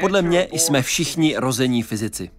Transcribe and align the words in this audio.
Podle 0.00 0.22
mě 0.22 0.48
jsme 0.52 0.82
všichni 0.82 1.36
rození 1.36 1.82
fyzici. 1.82 2.30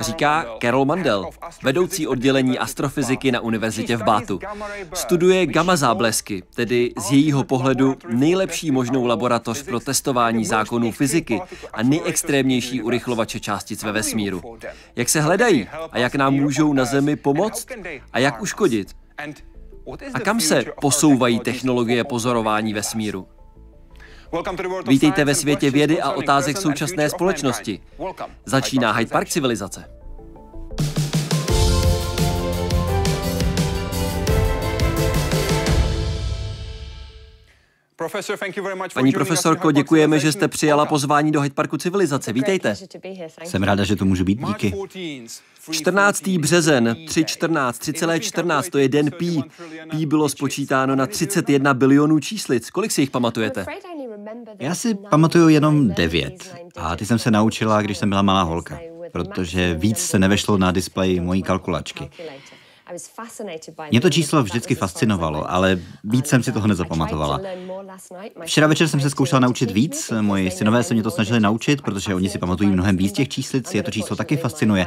Říká 0.00 0.46
Carol 0.62 0.84
Mandel, 0.84 1.30
vedoucí 1.62 2.06
oddělení 2.06 2.58
astrofyziky 2.58 3.32
na 3.32 3.40
univerzitě 3.40 3.96
v 3.96 4.02
Bátu. 4.02 4.40
Studuje 4.94 5.46
gamma 5.46 5.76
záblesky, 5.76 6.42
tedy 6.54 6.92
z 6.98 7.12
jejího 7.12 7.44
pohledu 7.44 7.96
nejlepší 8.08 8.70
možnou 8.70 9.06
laboratoř 9.06 9.62
pro 9.62 9.80
testování 9.80 10.44
zákonů 10.44 10.90
fyziky 10.92 11.40
a 11.72 11.82
nejextrémnější 11.82 12.82
urychlovače 12.82 13.40
částic 13.40 13.82
ve 13.82 13.92
vesmíru. 13.92 14.58
Jak 14.96 15.08
se 15.08 15.20
hledají 15.20 15.68
a 15.92 15.98
jak 15.98 16.14
nám 16.14 16.34
můžou 16.34 16.72
na 16.72 16.84
Zemi 16.84 17.16
pomoct 17.16 17.66
a 18.12 18.18
jak 18.18 18.42
uškodit. 18.42 18.96
A 20.14 20.20
kam 20.20 20.40
se 20.40 20.64
posouvají 20.80 21.40
technologie 21.40 22.04
pozorování 22.04 22.74
vesmíru? 22.74 23.26
Vítejte 24.86 25.24
ve 25.24 25.34
světě 25.34 25.70
vědy 25.70 26.02
a 26.02 26.10
otázek 26.10 26.56
současné 26.56 27.10
společnosti. 27.10 27.80
Začíná 28.44 28.92
Hyde 28.92 29.10
Park 29.10 29.28
civilizace. 29.28 30.00
Paní 38.94 39.12
profesorko, 39.12 39.72
děkujeme, 39.72 40.18
že 40.18 40.32
jste 40.32 40.48
přijala 40.48 40.86
pozvání 40.86 41.32
do 41.32 41.40
Hyde 41.40 41.54
Parku 41.54 41.76
civilizace. 41.76 42.32
Vítejte. 42.32 42.76
Jsem 43.44 43.62
ráda, 43.62 43.84
že 43.84 43.96
to 43.96 44.04
můžu 44.04 44.24
být, 44.24 44.38
díky. 44.46 44.74
14. 45.70 46.28
březen, 46.28 46.96
3.14, 47.06 47.72
3,14, 47.72 48.70
to 48.70 48.78
je 48.78 48.88
den 48.88 49.10
pí. 49.10 49.44
Pí 49.90 50.06
bylo 50.06 50.28
spočítáno 50.28 50.96
na 50.96 51.06
31 51.06 51.74
bilionů 51.74 52.20
číslic. 52.20 52.70
Kolik 52.70 52.92
si 52.92 53.00
jich 53.00 53.10
pamatujete? 53.10 53.66
Já 54.58 54.74
si 54.74 54.94
pamatuju 54.94 55.48
jenom 55.48 55.88
devět. 55.88 56.56
A 56.76 56.96
ty 56.96 57.06
jsem 57.06 57.18
se 57.18 57.30
naučila, 57.30 57.82
když 57.82 57.98
jsem 57.98 58.08
byla 58.08 58.22
malá 58.22 58.42
holka, 58.42 58.80
protože 59.12 59.74
víc 59.74 59.98
se 59.98 60.18
nevešlo 60.18 60.58
na 60.58 60.72
displeji 60.72 61.20
mojí 61.20 61.42
kalkulačky. 61.42 62.10
Mě 63.90 64.00
to 64.00 64.10
číslo 64.10 64.42
vždycky 64.42 64.74
fascinovalo, 64.74 65.50
ale 65.50 65.80
víc 66.04 66.26
jsem 66.26 66.42
si 66.42 66.52
toho 66.52 66.66
nezapamatovala. 66.66 67.40
Včera 68.44 68.66
večer 68.66 68.88
jsem 68.88 69.00
se 69.00 69.10
zkoušela 69.10 69.40
naučit 69.40 69.70
víc, 69.70 70.12
moji 70.20 70.50
synové 70.50 70.82
se 70.82 70.94
mě 70.94 71.02
to 71.02 71.10
snažili 71.10 71.40
naučit, 71.40 71.82
protože 71.82 72.14
oni 72.14 72.28
si 72.28 72.38
pamatují 72.38 72.70
mnohem 72.70 72.96
víc 72.96 73.12
těch 73.12 73.28
číslic, 73.28 73.74
je 73.74 73.82
to 73.82 73.90
číslo 73.90 74.16
taky 74.16 74.36
fascinuje, 74.36 74.86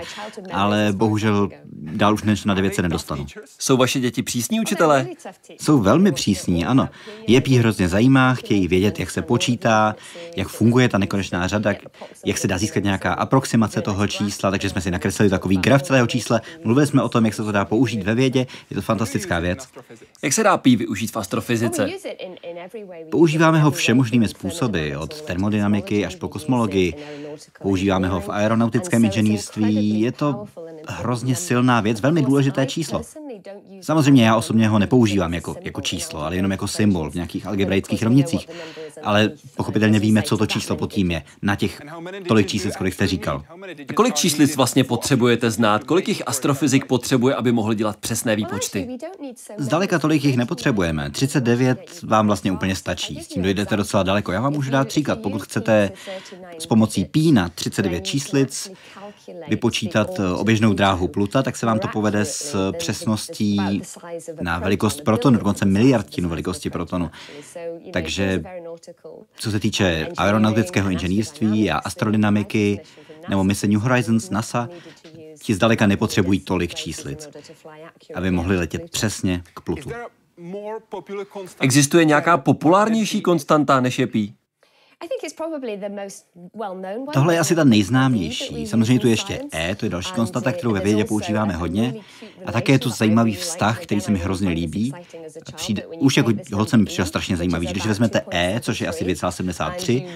ale 0.51 0.89
bohužel 0.95 1.49
dál 1.71 2.13
už 2.13 2.23
než 2.23 2.45
na 2.45 2.53
devět 2.53 2.75
se 2.75 2.81
nedostanu. 2.81 3.25
Jsou 3.59 3.77
vaše 3.77 3.99
děti 3.99 4.23
přísní 4.23 4.61
učitelé? 4.61 5.07
Jsou 5.61 5.79
velmi 5.79 6.11
přísní, 6.11 6.65
ano. 6.65 6.89
Je 7.27 7.41
pí 7.41 7.57
hrozně 7.57 7.87
zajímá, 7.87 8.33
chtějí 8.33 8.67
vědět, 8.67 8.99
jak 8.99 9.11
se 9.11 9.21
počítá, 9.21 9.95
jak 10.35 10.47
funguje 10.47 10.89
ta 10.89 10.97
nekonečná 10.97 11.47
řada, 11.47 11.73
jak 12.25 12.37
se 12.37 12.47
dá 12.47 12.57
získat 12.57 12.83
nějaká 12.83 13.13
aproximace 13.13 13.81
toho 13.81 14.07
čísla, 14.07 14.51
takže 14.51 14.69
jsme 14.69 14.81
si 14.81 14.91
nakreslili 14.91 15.29
takový 15.29 15.57
graf 15.57 15.81
celého 15.81 16.07
čísla, 16.07 16.41
mluvili 16.63 16.87
jsme 16.87 17.01
o 17.01 17.09
tom, 17.09 17.25
jak 17.25 17.33
se 17.33 17.43
to 17.43 17.51
dá 17.51 17.65
použít 17.65 17.92
použít 17.93 18.05
ve 18.05 18.15
vědě, 18.15 18.47
je 18.69 18.75
to 18.75 18.81
fantastická 18.81 19.39
věc. 19.39 19.67
Jak 20.23 20.33
se 20.33 20.43
dá 20.43 20.57
pí 20.57 20.75
využít 20.75 21.11
v 21.11 21.17
astrofyzice? 21.17 21.89
Používáme 23.11 23.59
ho 23.59 23.71
všemožnými 23.71 24.27
způsoby, 24.27 24.95
od 24.95 25.21
termodynamiky 25.21 26.05
až 26.05 26.15
po 26.15 26.29
kosmologii. 26.29 26.93
Používáme 27.61 28.07
ho 28.07 28.19
v 28.19 28.29
aeronautickém 28.29 29.05
inženýrství. 29.05 30.01
Je 30.01 30.11
to 30.11 30.45
hrozně 30.87 31.35
silná 31.35 31.81
věc, 31.81 32.01
velmi 32.01 32.21
důležité 32.21 32.65
číslo. 32.65 33.01
Samozřejmě 33.81 34.25
já 34.25 34.35
osobně 34.35 34.67
ho 34.67 34.79
nepoužívám 34.79 35.33
jako, 35.33 35.55
jako 35.61 35.81
číslo, 35.81 36.21
ale 36.21 36.35
jenom 36.35 36.51
jako 36.51 36.67
symbol 36.67 37.11
v 37.11 37.15
nějakých 37.15 37.45
algebraických 37.45 38.03
rovnicích. 38.03 38.49
Ale 39.03 39.31
pochopitelně 39.57 39.99
víme, 39.99 40.21
co 40.21 40.37
to 40.37 40.45
číslo 40.45 40.75
pod 40.75 40.93
tím 40.93 41.11
je. 41.11 41.23
Na 41.41 41.55
těch 41.55 41.81
tolik 42.27 42.47
číslic, 42.47 42.75
kolik 42.75 42.93
jste 42.93 43.07
říkal. 43.07 43.43
A 43.89 43.93
kolik 43.93 44.15
číslic 44.15 44.55
vlastně 44.55 44.83
potřebujete 44.83 45.51
znát? 45.51 45.83
Kolik 45.83 46.07
jich 46.07 46.27
astrofyzik 46.27 46.85
potřebuje, 46.85 47.35
aby 47.35 47.51
mohl 47.51 47.73
dělat 47.73 47.97
přesné 47.97 48.35
výpočty? 48.35 48.97
Zdaleka 49.57 49.99
tolik 49.99 50.23
jich 50.23 50.37
nepotřebujeme. 50.37 51.09
39 51.09 52.01
vám 52.03 52.27
vlastně 52.27 52.51
úplně 52.51 52.75
stačí. 52.75 53.19
S 53.21 53.27
tím 53.27 53.43
dojdete 53.43 53.77
docela 53.77 54.03
daleko. 54.03 54.31
Já 54.31 54.41
vám 54.41 54.53
můžu 54.53 54.71
dát 54.71 54.87
příklad. 54.87 55.19
Pokud 55.19 55.43
chcete 55.43 55.91
s 56.59 56.65
pomocí 56.65 57.05
pí 57.05 57.31
na 57.31 57.49
39 57.49 58.01
číslic 58.01 58.71
vypočítat 59.47 60.19
oběžnou 60.35 60.73
dráhu 60.73 61.07
Pluta, 61.07 61.43
tak 61.43 61.55
se 61.55 61.65
vám 61.65 61.79
to 61.79 61.87
povede 61.87 62.25
s 62.25 62.71
přesností 62.77 63.81
na 64.41 64.59
velikost 64.59 65.01
protonu, 65.01 65.37
dokonce 65.37 65.65
miliardtinu 65.65 66.29
velikosti 66.29 66.69
protonu. 66.69 67.11
Takže 67.93 68.43
co 69.35 69.51
se 69.51 69.59
týče 69.59 70.07
aeronautického 70.17 70.89
inženýrství 70.89 71.71
a 71.71 71.77
astrodynamiky 71.77 72.79
nebo 73.29 73.43
mise 73.43 73.67
New 73.67 73.79
Horizons 73.79 74.29
NASA, 74.29 74.69
ti 75.41 75.53
zdaleka 75.53 75.87
nepotřebují 75.87 76.39
tolik 76.39 76.75
číslic, 76.75 77.29
aby 78.15 78.31
mohli 78.31 78.57
letět 78.57 78.91
přesně 78.91 79.43
k 79.53 79.61
Plutu. 79.61 79.89
Existuje 81.59 82.05
nějaká 82.05 82.37
populárnější 82.37 83.21
konstanta 83.21 83.79
než 83.79 83.99
je 83.99 84.07
pí? 84.07 84.35
Tohle 87.13 87.33
je 87.33 87.39
asi 87.39 87.55
ta 87.55 87.63
nejznámější. 87.63 88.67
Samozřejmě 88.67 88.99
tu 88.99 89.07
ještě 89.07 89.41
E, 89.53 89.75
to 89.75 89.85
je 89.85 89.89
další 89.89 90.11
konstanta, 90.11 90.51
kterou 90.51 90.71
ve 90.71 90.79
vědě 90.79 91.05
používáme 91.05 91.53
hodně. 91.53 91.93
A 92.45 92.51
také 92.51 92.71
je 92.71 92.79
tu 92.79 92.89
zajímavý 92.89 93.35
vztah, 93.35 93.79
který 93.83 94.01
se 94.01 94.11
mi 94.11 94.19
hrozně 94.19 94.49
líbí. 94.49 94.93
Přijde, 95.55 95.85
už 95.85 96.17
jako 96.17 96.31
holce 96.53 96.77
mi 96.77 96.85
přišel 96.85 97.05
strašně 97.05 97.37
zajímavý, 97.37 97.67
když 97.67 97.85
vezmete 97.85 98.21
E, 98.31 98.59
což 98.59 98.81
je 98.81 98.87
asi 98.87 99.05
2,73, 99.05 100.07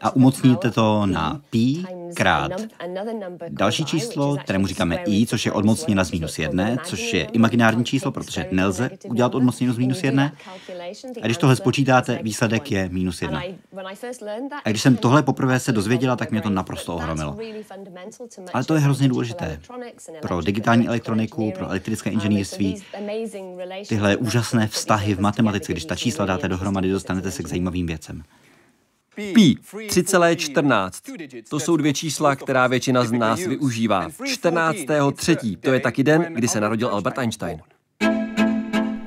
a 0.00 0.16
umocníte 0.16 0.70
to 0.70 1.06
na 1.06 1.40
pi 1.50 1.84
krát 2.14 2.52
další 3.48 3.84
číslo, 3.84 4.36
kterému 4.36 4.66
říkáme 4.66 4.98
i, 5.06 5.26
což 5.26 5.46
je 5.46 5.52
odmocněna 5.52 6.04
z 6.04 6.12
minus 6.12 6.38
jedné, 6.38 6.76
což 6.84 7.12
je 7.12 7.24
imaginární 7.24 7.84
číslo, 7.84 8.12
protože 8.12 8.48
nelze 8.50 8.90
udělat 9.08 9.34
odmocněnu 9.34 9.72
z 9.72 9.78
minus 9.78 10.02
jedné. 10.02 10.32
A 11.22 11.24
když 11.24 11.36
tohle 11.36 11.56
spočítáte, 11.56 12.18
výsledek 12.22 12.70
je 12.70 12.88
minus 12.88 13.22
jedna. 13.22 13.42
A 14.64 14.70
když 14.70 14.82
jsem 14.82 14.96
tohle 14.96 15.22
poprvé 15.22 15.60
se 15.60 15.72
dozvěděla, 15.72 16.16
tak 16.16 16.30
mě 16.30 16.40
to 16.40 16.50
naprosto 16.50 16.94
ohromilo. 16.94 17.36
Ale 18.54 18.64
to 18.64 18.74
je 18.74 18.80
hrozně 18.80 19.08
důležité 19.08 19.60
pro 20.22 20.40
digitální 20.40 20.88
elektroniku, 20.88 21.52
pro 21.52 21.68
elektrické 21.68 22.10
inženýrství. 22.10 22.82
Tyhle 23.88 24.16
úžasné 24.16 24.68
vztahy 24.68 25.14
v 25.14 25.20
matematice, 25.20 25.72
když 25.72 25.84
ta 25.84 25.96
čísla 25.96 26.26
dáte 26.26 26.48
dohromady, 26.48 26.90
dostanete 26.90 27.30
se 27.30 27.42
k 27.42 27.48
zajímavým 27.48 27.86
věcem. 27.86 28.22
Pi 29.14 29.56
3,14. 29.72 31.42
To 31.48 31.60
jsou 31.60 31.76
dvě 31.76 31.94
čísla, 31.94 32.36
která 32.36 32.66
většina 32.66 33.04
z 33.04 33.12
nás 33.12 33.40
využívá. 33.40 34.08
14.3. 34.08 35.58
To 35.60 35.72
je 35.72 35.80
taky 35.80 36.04
den, 36.04 36.26
kdy 36.34 36.48
se 36.48 36.60
narodil 36.60 36.88
Albert 36.88 37.18
Einstein. 37.18 37.60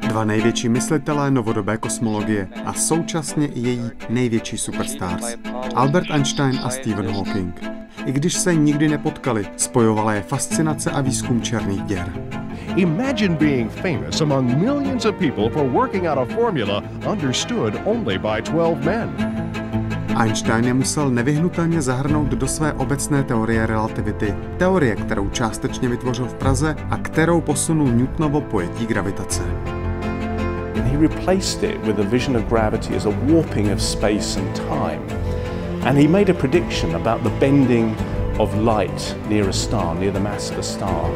Dva 0.09 0.23
největší 0.23 0.69
myslitelé 0.69 1.31
novodobé 1.31 1.77
kosmologie 1.77 2.47
a 2.65 2.73
současně 2.73 3.47
i 3.47 3.59
její 3.59 3.91
největší 4.09 4.57
superstars. 4.57 5.35
Albert 5.75 6.11
Einstein 6.11 6.59
a 6.63 6.69
Stephen 6.69 7.07
Hawking. 7.15 7.61
I 8.05 8.11
když 8.11 8.33
se 8.33 8.55
nikdy 8.55 8.87
nepotkali, 8.87 9.45
spojovala 9.57 10.13
je 10.13 10.21
fascinace 10.21 10.91
a 10.91 11.01
výzkum 11.01 11.41
černých 11.41 11.81
děr. 11.83 12.13
Imagine 12.75 13.35
being 13.35 13.71
famous 13.71 14.21
among 14.21 14.57
millions 14.57 15.05
of 15.05 15.15
people 15.15 15.49
for 15.49 15.69
working 15.69 16.07
out 16.07 16.17
a 16.17 16.35
formula 16.35 16.83
understood 17.11 17.73
only 17.85 18.17
by 18.17 18.41
12 18.41 18.85
men. 18.85 19.15
Einstein 20.17 20.65
je 20.65 20.73
musel 20.73 21.09
nevyhnutelně 21.09 21.81
zahrnout 21.81 22.27
do 22.27 22.47
své 22.47 22.73
obecné 22.73 23.23
teorie 23.23 23.65
relativity. 23.65 24.35
Teorie, 24.57 24.95
kterou 24.95 25.29
částečně 25.29 25.89
vytvořil 25.89 26.25
v 26.25 26.33
Praze 26.33 26.75
a 26.89 26.97
kterou 26.97 27.41
posunul 27.41 27.87
Newtonovo 27.87 28.41
pojetí 28.41 28.85
gravitace. 28.85 29.78
He 30.75 30.97
replaced 30.97 31.63
it 31.63 31.81
with 31.81 31.99
a 31.99 32.03
vision 32.03 32.35
of 32.35 32.49
gravity 32.49 32.95
as 32.95 33.05
a 33.05 33.09
warping 33.09 33.71
of 33.71 33.81
space 33.81 34.39
and 34.39 34.55
time. 34.55 35.01
And 35.83 35.97
he 35.97 36.07
made 36.07 36.29
a 36.29 36.33
prediction 36.33 36.95
about 36.95 37.23
the 37.23 37.29
bending 37.39 37.95
of 38.39 38.55
light 38.55 39.15
near 39.29 39.49
a 39.49 39.53
star, 39.53 39.95
near 39.95 40.11
the 40.11 40.19
mass 40.19 40.51
of 40.51 40.57
a 40.57 40.63
star. 40.63 41.09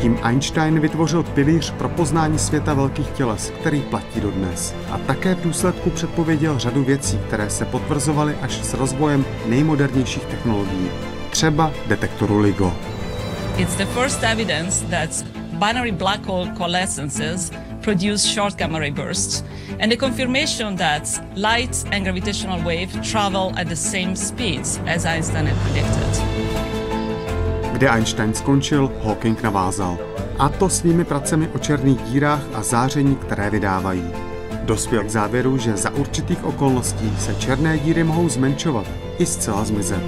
Tím 0.00 0.18
Einstein 0.22 0.80
vytvořil 0.80 1.22
pilíř 1.22 1.70
pro 1.70 1.88
poznání 1.88 2.38
světa 2.38 2.74
velkých 2.74 3.08
těles, 3.08 3.52
který 3.60 3.80
platí 3.80 4.20
dodnes. 4.20 4.74
A 4.90 4.98
také 4.98 5.34
v 5.34 5.42
důsledku 5.42 5.90
předpověděl 5.90 6.58
řadu 6.58 6.84
věcí, 6.84 7.18
které 7.26 7.50
se 7.50 7.64
potvrzovaly 7.64 8.34
až 8.42 8.52
s 8.52 8.74
rozvojem 8.74 9.24
nejmodernějších 9.46 10.24
technologií, 10.24 10.90
třeba 11.30 11.72
detektoru 11.86 12.38
LIGO. 12.38 12.74
It's 13.56 13.76
the 13.76 13.84
first 13.84 14.22
evidence 14.22 14.86
that 14.86 15.37
binary 15.58 15.90
black 15.90 16.24
hole 16.24 16.46
coalescences 16.54 17.50
produce 17.82 18.24
short 18.24 18.56
gamma 18.56 18.78
ray 18.78 18.90
bursts, 18.90 19.42
and 19.80 19.90
the 19.90 19.96
confirmation 19.96 20.76
that 20.76 21.08
light 21.36 21.84
and 21.92 22.04
gravitational 22.04 22.60
wave 22.62 22.92
travel 23.02 23.52
at 23.56 23.68
the 23.68 23.76
same 23.76 24.14
speeds 24.14 24.80
as 24.86 25.04
Einstein 25.04 25.46
had 25.46 25.56
predicted. 25.64 26.10
Kde 27.72 27.88
Einstein 27.88 28.34
skončil, 28.34 28.90
Hawking 29.02 29.42
navázal. 29.42 29.98
A 30.38 30.48
to 30.48 30.68
svými 30.68 31.04
pracemi 31.04 31.48
o 31.54 31.58
černých 31.58 31.98
dírách 32.02 32.42
a 32.54 32.62
záření, 32.62 33.16
které 33.16 33.50
vydávají. 33.50 34.04
Dospěl 34.62 35.04
k 35.04 35.10
závěru, 35.10 35.58
že 35.58 35.76
za 35.76 35.90
určitých 35.90 36.44
okolností 36.44 37.12
se 37.18 37.34
černé 37.34 37.78
díry 37.78 38.04
mohou 38.04 38.28
zmenšovat 38.28 38.86
i 39.18 39.26
zcela 39.26 39.64
zmizet. 39.64 40.02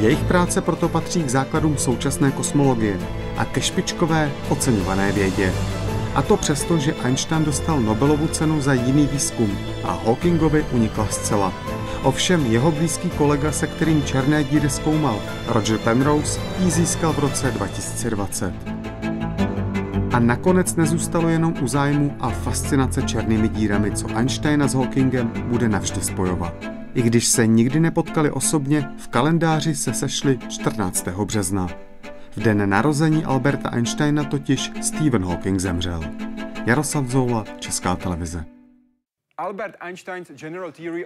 Jejich 0.00 0.24
práce 0.24 0.60
proto 0.60 0.88
patří 0.88 1.22
k 1.22 1.28
základům 1.28 1.76
současné 1.78 2.30
kosmologie 2.30 2.98
a 3.36 3.44
ke 3.44 3.60
špičkové 3.60 4.30
oceňované 4.48 5.12
vědě. 5.12 5.52
A 6.14 6.22
to 6.22 6.36
přesto, 6.36 6.78
že 6.78 6.94
Einstein 6.94 7.44
dostal 7.44 7.80
Nobelovu 7.80 8.26
cenu 8.26 8.60
za 8.60 8.72
jiný 8.72 9.06
výzkum 9.06 9.58
a 9.84 9.92
Hawkingovi 9.92 10.66
unikla 10.72 11.06
zcela. 11.10 11.52
Ovšem 12.02 12.46
jeho 12.46 12.72
blízký 12.72 13.10
kolega, 13.10 13.52
se 13.52 13.66
kterým 13.66 14.02
černé 14.02 14.44
díry 14.44 14.70
zkoumal, 14.70 15.20
Roger 15.46 15.78
Penrose, 15.78 16.40
ji 16.58 16.70
získal 16.70 17.12
v 17.12 17.18
roce 17.18 17.50
2020. 17.50 18.54
A 20.12 20.18
nakonec 20.18 20.76
nezůstalo 20.76 21.28
jenom 21.28 21.54
u 21.62 21.68
zájmu 21.68 22.16
a 22.20 22.30
fascinace 22.30 23.02
černými 23.02 23.48
dírami, 23.48 23.92
co 23.92 24.08
Einsteina 24.16 24.68
s 24.68 24.74
Hawkingem 24.74 25.32
bude 25.48 25.68
navždy 25.68 26.00
spojovat. 26.00 26.69
I 26.94 27.02
když 27.02 27.26
se 27.26 27.46
nikdy 27.46 27.80
nepotkali 27.80 28.30
osobně, 28.30 28.88
v 28.98 29.08
kalendáři 29.08 29.74
se 29.74 29.94
sešli 29.94 30.38
14. 30.48 31.08
března. 31.08 31.68
V 32.36 32.40
den 32.40 32.70
narození 32.70 33.24
Alberta 33.24 33.68
Einsteina 33.68 34.24
totiž 34.24 34.72
Stephen 34.82 35.24
Hawking 35.24 35.60
zemřel. 35.60 36.04
Jaroslav 36.66 37.06
Zoula, 37.06 37.44
Česká 37.58 37.96
televize. 37.96 38.44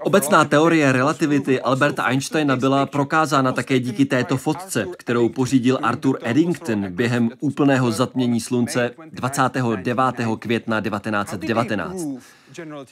Obecná 0.01 0.45
teorie 0.45 0.93
relativity 0.93 1.61
Alberta 1.61 2.03
Einsteina 2.03 2.57
byla 2.57 2.87
prokázána 2.87 3.53
také 3.53 3.79
díky 3.79 4.05
této 4.05 4.37
fotce, 4.37 4.87
kterou 4.99 5.29
pořídil 5.29 5.79
Arthur 5.83 6.19
Eddington 6.23 6.93
během 6.93 7.31
úplného 7.41 7.91
zatmění 7.91 8.41
slunce 8.41 8.91
29. 9.13 9.99
května 10.39 10.81
1919. 10.81 12.07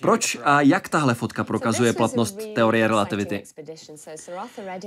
Proč 0.01 0.39
a 0.45 0.61
jak 0.61 0.89
tahle 0.89 1.15
fotka 1.15 1.45
prokazuje 1.45 1.93
platnost 1.93 2.39
teorie 2.55 2.89
relativity? 2.89 3.43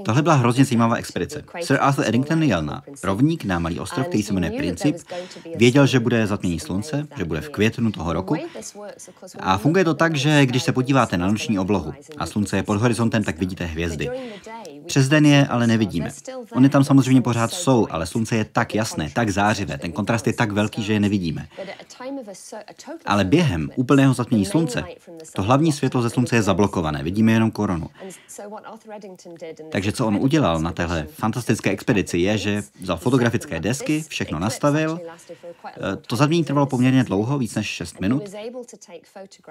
Tohle 0.06 0.22
byla 0.22 0.36
hrozně 0.36 0.66
zajímavá 0.66 0.95
expedice. 0.95 1.44
Sir 1.62 1.77
Arthur 1.81 2.06
Eddington 2.07 2.44
jel 2.44 2.63
na 2.63 2.83
rovník 3.04 3.45
na 3.45 3.60
malý 3.60 3.80
ostrov, 3.80 4.07
který 4.07 4.24
se 4.24 4.33
jmenuje 4.33 4.51
Princip. 4.57 4.98
Věděl, 5.56 5.88
že 5.88 6.00
bude 6.00 6.27
zatmění 6.27 6.60
slunce, 6.60 7.07
že 7.18 7.25
bude 7.25 7.42
v 7.42 7.50
květnu 7.50 7.92
toho 7.92 8.13
roku. 8.13 8.36
A 9.39 9.57
funguje 9.57 9.83
to 9.83 9.94
tak, 9.94 10.16
že 10.16 10.45
když 10.45 10.63
se 10.63 10.72
podíváte 10.72 11.18
na 11.18 11.27
noční 11.27 11.60
oblohu 11.60 11.94
a 12.18 12.25
slunce 12.25 12.57
je 12.57 12.63
pod 12.63 12.81
horizontem, 12.81 13.24
tak 13.24 13.39
vidíte 13.39 13.66
hvězdy. 13.66 14.10
Přes 14.86 15.07
den 15.07 15.25
je 15.25 15.48
ale 15.48 15.68
nevidíme. 15.68 16.10
Oni 16.51 16.69
tam 16.69 16.83
samozřejmě 16.83 17.22
pořád 17.22 17.51
jsou, 17.54 17.88
ale 17.89 18.06
slunce 18.06 18.36
je 18.36 18.45
tak 18.45 18.75
jasné, 18.75 19.10
tak 19.13 19.30
zářivé, 19.30 19.77
ten 19.77 19.92
kontrast 19.92 20.27
je 20.27 20.33
tak 20.33 20.51
velký, 20.51 20.83
že 20.83 20.94
je 20.94 21.00
nevidíme. 21.00 21.48
Ale 23.06 23.24
během 23.24 23.69
úplného 23.75 24.13
zatmění 24.13 24.45
slunce, 24.45 24.65
to 25.36 25.44
hlavní 25.44 25.72
světlo 25.72 26.02
ze 26.02 26.10
slunce 26.10 26.36
je 26.36 26.42
zablokované, 26.42 27.04
vidíme 27.04 27.32
jenom 27.32 27.52
korunu. 27.52 27.90
Takže 29.72 29.92
co 29.92 30.08
on 30.08 30.16
udělal 30.16 30.60
na 30.60 30.72
téhle 30.72 31.08
fantastické 31.10 31.70
expedici 31.70 32.18
je, 32.18 32.38
že 32.38 32.64
vzal 32.82 32.98
fotografické 32.98 33.60
desky, 33.60 34.04
všechno 34.08 34.40
nastavil. 34.40 35.00
Eh, 35.66 35.96
to 35.96 36.16
zatmění 36.16 36.44
trvalo 36.44 36.66
poměrně 36.66 37.04
dlouho, 37.04 37.38
víc 37.38 37.56
než 37.56 37.68
6 37.68 38.00
minut, 38.00 38.24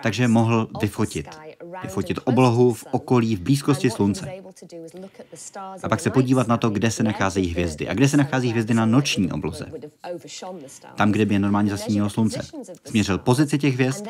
takže 0.03 0.29
mohl 0.29 0.69
vyfotit. 0.81 1.29
Vyfotit 1.83 2.19
oblohu 2.25 2.73
v 2.75 2.85
okolí, 2.91 3.37
v 3.37 3.41
blízkosti 3.41 3.91
slunce 3.91 4.33
a 5.83 5.89
pak 5.89 6.01
se 6.01 6.11
podívat 6.11 6.49
na 6.49 6.57
to, 6.57 6.71
kde 6.71 6.91
se 6.91 7.03
nacházejí 7.03 7.49
hvězdy. 7.49 7.89
A 7.89 7.95
kde 7.95 8.09
se 8.09 8.17
nachází 8.17 8.49
hvězdy 8.49 8.75
na 8.75 8.87
noční 8.87 9.33
obloze. 9.33 9.67
Tam, 10.97 11.13
kde 11.13 11.27
by 11.27 11.35
je 11.35 11.39
normálně 11.39 11.71
zasínilo 11.71 12.11
slunce. 12.11 12.41
Změřil 12.85 13.19
pozici 13.19 13.59
těch 13.59 13.75
hvězd 13.75 14.07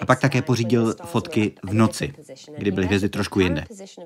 a 0.00 0.06
pak 0.06 0.20
také 0.20 0.42
pořídil 0.42 0.94
fotky 1.04 1.52
v 1.62 1.74
noci, 1.74 2.14
kdy 2.58 2.70
byly 2.70 2.86
hvězdy 2.86 3.08
trošku 3.08 3.40
jinde. 3.40 3.64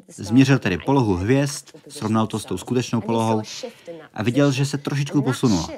Změřil 0.09 0.59
tedy 0.59 0.79
polohu 0.79 1.15
hvězd, 1.15 1.65
srovnal 1.89 2.27
to 2.27 2.39
s 2.39 2.45
tou 2.45 2.59
skutečnou 2.59 3.01
polohou 3.01 3.43
a 4.15 4.23
viděl, 4.23 4.53
že 4.53 4.67
se 4.67 4.79
trošičku 4.79 5.23
posunula. 5.23 5.69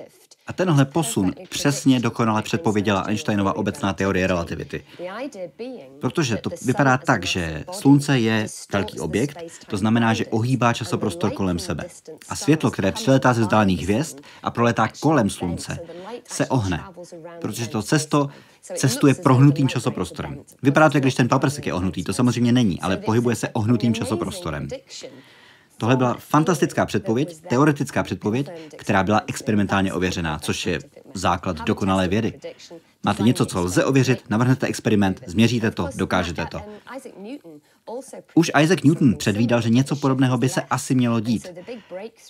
A 0.46 0.52
tenhle 0.52 0.85
posun 0.85 1.32
přesně 1.49 2.00
dokonale 2.00 2.43
předpověděla 2.43 3.00
Einsteinova 3.00 3.56
obecná 3.56 3.93
teorie 3.93 4.26
relativity. 4.26 4.85
Protože 6.00 6.37
to 6.37 6.50
vypadá 6.64 6.99
tak, 6.99 7.25
že 7.25 7.64
Slunce 7.73 8.19
je 8.19 8.46
velký 8.73 9.00
objekt, 9.00 9.38
to 9.67 9.76
znamená, 9.76 10.14
že 10.14 10.26
ohýbá 10.26 10.73
časoprostor 10.73 11.31
kolem 11.31 11.58
sebe. 11.58 11.85
A 12.29 12.37
světlo, 12.37 12.70
které 12.70 12.93
přiletá 12.93 13.32
ze 13.32 13.41
vzdálených 13.41 13.82
hvězd 13.82 14.20
a 14.43 14.50
proletá 14.50 14.88
kolem 15.00 15.31
Slunce, 15.31 15.79
se 16.29 16.46
ohne, 16.46 16.85
protože 17.41 17.69
to 17.69 17.82
cesto 17.82 18.29
cestuje 18.76 19.14
prohnutým 19.14 19.69
časoprostorem. 19.69 20.41
Vypadá 20.62 20.91
to, 20.91 20.96
jak 20.96 21.05
když 21.05 21.14
ten 21.14 21.29
paprsek 21.29 21.67
je 21.67 21.75
ohnutý, 21.75 22.05
to 22.05 22.12
samozřejmě 22.12 22.52
není, 22.52 22.81
ale 22.81 22.96
pohybuje 22.96 23.37
se 23.37 23.49
ohnutým 23.49 23.94
časoprostorem. 23.94 24.69
Tohle 25.79 25.97
byla 25.97 26.17
fantastická 26.19 26.87
předpověď, 26.87 27.41
teoretická 27.49 28.03
předpověď, 28.03 28.50
která 28.76 29.05
byla 29.05 29.23
experimentálně 29.26 29.93
ověřená, 29.93 30.38
což 30.38 30.67
je 30.67 30.79
základ 31.15 31.61
dokonalé 31.61 32.09
vědy. 32.09 32.41
Máte 33.05 33.23
něco, 33.23 33.47
co 33.47 33.61
lze 33.61 33.85
ověřit, 33.85 34.25
navrhnete 34.31 34.67
experiment, 34.67 35.21
změříte 35.26 35.71
to, 35.71 35.88
dokážete 35.97 36.47
to. 36.47 36.61
Už 38.35 38.50
Isaac 38.62 38.82
Newton 38.82 39.15
předvídal, 39.15 39.61
že 39.61 39.71
něco 39.71 39.97
podobného 39.97 40.38
by 40.38 40.49
se 40.49 40.62
asi 40.62 40.94
mělo 40.94 41.21
dít, 41.21 41.49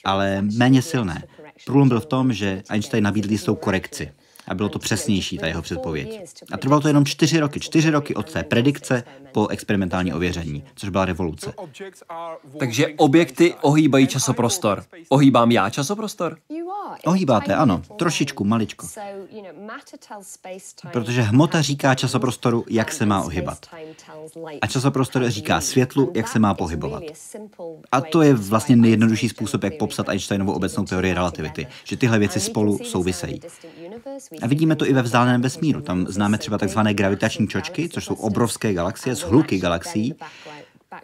ale 0.04 0.42
méně 0.42 0.82
silné. 0.82 1.24
Průlom 1.66 1.88
byl 1.88 2.00
v 2.00 2.06
tom, 2.06 2.32
že 2.32 2.62
Einstein 2.68 3.04
nabídl 3.04 3.30
jistou 3.30 3.54
korekci 3.54 4.12
a 4.48 4.54
bylo 4.54 4.68
to 4.68 4.78
přesnější, 4.78 5.38
ta 5.38 5.46
jeho 5.46 5.62
předpověď. 5.62 6.20
A 6.52 6.56
trvalo 6.56 6.80
to 6.80 6.88
jenom 6.88 7.04
čtyři 7.04 7.40
roky, 7.40 7.60
čtyři 7.60 7.90
roky 7.90 8.14
od 8.14 8.32
té 8.32 8.42
predikce 8.42 9.04
po 9.32 9.48
experimentální 9.48 10.12
ověření, 10.12 10.64
což 10.74 10.88
byla 10.88 11.04
revoluce. 11.04 11.52
Takže 12.58 12.86
objekty 12.96 13.54
ohýbají 13.62 14.06
časoprostor. 14.06 14.84
Ohýbám 15.08 15.50
já 15.50 15.70
časoprostor? 15.70 16.36
Ohýbáte, 17.06 17.54
ano, 17.54 17.82
trošičku, 17.96 18.44
maličko. 18.44 18.86
Protože 20.92 21.22
hmota 21.22 21.62
říká 21.62 21.94
časoprostoru, 21.94 22.64
jak 22.70 22.92
se 22.92 23.06
má 23.06 23.22
ohybat. 23.22 23.66
A 24.60 24.66
časoprostor 24.66 25.30
říká 25.30 25.60
světlu, 25.60 26.12
jak 26.14 26.28
se 26.28 26.38
má 26.38 26.54
pohybovat. 26.54 27.02
A 27.92 28.00
to 28.00 28.22
je 28.22 28.34
vlastně 28.34 28.76
nejjednodušší 28.76 29.28
způsob, 29.28 29.64
jak 29.64 29.78
popsat 29.78 30.08
Einsteinovou 30.08 30.52
obecnou 30.52 30.84
teorii 30.84 31.14
relativity, 31.14 31.66
že 31.84 31.96
tyhle 31.96 32.18
věci 32.18 32.40
spolu 32.40 32.78
souvisejí. 32.84 33.40
A 34.42 34.46
vidíme 34.46 34.76
to 34.76 34.86
i 34.86 34.92
ve 34.92 35.02
vzdáleném 35.02 35.42
vesmíru. 35.42 35.80
Tam 35.80 36.06
známe 36.06 36.38
třeba 36.38 36.58
takzvané 36.58 36.94
gravitační 36.94 37.48
čočky, 37.48 37.88
což 37.88 38.04
jsou 38.04 38.14
obrovské 38.14 38.74
galaxie, 38.74 39.14
zhluky 39.14 39.58
galaxií, 39.58 40.14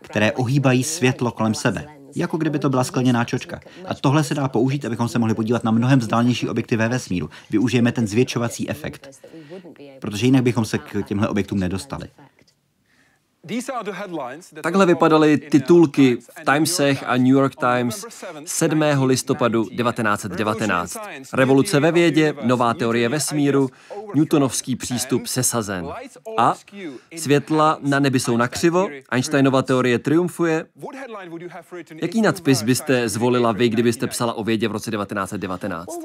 které 0.03 0.33
ohýbají 0.33 0.85
světlo 0.85 1.31
kolem 1.31 1.55
sebe 1.55 2.01
jako 2.17 2.37
kdyby 2.37 2.59
to 2.59 2.71
byla 2.71 2.85
skleněná 2.85 3.25
čočka. 3.25 3.61
A 3.87 3.95
tohle 3.95 4.25
se 4.25 4.35
dá 4.35 4.49
použít, 4.49 4.85
abychom 4.85 5.09
se 5.09 5.19
mohli 5.19 5.35
podívat 5.35 5.65
na 5.65 5.71
mnohem 5.71 5.99
vzdálenější 5.99 6.49
objekty 6.49 6.77
ve 6.77 6.89
vesmíru. 6.89 7.31
Využijeme 7.51 7.93
ten 7.93 8.07
zvětšovací 8.07 8.71
efekt, 8.71 9.09
protože 10.01 10.27
jinak 10.27 10.43
bychom 10.43 10.65
se 10.65 10.79
k 10.79 11.03
těmhle 11.03 11.29
objektům 11.29 11.61
nedostali. 11.61 12.09
Takhle 14.63 14.87
vypadaly 14.87 15.39
titulky 15.39 16.17
v 16.17 16.45
Timesech 16.45 17.05
a 17.07 17.17
New 17.17 17.27
York 17.27 17.55
Times 17.57 18.07
7. 18.45 18.83
listopadu 19.05 19.65
1919. 19.65 20.97
Revoluce 21.33 21.81
ve 21.81 21.93
vědě, 21.93 22.35
nová 22.43 22.75
teorie 22.75 23.09
vesmíru, 23.09 23.69
Newtonovský 24.15 24.77
přístup 24.77 25.27
sesazen. 25.27 25.87
A 26.39 26.55
světla 27.17 27.79
na 27.81 27.99
nebi 27.99 28.21
jsou 28.21 28.37
nakřivo, 28.37 28.89
Einsteinova 29.11 29.63
teorie 29.63 29.99
triumfuje. 29.99 30.67
Jaký 32.03 32.23
nadpis 32.23 32.63
byste 32.63 33.09
zvolila 33.09 33.53
vy, 33.53 33.69
kdybyste 33.69 34.07
psala 34.07 34.33
o 34.33 34.45
vědě 34.45 34.69
v 34.69 34.73
roce 34.73 34.91
1919? 34.91 35.99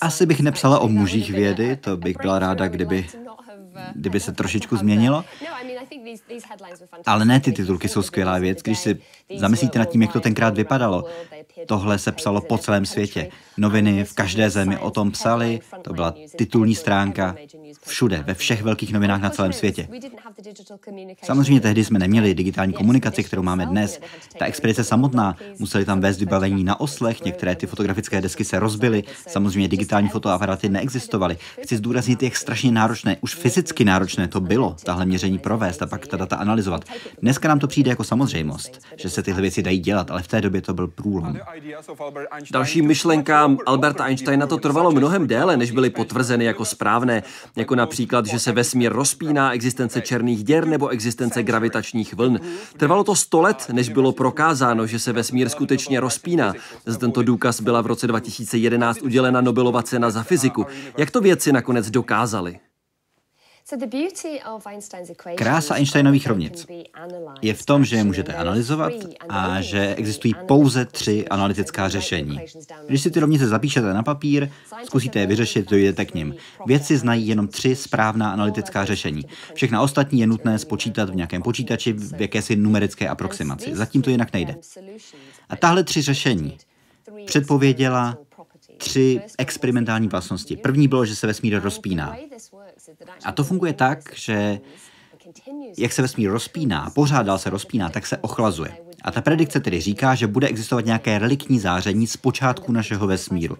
Asi 0.00 0.26
bych 0.26 0.40
nepsala 0.40 0.78
o 0.78 0.88
mužích 0.88 1.30
vědy, 1.30 1.76
to 1.76 1.96
bych 1.96 2.16
byla 2.22 2.38
ráda, 2.38 2.68
kdyby 2.68 3.06
kdyby 3.94 4.20
se 4.20 4.32
trošičku 4.32 4.76
změnilo. 4.76 5.24
Ale 7.06 7.24
ne, 7.24 7.40
ty 7.40 7.52
titulky 7.52 7.88
jsou 7.88 8.02
skvělá 8.02 8.38
věc. 8.38 8.62
Když 8.62 8.78
si 8.78 9.00
zamyslíte 9.36 9.78
nad 9.78 9.84
tím, 9.84 10.02
jak 10.02 10.12
to 10.12 10.20
tenkrát 10.20 10.56
vypadalo, 10.56 11.04
tohle 11.66 11.98
se 11.98 12.12
psalo 12.12 12.40
po 12.40 12.58
celém 12.58 12.86
světě. 12.86 13.28
Noviny 13.56 14.04
v 14.04 14.12
každé 14.12 14.50
zemi 14.50 14.78
o 14.78 14.90
tom 14.90 15.10
psali, 15.10 15.60
to 15.82 15.92
byla 15.92 16.14
titulní 16.36 16.74
stránka 16.74 17.36
všude, 17.86 18.24
ve 18.26 18.34
všech 18.34 18.62
velkých 18.62 18.92
novinách 18.92 19.20
na 19.20 19.30
celém 19.30 19.52
světě. 19.52 19.88
Samozřejmě 21.22 21.60
tehdy 21.60 21.84
jsme 21.84 21.98
neměli 21.98 22.34
digitální 22.34 22.72
komunikaci, 22.72 23.24
kterou 23.24 23.42
máme 23.42 23.66
dnes. 23.66 24.00
Ta 24.38 24.44
expedice 24.44 24.84
samotná, 24.84 25.36
museli 25.58 25.84
tam 25.84 26.00
vést 26.00 26.20
vybavení 26.20 26.64
na 26.64 26.80
oslech, 26.80 27.24
některé 27.24 27.56
ty 27.56 27.66
fotografické 27.66 28.20
desky 28.20 28.44
se 28.44 28.58
rozbily, 28.58 29.04
samozřejmě 29.26 29.68
digitální 29.68 30.08
fotoaparaty 30.08 30.68
neexistovaly. 30.68 31.36
Chci 31.62 31.76
zdůraznit, 31.76 32.22
jak 32.22 32.36
strašně 32.36 32.72
náročné, 32.72 33.16
už 33.20 33.34
fyzicky 33.34 33.84
náročné 33.84 34.28
to 34.28 34.40
bylo, 34.40 34.76
tahle 34.84 35.06
měření 35.06 35.38
provést 35.38 35.82
a 35.82 35.86
pak 35.86 36.06
ta 36.06 36.16
data 36.16 36.36
analyzovat. 36.36 36.84
Dneska 37.22 37.48
nám 37.48 37.58
to 37.58 37.66
přijde 37.66 37.90
jako 37.90 38.04
samozřejmost, 38.04 38.80
že 38.96 39.10
se 39.10 39.17
tyhle 39.22 39.42
věci 39.42 39.62
dají 39.62 39.78
dělat, 39.78 40.10
ale 40.10 40.22
v 40.22 40.28
té 40.28 40.40
době 40.40 40.60
to 40.62 40.74
byl 40.74 40.88
průlom. 40.88 41.38
Dalším 42.50 42.86
myšlenkám 42.86 43.58
Alberta 43.66 44.04
Einsteina 44.04 44.46
to 44.46 44.56
trvalo 44.56 44.92
mnohem 44.92 45.26
déle, 45.26 45.56
než 45.56 45.70
byly 45.70 45.90
potvrzeny 45.90 46.44
jako 46.44 46.64
správné, 46.64 47.22
jako 47.56 47.74
například, 47.74 48.26
že 48.26 48.38
se 48.38 48.52
vesmír 48.52 48.92
rozpíná, 48.92 49.52
existence 49.52 50.00
černých 50.00 50.44
děr 50.44 50.66
nebo 50.66 50.88
existence 50.88 51.42
gravitačních 51.42 52.14
vln. 52.14 52.40
Trvalo 52.76 53.04
to 53.04 53.14
100 53.14 53.40
let, 53.40 53.66
než 53.72 53.88
bylo 53.88 54.12
prokázáno, 54.12 54.86
že 54.86 54.98
se 54.98 55.12
vesmír 55.12 55.48
skutečně 55.48 56.00
rozpíná. 56.00 56.54
Za 56.86 56.98
tento 56.98 57.22
důkaz 57.22 57.60
byla 57.60 57.80
v 57.80 57.86
roce 57.86 58.06
2011 58.06 59.02
udělena 59.02 59.40
Nobelova 59.40 59.82
cena 59.82 60.10
za 60.10 60.22
fyziku. 60.22 60.66
Jak 60.96 61.10
to 61.10 61.20
věci 61.20 61.52
nakonec 61.52 61.90
dokázali? 61.90 62.58
Krása 65.34 65.74
Einsteinových 65.74 66.26
rovnic 66.26 66.66
je 67.42 67.54
v 67.54 67.66
tom, 67.66 67.84
že 67.84 67.96
je 67.96 68.04
můžete 68.04 68.34
analyzovat 68.34 68.92
a 69.28 69.60
že 69.60 69.94
existují 69.94 70.34
pouze 70.46 70.84
tři 70.84 71.28
analytická 71.28 71.88
řešení. 71.88 72.40
Když 72.86 73.02
si 73.02 73.10
ty 73.10 73.20
rovnice 73.20 73.46
zapíšete 73.46 73.94
na 73.94 74.02
papír, 74.02 74.50
zkusíte 74.84 75.18
je 75.18 75.26
vyřešit, 75.26 75.70
dojdete 75.70 76.04
k 76.04 76.14
nim. 76.14 76.34
Vědci 76.66 76.98
znají 76.98 77.28
jenom 77.28 77.48
tři 77.48 77.76
správná 77.76 78.32
analytická 78.32 78.84
řešení. 78.84 79.22
Všechna 79.54 79.82
ostatní 79.82 80.20
je 80.20 80.26
nutné 80.26 80.58
spočítat 80.58 81.10
v 81.10 81.16
nějakém 81.16 81.42
počítači 81.42 81.92
v 81.92 82.20
jakési 82.20 82.56
numerické 82.56 83.08
aproximaci. 83.08 83.76
Zatím 83.76 84.02
to 84.02 84.10
jinak 84.10 84.32
nejde. 84.32 84.56
A 85.48 85.56
tahle 85.56 85.84
tři 85.84 86.02
řešení 86.02 86.58
předpověděla 87.26 88.18
tři 88.78 89.20
experimentální 89.38 90.08
vlastnosti. 90.08 90.56
První 90.56 90.88
bylo, 90.88 91.04
že 91.04 91.16
se 91.16 91.26
vesmír 91.26 91.60
rozpíná. 91.62 92.16
A 93.24 93.32
to 93.32 93.44
funguje 93.44 93.72
tak, 93.72 93.98
že 94.14 94.60
jak 95.78 95.92
se 95.92 96.02
vesmír 96.02 96.30
rozpíná, 96.30 96.90
pořád 96.94 97.22
dál 97.22 97.38
se 97.38 97.50
rozpíná, 97.50 97.88
tak 97.88 98.06
se 98.06 98.16
ochlazuje. 98.16 98.76
A 99.02 99.10
ta 99.10 99.20
predikce 99.20 99.60
tedy 99.60 99.80
říká, 99.80 100.14
že 100.14 100.26
bude 100.26 100.48
existovat 100.48 100.84
nějaké 100.84 101.18
reliktní 101.18 101.60
záření 101.60 102.06
z 102.06 102.16
počátku 102.16 102.72
našeho 102.72 103.06
vesmíru. 103.06 103.56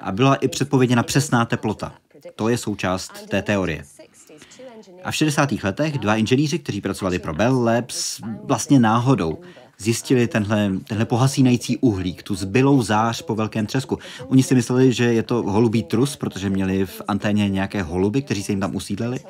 A 0.00 0.12
byla 0.12 0.34
i 0.34 0.48
předpověděna 0.48 1.02
přesná 1.02 1.44
teplota. 1.44 1.94
To 2.36 2.48
je 2.48 2.58
součást 2.58 3.28
té 3.28 3.42
teorie. 3.42 3.84
A 5.04 5.10
v 5.10 5.14
60. 5.14 5.52
letech 5.62 5.98
dva 5.98 6.16
inženýři, 6.16 6.58
kteří 6.58 6.80
pracovali 6.80 7.18
pro 7.18 7.34
Bell 7.34 7.64
Labs, 7.64 8.20
vlastně 8.44 8.80
náhodou 8.80 9.38
zjistili 9.80 10.28
tenhle, 10.28 10.72
tenhle 10.88 11.06
pohasínající 11.06 11.76
uhlík, 11.76 12.22
tu 12.22 12.34
zbylou 12.34 12.82
zář 12.82 13.22
po 13.22 13.34
velkém 13.34 13.66
třesku. 13.66 13.98
Oni 14.26 14.42
si 14.42 14.54
mysleli, 14.54 14.92
že 14.92 15.04
je 15.04 15.22
to 15.22 15.42
holubý 15.42 15.82
trus, 15.82 16.16
protože 16.16 16.50
měli 16.50 16.86
v 16.86 17.02
anténě 17.08 17.48
nějaké 17.48 17.82
holuby, 17.82 18.22
kteří 18.22 18.42
se 18.42 18.52
jim 18.52 18.60
tam 18.60 18.76
usídleli. 18.76 19.20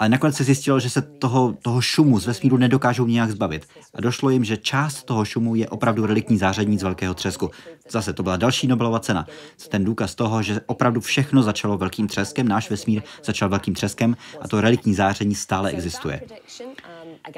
Ale 0.00 0.08
nakonec 0.08 0.36
se 0.36 0.44
zjistilo, 0.44 0.80
že 0.80 0.90
se 0.90 1.02
toho, 1.02 1.54
toho 1.62 1.80
šumu 1.80 2.20
z 2.20 2.26
vesmíru 2.26 2.56
nedokážou 2.56 3.06
nějak 3.06 3.30
zbavit. 3.30 3.66
A 3.94 4.00
došlo 4.00 4.30
jim, 4.30 4.44
že 4.44 4.56
část 4.56 5.04
toho 5.04 5.24
šumu 5.24 5.54
je 5.54 5.68
opravdu 5.68 6.06
reliktní 6.06 6.38
záření 6.38 6.78
z 6.78 6.82
velkého 6.82 7.14
třesku. 7.14 7.50
Zase 7.90 8.12
to 8.12 8.22
byla 8.22 8.36
další 8.36 8.66
Nobelova 8.66 9.00
cena. 9.00 9.26
Ten 9.68 9.84
důkaz 9.84 10.14
toho, 10.14 10.42
že 10.42 10.60
opravdu 10.66 11.00
všechno 11.00 11.42
začalo 11.42 11.78
velkým 11.78 12.08
třeskem, 12.08 12.48
náš 12.48 12.70
vesmír 12.70 13.02
začal 13.24 13.48
velkým 13.48 13.74
třeskem 13.74 14.16
a 14.40 14.48
to 14.48 14.60
reliktní 14.60 14.94
záření 14.94 15.34
stále 15.34 15.70
existuje. 15.70 16.22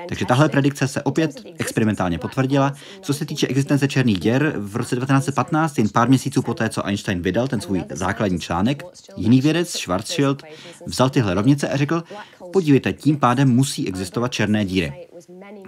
Takže 0.08 0.26
tahle 0.26 0.48
predikce 0.48 0.88
se 0.88 1.02
opět 1.02 1.42
experimentálně 1.58 2.18
potvrdila. 2.18 2.72
Co 3.00 3.14
se 3.14 3.24
týče 3.24 3.46
existence 3.46 3.88
černých 3.88 4.20
děr, 4.20 4.54
v 4.56 4.76
roce 4.76 4.96
1915, 4.96 5.78
jen 5.78 5.88
pár 5.88 6.08
měsíců 6.08 6.42
poté, 6.42 6.68
co 6.68 6.86
Einstein 6.86 7.22
vydal 7.22 7.48
ten 7.48 7.60
svůj 7.60 7.84
základní 7.90 8.40
článek, 8.40 8.82
jiný 9.16 9.40
vědec, 9.40 9.70
Schwarzschild, 9.70 10.42
vzal 10.86 11.10
tyhle 11.10 11.34
rovnice 11.34 11.68
a 11.68 11.76
řekl, 11.76 12.02
podívejte, 12.52 12.92
tím 12.92 13.16
pádem 13.16 13.50
musí 13.50 13.88
existovat 13.88 14.32
černé 14.32 14.64
díry. 14.64 15.08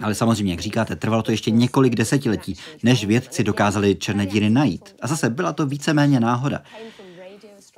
Ale 0.01 0.15
samozřejmě, 0.15 0.53
jak 0.53 0.59
říkáte, 0.59 0.95
trvalo 0.95 1.23
to 1.23 1.31
ještě 1.31 1.51
několik 1.51 1.95
desetiletí, 1.95 2.57
než 2.83 3.05
vědci 3.05 3.43
dokázali 3.43 3.95
černé 3.95 4.25
díry 4.25 4.49
najít. 4.49 4.95
A 5.01 5.07
zase 5.07 5.29
byla 5.29 5.53
to 5.53 5.65
víceméně 5.65 6.19
náhoda. 6.19 6.61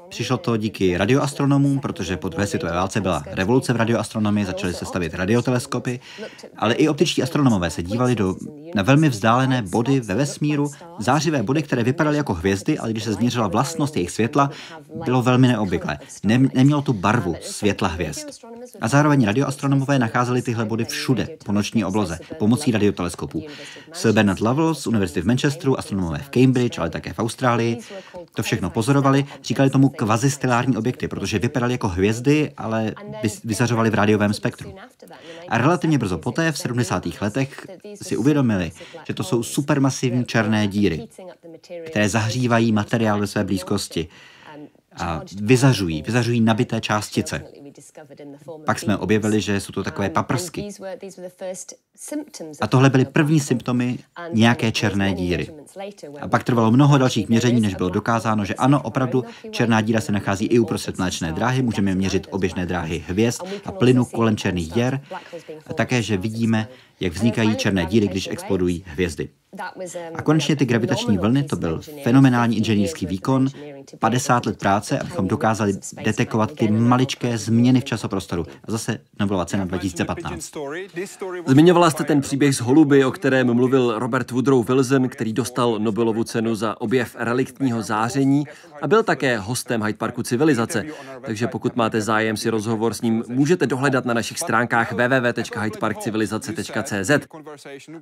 Přišlo 0.10 0.38
to 0.38 0.58
díky 0.58 0.98
radioastronomům, 0.98 1.80
protože 1.80 2.18
po 2.18 2.30
druhé 2.30 2.48
světové 2.48 2.72
válce 2.72 3.02
byla 3.02 3.24
revoluce 3.32 3.74
v 3.74 3.76
radioastronomii, 3.76 4.46
začaly 4.46 4.74
se 4.74 4.86
stavit 4.86 5.14
radioteleskopy, 5.14 6.00
ale 6.58 6.74
i 6.74 6.88
optičtí 6.88 7.24
astronomové 7.24 7.70
se 7.70 7.84
dívali 7.84 8.16
do, 8.16 8.36
na 8.76 8.84
velmi 8.84 9.10
vzdálené 9.10 9.62
body 9.62 10.00
ve 10.00 10.16
vesmíru, 10.16 10.72
zářivé 11.00 11.44
body, 11.44 11.64
které 11.64 11.84
vypadaly 11.84 12.18
jako 12.18 12.34
hvězdy, 12.34 12.78
ale 12.78 12.92
když 12.92 13.04
se 13.04 13.14
změřila 13.14 13.48
vlastnost 13.48 13.96
jejich 13.96 14.12
světla, 14.12 14.50
bylo 15.06 15.22
velmi 15.22 15.48
neobvyklé. 15.48 15.98
Ne, 16.24 16.40
nemělo 16.54 16.82
tu 16.82 16.94
barvu 16.94 17.36
světla 17.42 17.88
hvězd. 17.88 18.30
A 18.82 18.88
zároveň 18.88 19.26
radioastronomové 19.26 20.00
nacházeli 20.00 20.42
tyhle 20.42 20.66
body 20.66 20.86
všude 20.86 21.28
po 21.46 21.52
noční 21.52 21.86
obloze 21.86 22.20
pomocí 22.40 22.72
radioteleskopů. 22.72 23.44
Sir 23.94 24.12
Bernard 24.12 24.42
Lovell 24.42 24.76
z 24.76 24.88
Univerzity 24.88 25.22
v 25.22 25.26
Manchesteru, 25.26 25.80
astronomové 25.80 26.18
v 26.18 26.30
Cambridge, 26.30 26.80
ale 26.80 26.90
také 26.90 27.14
v 27.14 27.20
Austrálii, 27.20 27.78
to 28.36 28.44
všechno 28.44 28.70
pozorovali, 28.70 29.26
říkali 29.44 29.70
tomu 29.70 29.90
kvazistelární 29.98 30.78
objekty, 30.78 31.08
protože 31.08 31.40
vypadaly 31.40 31.74
jako 31.74 31.88
hvězdy, 31.88 32.52
ale 32.58 32.94
vyzařovaly 33.44 33.90
v 33.90 33.94
rádiovém 33.94 34.34
spektru. 34.34 34.76
A 35.50 35.58
relativně 35.58 35.98
brzo 35.98 36.18
poté, 36.18 36.52
v 36.52 36.58
70. 36.58 37.04
letech, 37.22 37.68
si 38.02 38.18
uvědomili, 38.18 38.72
že 39.08 39.14
to 39.14 39.24
jsou 39.24 39.44
supermasivní 39.44 40.26
černé 40.26 40.68
díry, 40.68 41.08
které 41.86 42.10
zahřívají 42.10 42.72
materiál 42.72 43.20
ve 43.20 43.28
své 43.28 43.44
blízkosti 43.44 44.08
a 45.00 45.22
vyzařují, 45.42 46.02
vyzařují 46.02 46.42
nabité 46.42 46.82
částice. 46.82 47.44
Pak 48.66 48.80
jsme 48.80 48.98
objevili, 48.98 49.42
že 49.42 49.60
jsou 49.60 49.72
to 49.72 49.84
takové 49.84 50.10
paprsky. 50.10 50.70
A 52.62 52.68
tohle 52.68 52.90
byly 52.90 53.06
první 53.06 53.40
symptomy 53.40 54.00
nějaké 54.34 54.72
černé 54.72 55.14
díry. 55.14 55.48
A 56.22 56.28
pak 56.28 56.44
trvalo 56.44 56.72
mnoho 56.72 56.98
dalších 56.98 57.30
měření, 57.30 57.62
než 57.62 57.76
bylo 57.76 57.90
dokázáno, 57.90 58.46
že 58.46 58.56
ano, 58.56 58.82
opravdu 58.82 59.26
černá 59.52 59.82
díra 59.82 60.02
se 60.02 60.12
nachází 60.12 60.46
i 60.46 60.60
uprostřed 60.60 60.98
mléčné 60.98 61.32
dráhy, 61.32 61.62
můžeme 61.62 61.96
měřit 61.96 62.28
oběžné 62.30 62.66
dráhy 62.66 63.04
hvězd 63.08 63.42
a 63.66 63.72
plynu 63.72 64.06
kolem 64.06 64.38
černých 64.38 64.72
děr. 64.72 65.02
a 65.68 65.74
také, 65.74 66.02
že 66.02 66.18
vidíme, 66.18 66.68
jak 67.00 67.14
vznikají 67.14 67.56
černé 67.56 67.86
díry, 67.86 68.08
když 68.08 68.28
explodují 68.32 68.84
hvězdy. 68.88 69.30
A 70.14 70.22
konečně 70.22 70.56
ty 70.56 70.66
gravitační 70.66 71.18
vlny, 71.18 71.44
to 71.44 71.56
byl 71.56 71.82
fenomenální 72.04 72.58
inženýrský 72.58 73.06
výkon, 73.06 73.48
50 74.00 74.46
let 74.46 74.60
práce, 74.60 75.00
abychom 75.00 75.28
dokázali 75.28 75.74
detekovat 76.04 76.52
ty 76.52 76.72
maličké 76.72 77.38
změny 77.38 77.67
v 77.76 77.84
časoprostoru. 77.84 78.46
A 78.68 78.72
zase 78.72 79.00
Nobelova 79.20 79.46
cena 79.46 79.66
2015. 79.66 80.52
Zmiňovala 81.48 81.90
jste 81.90 82.04
ten 82.04 82.22
příběh 82.22 82.56
z 82.56 82.60
holuby, 82.60 83.06
o 83.06 83.12
kterém 83.12 83.54
mluvil 83.54 84.00
Robert 84.00 84.32
Woodrow 84.32 84.68
Wilson, 84.68 85.10
který 85.10 85.34
dostal 85.34 85.80
Nobelovu 85.80 86.24
cenu 86.24 86.56
za 86.56 86.82
objev 86.82 87.16
reliktního 87.20 87.82
záření 87.82 88.44
a 88.82 88.88
byl 88.88 89.04
také 89.04 89.38
hostem 89.38 89.84
Hyde 89.84 89.98
Parku 89.98 90.24
civilizace. 90.24 90.86
Takže 91.22 91.48
pokud 91.48 91.76
máte 91.76 92.02
zájem 92.02 92.38
si 92.38 92.50
rozhovor 92.50 92.94
s 92.94 93.02
ním, 93.02 93.24
můžete 93.28 93.68
dohledat 93.68 94.06
na 94.06 94.14
našich 94.14 94.40
stránkách 94.40 94.92
www.hydeparkcivilizace.cz. 94.92 97.12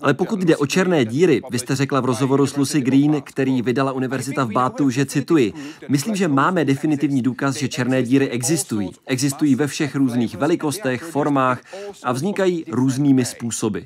Ale 0.02 0.14
pokud 0.14 0.40
jde 0.40 0.58
o 0.58 0.66
černé 0.66 1.06
díry, 1.06 1.42
vy 1.52 1.60
jste 1.60 1.76
řekla 1.76 2.00
v 2.00 2.06
rozhovoru 2.06 2.48
s 2.48 2.58
Lucy 2.58 2.82
Green, 2.82 3.22
který 3.22 3.62
vydala 3.62 3.92
univerzita 3.92 4.44
v 4.44 4.52
Bátu, 4.52 4.90
že 4.90 5.06
cituji, 5.06 5.54
myslím, 5.90 6.16
že 6.16 6.28
máme 6.28 6.66
definitivní 6.66 7.22
důkaz, 7.22 7.56
že 7.56 7.68
černé 7.68 8.04
díry 8.04 8.30
existují. 8.30 8.92
Existují 9.06 9.55
ve 9.56 9.68
všech 9.68 9.96
různých 9.96 10.36
velikostech, 10.36 11.04
formách 11.04 11.62
a 12.04 12.12
vznikají 12.12 12.66
různými 12.68 13.26
způsoby. 13.26 13.80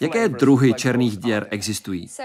Jaké 0.00 0.28
druhy 0.28 0.74
černých 0.74 1.16
děr 1.16 1.46
existují? 1.50 2.08
Uh, 2.18 2.24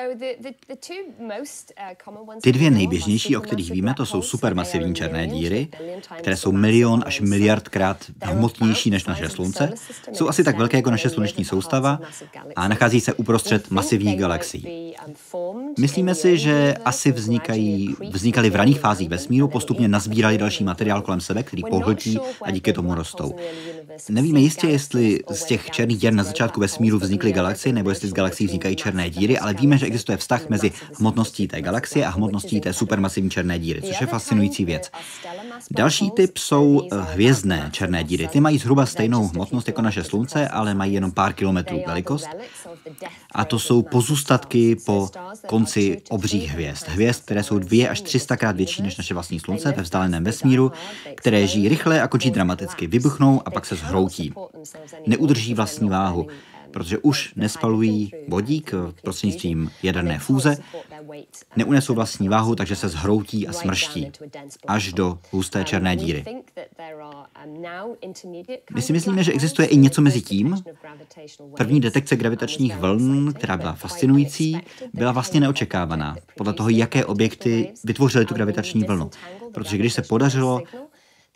Ty 2.41 2.51
dvě 2.51 2.71
nejběžnější, 2.71 3.37
o 3.37 3.41
kterých 3.41 3.71
víme, 3.71 3.93
to 3.93 4.05
jsou 4.05 4.21
supermasivní 4.21 4.95
černé 4.95 5.27
díry, 5.27 5.67
které 6.17 6.37
jsou 6.37 6.51
milion 6.51 7.03
až 7.05 7.21
miliardkrát 7.21 8.05
hmotnější 8.23 8.89
než 8.89 9.05
naše 9.05 9.29
Slunce. 9.29 9.73
Jsou 10.13 10.29
asi 10.29 10.43
tak 10.43 10.57
velké 10.57 10.77
jako 10.77 10.91
naše 10.91 11.09
sluneční 11.09 11.45
soustava 11.45 11.99
a 12.55 12.67
nachází 12.67 13.01
se 13.01 13.13
uprostřed 13.13 13.71
masivních 13.71 14.19
galaxií. 14.19 14.95
Um, 15.33 15.73
Myslíme 15.79 16.15
si, 16.15 16.37
že 16.37 16.75
asi 16.85 17.11
vznikají, 17.11 17.95
vznikaly 18.09 18.49
v 18.49 18.55
raných 18.55 18.79
fázích 18.79 19.09
vesmíru, 19.09 19.47
postupně 19.47 19.87
nazbírali 19.87 20.37
další 20.37 20.63
materiál 20.63 21.01
kolem 21.01 21.21
sebe, 21.21 21.43
který 21.43 21.63
pohltí 21.69 22.19
a 22.41 22.51
díky 22.51 22.73
tomu 22.73 22.95
rostou. 22.95 23.35
Nevíme 24.09 24.39
jistě, 24.39 24.67
jestli 24.67 25.19
z 25.31 25.43
těch 25.43 25.69
černých 25.71 25.97
děr 25.97 26.13
na 26.13 26.23
začátku 26.23 26.59
vesmíru 26.59 26.99
vznikly 26.99 27.31
galaxie, 27.31 27.73
nebo 27.73 27.89
jestli 27.89 28.07
z 28.09 28.13
galaxií 28.13 28.47
vznikají 28.47 28.75
černé 28.75 29.09
díry, 29.09 29.39
ale 29.39 29.53
víme, 29.53 29.77
že 29.77 29.85
existuje 29.85 30.17
vztah 30.17 30.49
mezi 30.49 30.71
hmotností 30.99 31.47
té 31.47 31.61
galaxie 31.61 32.05
a 32.05 32.09
hmotností 32.09 32.61
té 32.61 32.73
supermasivní 32.73 33.29
černé 33.29 33.59
díry, 33.59 33.81
což 33.81 34.01
je 34.01 34.07
fascinující 34.07 34.65
věc. 34.65 34.91
Další 35.71 36.11
typ 36.11 36.37
jsou 36.37 36.81
eh, 36.91 36.95
hvězdné 37.13 37.69
černé 37.71 38.03
díry. 38.03 38.27
Ty 38.27 38.39
mají 38.39 38.57
zhruba 38.57 38.85
stejnou 38.85 39.27
hmotnost 39.27 39.67
jako 39.67 39.81
naše 39.81 40.03
Slunce, 40.03 40.47
ale 40.47 40.73
mají 40.73 40.93
jenom 40.93 41.11
pár 41.11 41.33
kilometrů 41.33 41.83
velikost. 41.87 42.27
A 43.31 43.45
to 43.45 43.59
jsou 43.59 43.81
pozůstatky 43.81 44.75
po 44.75 45.09
konci 45.47 46.01
obřích 46.09 46.49
hvězd. 46.49 46.87
Hvězd, 46.87 47.21
které 47.25 47.43
jsou 47.43 47.59
dvě 47.59 47.89
až 47.89 48.01
300 48.01 48.37
krát 48.37 48.55
větší 48.55 48.81
než 48.81 48.97
naše 48.97 49.13
vlastní 49.13 49.39
slunce 49.39 49.71
ve 49.71 49.83
vzdáleném 49.83 50.23
vesmíru, 50.23 50.71
které 51.15 51.47
žijí 51.47 51.69
rychle 51.69 52.01
a 52.01 52.07
končí 52.07 52.31
dramaticky, 52.31 52.87
vybuchnou 52.87 53.41
a 53.45 53.51
pak 53.51 53.65
se 53.65 53.75
zhroutí. 53.75 54.33
Neudrží 55.07 55.53
vlastní 55.53 55.89
váhu 55.89 56.27
protože 56.75 56.97
už 56.97 57.33
nespalují 57.35 58.11
vodík 58.27 58.71
prostřednictvím 59.01 59.71
jaderné 59.83 60.19
fúze, 60.19 60.57
neunesou 61.55 61.93
vlastní 61.93 62.29
váhu, 62.29 62.55
takže 62.55 62.75
se 62.75 62.89
zhroutí 62.89 63.47
a 63.47 63.53
smrští 63.53 64.11
až 64.67 64.93
do 64.93 65.19
husté 65.31 65.63
černé 65.63 65.95
díry. 65.95 66.25
My 68.73 68.81
si 68.81 68.93
myslíme, 68.93 69.23
že 69.23 69.31
existuje 69.31 69.67
i 69.67 69.77
něco 69.77 70.01
mezi 70.01 70.21
tím. 70.21 70.63
První 71.57 71.81
detekce 71.81 72.15
gravitačních 72.15 72.75
vln, 72.77 73.33
která 73.33 73.57
byla 73.57 73.73
fascinující, 73.73 74.59
byla 74.93 75.11
vlastně 75.11 75.39
neočekávaná, 75.39 76.15
podle 76.37 76.53
toho, 76.53 76.69
jaké 76.69 77.05
objekty 77.05 77.73
vytvořily 77.83 78.25
tu 78.25 78.33
gravitační 78.33 78.83
vlnu. 78.83 79.09
Protože 79.53 79.77
když 79.77 79.93
se 79.93 80.01
podařilo 80.01 80.61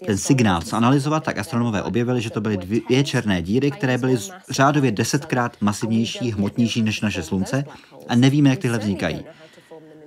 ten 0.05 0.17
signál 0.17 0.61
zanalizovat, 0.61 1.23
tak 1.23 1.37
astronomové 1.37 1.83
objevili, 1.83 2.21
že 2.21 2.29
to 2.29 2.41
byly 2.41 2.57
dvě 2.57 3.03
černé 3.03 3.41
díry, 3.41 3.71
které 3.71 3.97
byly 3.97 4.17
řádově 4.49 4.91
desetkrát 4.91 5.57
masivnější, 5.61 6.31
hmotnější 6.31 6.81
než 6.81 7.01
naše 7.01 7.23
Slunce 7.23 7.65
a 8.07 8.15
nevíme, 8.15 8.49
jak 8.49 8.59
tyhle 8.59 8.77
vznikají. 8.77 9.25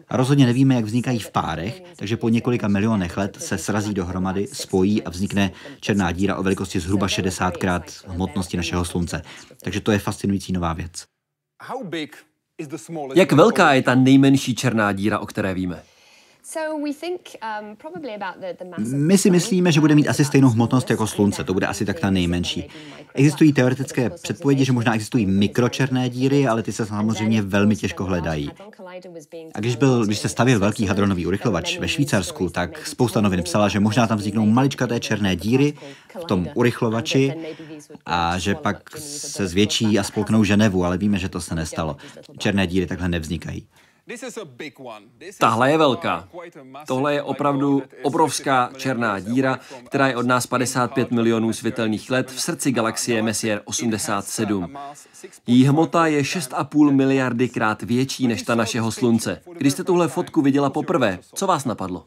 A 0.09 0.17
rozhodně 0.17 0.47
nevíme, 0.47 0.75
jak 0.75 0.85
vznikají 0.85 1.19
v 1.19 1.31
párech, 1.31 1.83
takže 1.97 2.17
po 2.17 2.29
několika 2.29 2.69
milionech 2.69 3.17
let 3.17 3.37
se 3.41 3.59
srazí 3.59 3.95
dohromady, 3.95 4.47
spojí 4.53 5.03
a 5.03 5.11
vznikne 5.11 5.51
černá 5.81 6.13
díra 6.13 6.37
o 6.37 6.43
velikosti 6.43 6.81
zhruba 6.81 7.09
60 7.09 7.57
krát 7.57 7.83
hmotnosti 8.07 8.57
našeho 8.57 8.85
Slunce. 8.85 9.23
Takže 9.63 9.81
to 9.81 9.93
je 9.93 9.99
fascinující 9.99 10.53
nová 10.53 10.73
věc. 10.73 11.05
Jak 13.15 13.33
velká 13.33 13.73
je 13.73 13.83
ta 13.83 13.95
nejmenší 13.95 14.55
černá 14.55 14.93
díra, 14.93 15.19
o 15.19 15.27
které 15.27 15.55
víme? 15.55 15.83
Um, 17.59 17.77
My 19.07 19.19
si 19.19 19.31
myslíme, 19.31 19.73
že 19.73 19.81
bude 19.81 19.95
mít 19.95 20.09
asi 20.09 20.25
stejnou 20.25 20.49
hmotnost 20.49 20.91
jako 20.91 21.07
Slunce, 21.07 21.45
to 21.45 21.55
bude 21.55 21.67
asi 21.67 21.85
tak 21.85 22.01
ta 22.01 22.11
nejmenší. 22.11 22.69
Existují 23.15 23.53
teoretické 23.53 24.11
předpovědi, 24.11 24.65
že 24.65 24.73
možná 24.73 24.95
existují 24.95 25.27
mikročerné 25.27 26.11
díry, 26.11 26.47
ale 26.47 26.63
ty 26.63 26.73
se 26.73 26.87
samozřejmě 26.87 27.43
velmi 27.43 27.77
těžko 27.77 28.05
hledají. 28.05 28.51
A 29.55 29.61
když, 29.61 29.77
byl, 29.77 30.07
když 30.07 30.19
se 30.19 30.29
stavil 30.29 30.59
velký 30.61 30.87
hadronový 30.87 31.27
urychlovač 31.27 31.79
ve 31.79 31.89
Švýcarsku, 31.89 32.49
tak 32.49 32.87
spousta 32.87 33.21
novin 33.21 33.43
psala, 33.43 33.69
že 33.69 33.81
možná 33.81 34.07
tam 34.07 34.19
vzniknou 34.19 34.47
maličkaté 34.47 35.01
černé 35.01 35.37
díry 35.37 35.75
v 36.23 36.25
tom 36.25 36.49
urychlovači 36.55 37.35
a 38.07 38.39
že 38.39 38.55
pak 38.55 38.99
se 38.99 39.47
zvětší 39.47 39.99
a 39.99 40.03
spolknou 40.03 40.45
Ženevu, 40.45 40.85
ale 40.85 40.99
víme, 40.99 41.19
že 41.19 41.29
to 41.29 41.41
se 41.41 41.55
nestalo. 41.55 41.97
Černé 42.39 42.67
díry 42.67 42.87
takhle 42.87 43.09
nevznikají. 43.09 43.67
Tahle 45.39 45.71
je 45.71 45.79
velká. 45.79 46.29
Tohle 46.87 47.15
je 47.15 47.23
opravdu 47.23 47.83
obrovská 48.03 48.71
černá 48.77 49.19
díra, 49.21 49.59
která 49.87 50.09
je 50.09 50.17
od 50.17 50.27
nás 50.27 50.47
55 50.47 51.11
milionů 51.11 51.53
světelných 51.53 52.11
let 52.11 52.31
v 52.31 52.41
srdci 52.41 52.73
galaxie 52.73 53.23
Messier 53.23 53.63
87. 53.65 54.79
Její 55.47 55.65
hmota 55.65 56.07
je 56.07 56.23
6,5 56.23 56.91
miliardy 56.91 57.49
krát 57.49 57.83
větší 57.83 58.27
než 58.29 58.43
ta 58.43 58.55
našeho 58.55 58.93
slunce. 58.93 59.43
Když 59.59 59.73
jste 59.73 59.85
tuhle 59.85 60.09
fotku 60.09 60.43
viděla 60.43 60.71
poprvé, 60.71 61.19
co 61.35 61.47
vás 61.47 61.65
napadlo? 61.65 62.05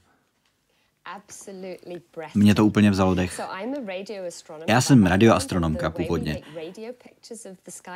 Mě 2.36 2.56
to 2.56 2.66
úplně 2.66 2.92
vzalo 2.92 3.16
dech. 3.16 3.42
Já 4.68 4.82
jsem 4.82 5.06
radioastronomka 5.06 5.90
původně. 5.90 6.42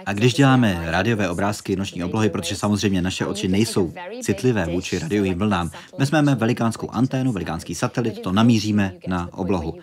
A 0.05 0.13
když 0.13 0.33
děláme 0.33 0.91
rádiové 0.91 1.29
obrázky 1.29 1.75
noční 1.75 2.03
oblohy, 2.03 2.29
protože 2.29 2.55
samozřejmě 2.55 3.01
naše 3.01 3.25
oči 3.25 3.47
nejsou 3.47 3.93
citlivé 4.21 4.65
vůči 4.65 4.99
radiovým 4.99 5.39
vlnám, 5.39 5.71
vezmeme 5.97 6.35
velikánskou 6.35 6.89
anténu, 6.89 7.31
velikánský 7.31 7.75
satelit, 7.75 8.21
to 8.21 8.31
namíříme 8.31 8.93
na 9.07 9.33
oblohu. 9.33 9.79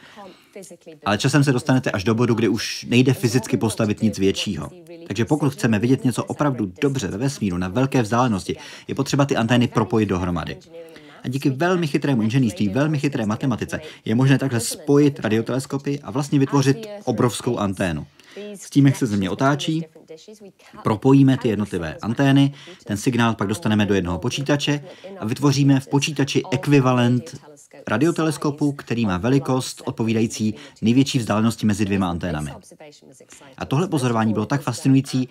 Ale 1.05 1.19
časem 1.19 1.45
se 1.45 1.53
dostanete 1.53 1.91
až 1.91 2.05
do 2.05 2.15
bodu, 2.15 2.35
kdy 2.35 2.49
už 2.49 2.87
nejde 2.89 3.15
fyzicky 3.15 3.57
postavit 3.57 4.03
nic 4.03 4.19
většího. 4.19 4.71
Takže 5.07 5.25
pokud 5.25 5.53
chceme 5.53 5.79
vidět 5.79 6.05
něco 6.05 6.25
opravdu 6.25 6.73
dobře 6.81 7.07
ve 7.07 7.19
vesmíru 7.19 7.59
na 7.59 7.69
velké 7.69 8.03
vzdálenosti, 8.03 8.57
je 8.89 8.95
potřeba 8.95 9.25
ty 9.25 9.37
antény 9.37 9.69
propojit 9.69 10.09
dohromady. 10.09 10.59
A 11.25 11.29
díky 11.29 11.51
velmi 11.51 11.87
chytrému 11.87 12.23
inženýrství, 12.23 12.69
velmi 12.69 12.99
chytré 12.99 13.27
matematice 13.27 13.81
je 14.05 14.15
možné 14.15 14.39
takhle 14.39 14.61
spojit 14.61 15.21
radioteleskopy 15.21 16.01
a 16.03 16.11
vlastně 16.11 16.39
vytvořit 16.39 16.87
obrovskou 17.05 17.59
anténu. 17.59 18.07
S 18.55 18.71
tím, 18.71 18.87
jak 18.87 18.97
se 18.97 19.07
země 19.07 19.31
otáčí, 19.31 19.85
propojíme 20.83 21.37
ty 21.37 21.49
jednotlivé 21.49 21.97
antény, 22.03 22.53
ten 22.85 22.97
signál 22.97 23.35
pak 23.35 23.49
dostaneme 23.49 23.87
do 23.87 23.95
jednoho 23.95 24.19
počítače 24.19 24.81
a 25.19 25.27
vytvoříme 25.27 25.81
v 25.81 25.89
počítači 25.89 26.43
ekvivalent 26.51 27.41
radioteleskopu, 27.89 28.73
který 28.73 29.07
má 29.07 29.17
velikost 29.19 29.83
odpovídající 29.85 30.55
největší 30.83 31.19
vzdálenosti 31.19 31.67
mezi 31.67 31.85
dvěma 31.85 32.11
anténami. 32.11 32.51
A 33.59 33.65
tohle 33.65 33.89
pozorování 33.89 34.33
bylo 34.33 34.47
tak 34.47 34.63
fascinující, 34.63 35.29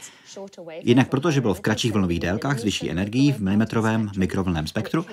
jednak 0.84 1.10
proto, 1.10 1.32
že 1.32 1.42
bylo 1.42 1.54
v 1.54 1.62
kratších 1.62 1.92
vlnových 1.92 2.20
délkách 2.20 2.60
s 2.60 2.64
vyšší 2.64 2.92
energií 2.92 3.32
v 3.32 3.40
milimetrovém 3.40 4.12
mikrovlném 4.18 4.68
spektru 4.68 5.06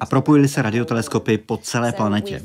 a 0.00 0.06
propojili 0.06 0.48
se 0.48 0.62
radioteleskopy 0.62 1.38
po 1.38 1.56
celé 1.56 1.92
planetě. 1.92 2.42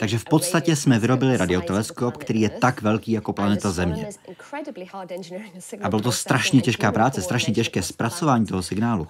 Takže 0.00 0.18
v 0.18 0.24
podstatě 0.24 0.76
jsme 0.76 0.98
vyrobili 0.98 1.36
radioteleskop, 1.36 2.16
který 2.16 2.40
je 2.40 2.50
tak 2.50 2.82
velký 2.82 3.12
jako 3.12 3.32
planeta 3.32 3.70
Země. 3.70 4.08
A 5.82 5.88
bylo 5.88 6.02
to 6.02 6.12
strašně 6.12 6.60
těžká 6.60 6.92
práce, 6.92 7.22
strašně 7.22 7.54
těžké 7.54 7.82
zpracování 7.82 8.46
toho 8.46 8.62
signálu, 8.62 9.06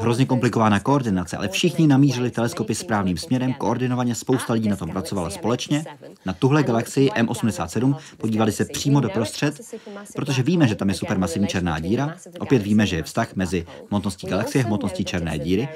hrozně 0.00 0.26
komplikovaná 0.26 0.80
koordinace, 0.80 1.36
ale 1.36 1.48
všichni 1.48 1.86
namířili 1.86 2.30
teleskopy 2.30 2.74
správným 2.74 3.16
směrem, 3.16 3.37
koordinovaně 3.58 4.14
spousta 4.14 4.52
lidí 4.52 4.68
na 4.68 4.76
tom 4.76 4.90
pracovala 4.90 5.30
společně. 5.30 5.84
Na 6.26 6.32
tuhle 6.32 6.62
galaxii 6.62 7.10
M87 7.10 7.96
podívali 8.16 8.52
se 8.52 8.64
přímo 8.64 9.00
do 9.00 9.08
prostřed, 9.08 9.60
protože 10.14 10.42
víme, 10.42 10.68
že 10.68 10.74
tam 10.74 10.88
je 10.88 10.94
supermasivní 10.94 11.48
černá 11.48 11.78
díra. 11.78 12.14
Opět 12.38 12.62
víme, 12.62 12.86
že 12.86 12.96
je 12.96 13.02
vztah 13.02 13.36
mezi 13.36 13.66
hmotností 13.90 14.26
galaxie 14.26 14.64
a 14.64 14.66
hmotností 14.66 15.04
černé 15.04 15.38
díry. 15.38 15.68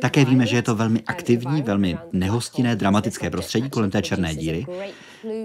Také 0.00 0.24
víme, 0.24 0.46
že 0.46 0.56
je 0.56 0.62
to 0.62 0.74
velmi 0.74 1.02
aktivní, 1.06 1.62
velmi 1.62 1.98
nehostinné, 2.12 2.76
dramatické 2.76 3.30
prostředí 3.30 3.70
kolem 3.70 3.90
té 3.90 4.02
černé 4.02 4.34
díry, 4.34 4.66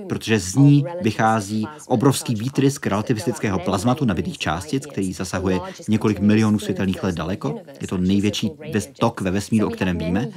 protože 0.09 0.39
z 0.39 0.55
ní 0.55 0.85
vychází 1.01 1.67
obrovský 1.87 2.35
výtrysk 2.35 2.87
relativistického 2.87 3.59
plazmatu 3.59 4.05
nabitých 4.05 4.37
částic, 4.37 4.85
který 4.85 5.13
zasahuje 5.13 5.59
několik 5.89 6.19
milionů 6.19 6.59
světelných 6.59 7.03
let 7.03 7.15
daleko. 7.15 7.59
Je 7.81 7.87
to 7.87 7.97
největší 7.97 8.51
tok 8.99 9.21
ve 9.21 9.31
vesmíru, 9.31 9.67
o 9.67 9.71
kterém 9.71 9.97
víme. 9.97 10.27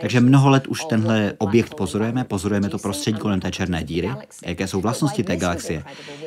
Takže 0.00 0.20
mnoho 0.20 0.50
let 0.50 0.66
už 0.66 0.84
tenhle 0.84 1.32
objekt 1.38 1.74
pozorujeme, 1.74 2.24
pozorujeme 2.24 2.68
to 2.68 2.78
prostředí 2.78 3.18
kolem 3.18 3.40
té 3.40 3.50
černé 3.50 3.84
díry, 3.84 4.10
jaké 4.46 4.68
jsou 4.68 4.80
vlastnosti 4.80 5.22
té 5.22 5.36
galaxie. 5.36 5.84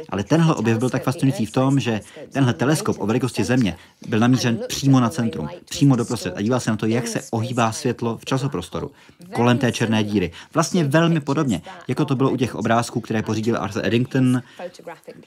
Ale 0.10 0.24
tenhle 0.24 0.56
objev 0.56 0.78
byl 0.78 0.90
tak 0.90 1.04
fascinující 1.04 1.46
v 1.46 1.52
tom, 1.52 1.80
že 1.80 2.02
tenhle 2.32 2.54
teleskop 2.54 3.00
o 3.00 3.06
velikosti 3.06 3.44
Země 3.44 3.78
byl 4.08 4.20
namířen 4.20 4.60
přímo 4.68 5.00
na 5.00 5.10
centrum, 5.10 5.50
přímo 5.70 5.96
do 5.96 6.06
prostřed 6.06 6.34
a 6.38 6.42
díval 6.42 6.60
se 6.60 6.72
na 6.72 6.78
to, 6.78 6.86
jak 6.86 7.08
se 7.08 7.22
ohýbá 7.32 7.72
světlo 7.72 8.18
v 8.18 8.26
časoprostoru 8.26 8.92
kolem 9.34 9.58
té 9.58 9.72
černé 9.72 10.04
díry. 10.04 10.32
Vlastně 10.54 10.84
velmi 10.84 11.20
podobně, 11.20 11.62
jako 11.88 12.06
to 12.06 12.16
bylo 12.16 12.32
u 12.32 12.38
těch 12.38 12.56
obrázků, 12.56 13.02
které 13.02 13.22
pořídil 13.22 13.58
Arthur 13.58 13.86
Eddington 13.86 14.42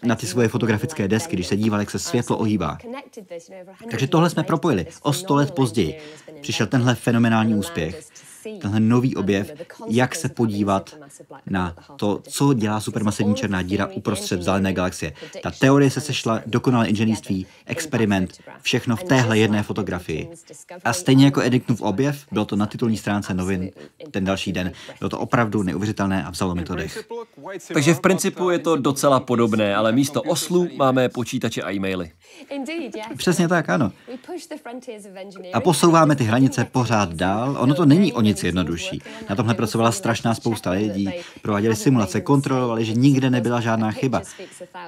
na 0.02 0.14
ty 0.14 0.26
svoje 0.26 0.48
fotografické 0.48 1.08
desky, 1.08 1.36
když 1.36 1.46
se 1.46 1.56
díval, 1.56 1.80
jak 1.80 1.90
se 1.90 1.98
světlo 1.98 2.36
ohýbá. 2.36 2.78
Takže 3.90 4.06
tohle 4.06 4.30
jsme 4.30 4.42
propojili. 4.42 4.86
O 5.02 5.12
sto 5.12 5.34
let 5.34 5.50
později. 5.50 5.98
přišel 6.40 6.66
tenhle 6.66 6.94
fenomenální 6.94 7.54
úspěch 7.54 7.79
Okay. 7.88 8.29
Tenhle 8.60 8.80
nový 8.80 9.16
objev, 9.16 9.52
jak 9.88 10.14
se 10.14 10.28
podívat 10.28 10.96
na 11.46 11.76
to, 11.96 12.20
co 12.28 12.54
dělá 12.54 12.80
supermasivní 12.80 13.34
černá 13.34 13.62
díra 13.62 13.86
uprostřed 13.86 14.40
vzdálené 14.40 14.72
galaxie. 14.72 15.12
Ta 15.42 15.50
teorie 15.50 15.90
se 15.90 16.00
sešla, 16.00 16.40
dokonalé 16.46 16.88
inženýrství, 16.88 17.46
experiment, 17.66 18.38
všechno 18.62 18.96
v 18.96 19.02
téhle 19.02 19.38
jedné 19.38 19.62
fotografii. 19.62 20.28
A 20.84 20.92
stejně 20.92 21.24
jako 21.24 21.40
Eddingtonův 21.40 21.82
objev, 21.82 22.26
bylo 22.32 22.44
to 22.44 22.56
na 22.56 22.66
titulní 22.66 22.96
stránce 22.96 23.34
novin 23.34 23.70
ten 24.10 24.24
další 24.24 24.52
den. 24.52 24.72
Bylo 24.98 25.08
to 25.08 25.18
opravdu 25.18 25.62
neuvěřitelné 25.62 26.24
a 26.24 26.30
vzalo 26.30 26.54
mi 26.54 26.64
to 26.64 26.74
dech. 26.74 27.04
Takže 27.74 27.94
v 27.94 28.00
principu 28.00 28.50
je 28.50 28.58
to 28.58 28.76
docela 28.76 29.20
podobné, 29.20 29.76
ale 29.76 29.92
místo 29.92 30.22
oslu 30.22 30.68
máme 30.76 31.08
počítače 31.08 31.62
a 31.62 31.72
e-maily. 31.72 32.10
Přesně 33.16 33.48
tak, 33.48 33.68
ano. 33.68 33.92
A 35.52 35.60
posouváme 35.60 36.16
ty 36.16 36.24
hranice 36.24 36.64
pořád 36.64 37.14
dál. 37.14 37.56
Ono 37.60 37.74
to 37.74 37.86
není 37.86 38.12
o 38.12 38.20
nic 38.30 38.44
jednodušší. 38.44 39.02
Na 39.28 39.36
tomhle 39.36 39.54
pracovala 39.54 39.92
strašná 39.92 40.34
spousta 40.34 40.70
lidí, 40.70 41.10
prováděli 41.42 41.76
simulace, 41.76 42.20
kontrolovali, 42.20 42.84
že 42.84 42.94
nikde 42.94 43.30
nebyla 43.30 43.60
žádná 43.60 43.90
chyba. 43.90 44.22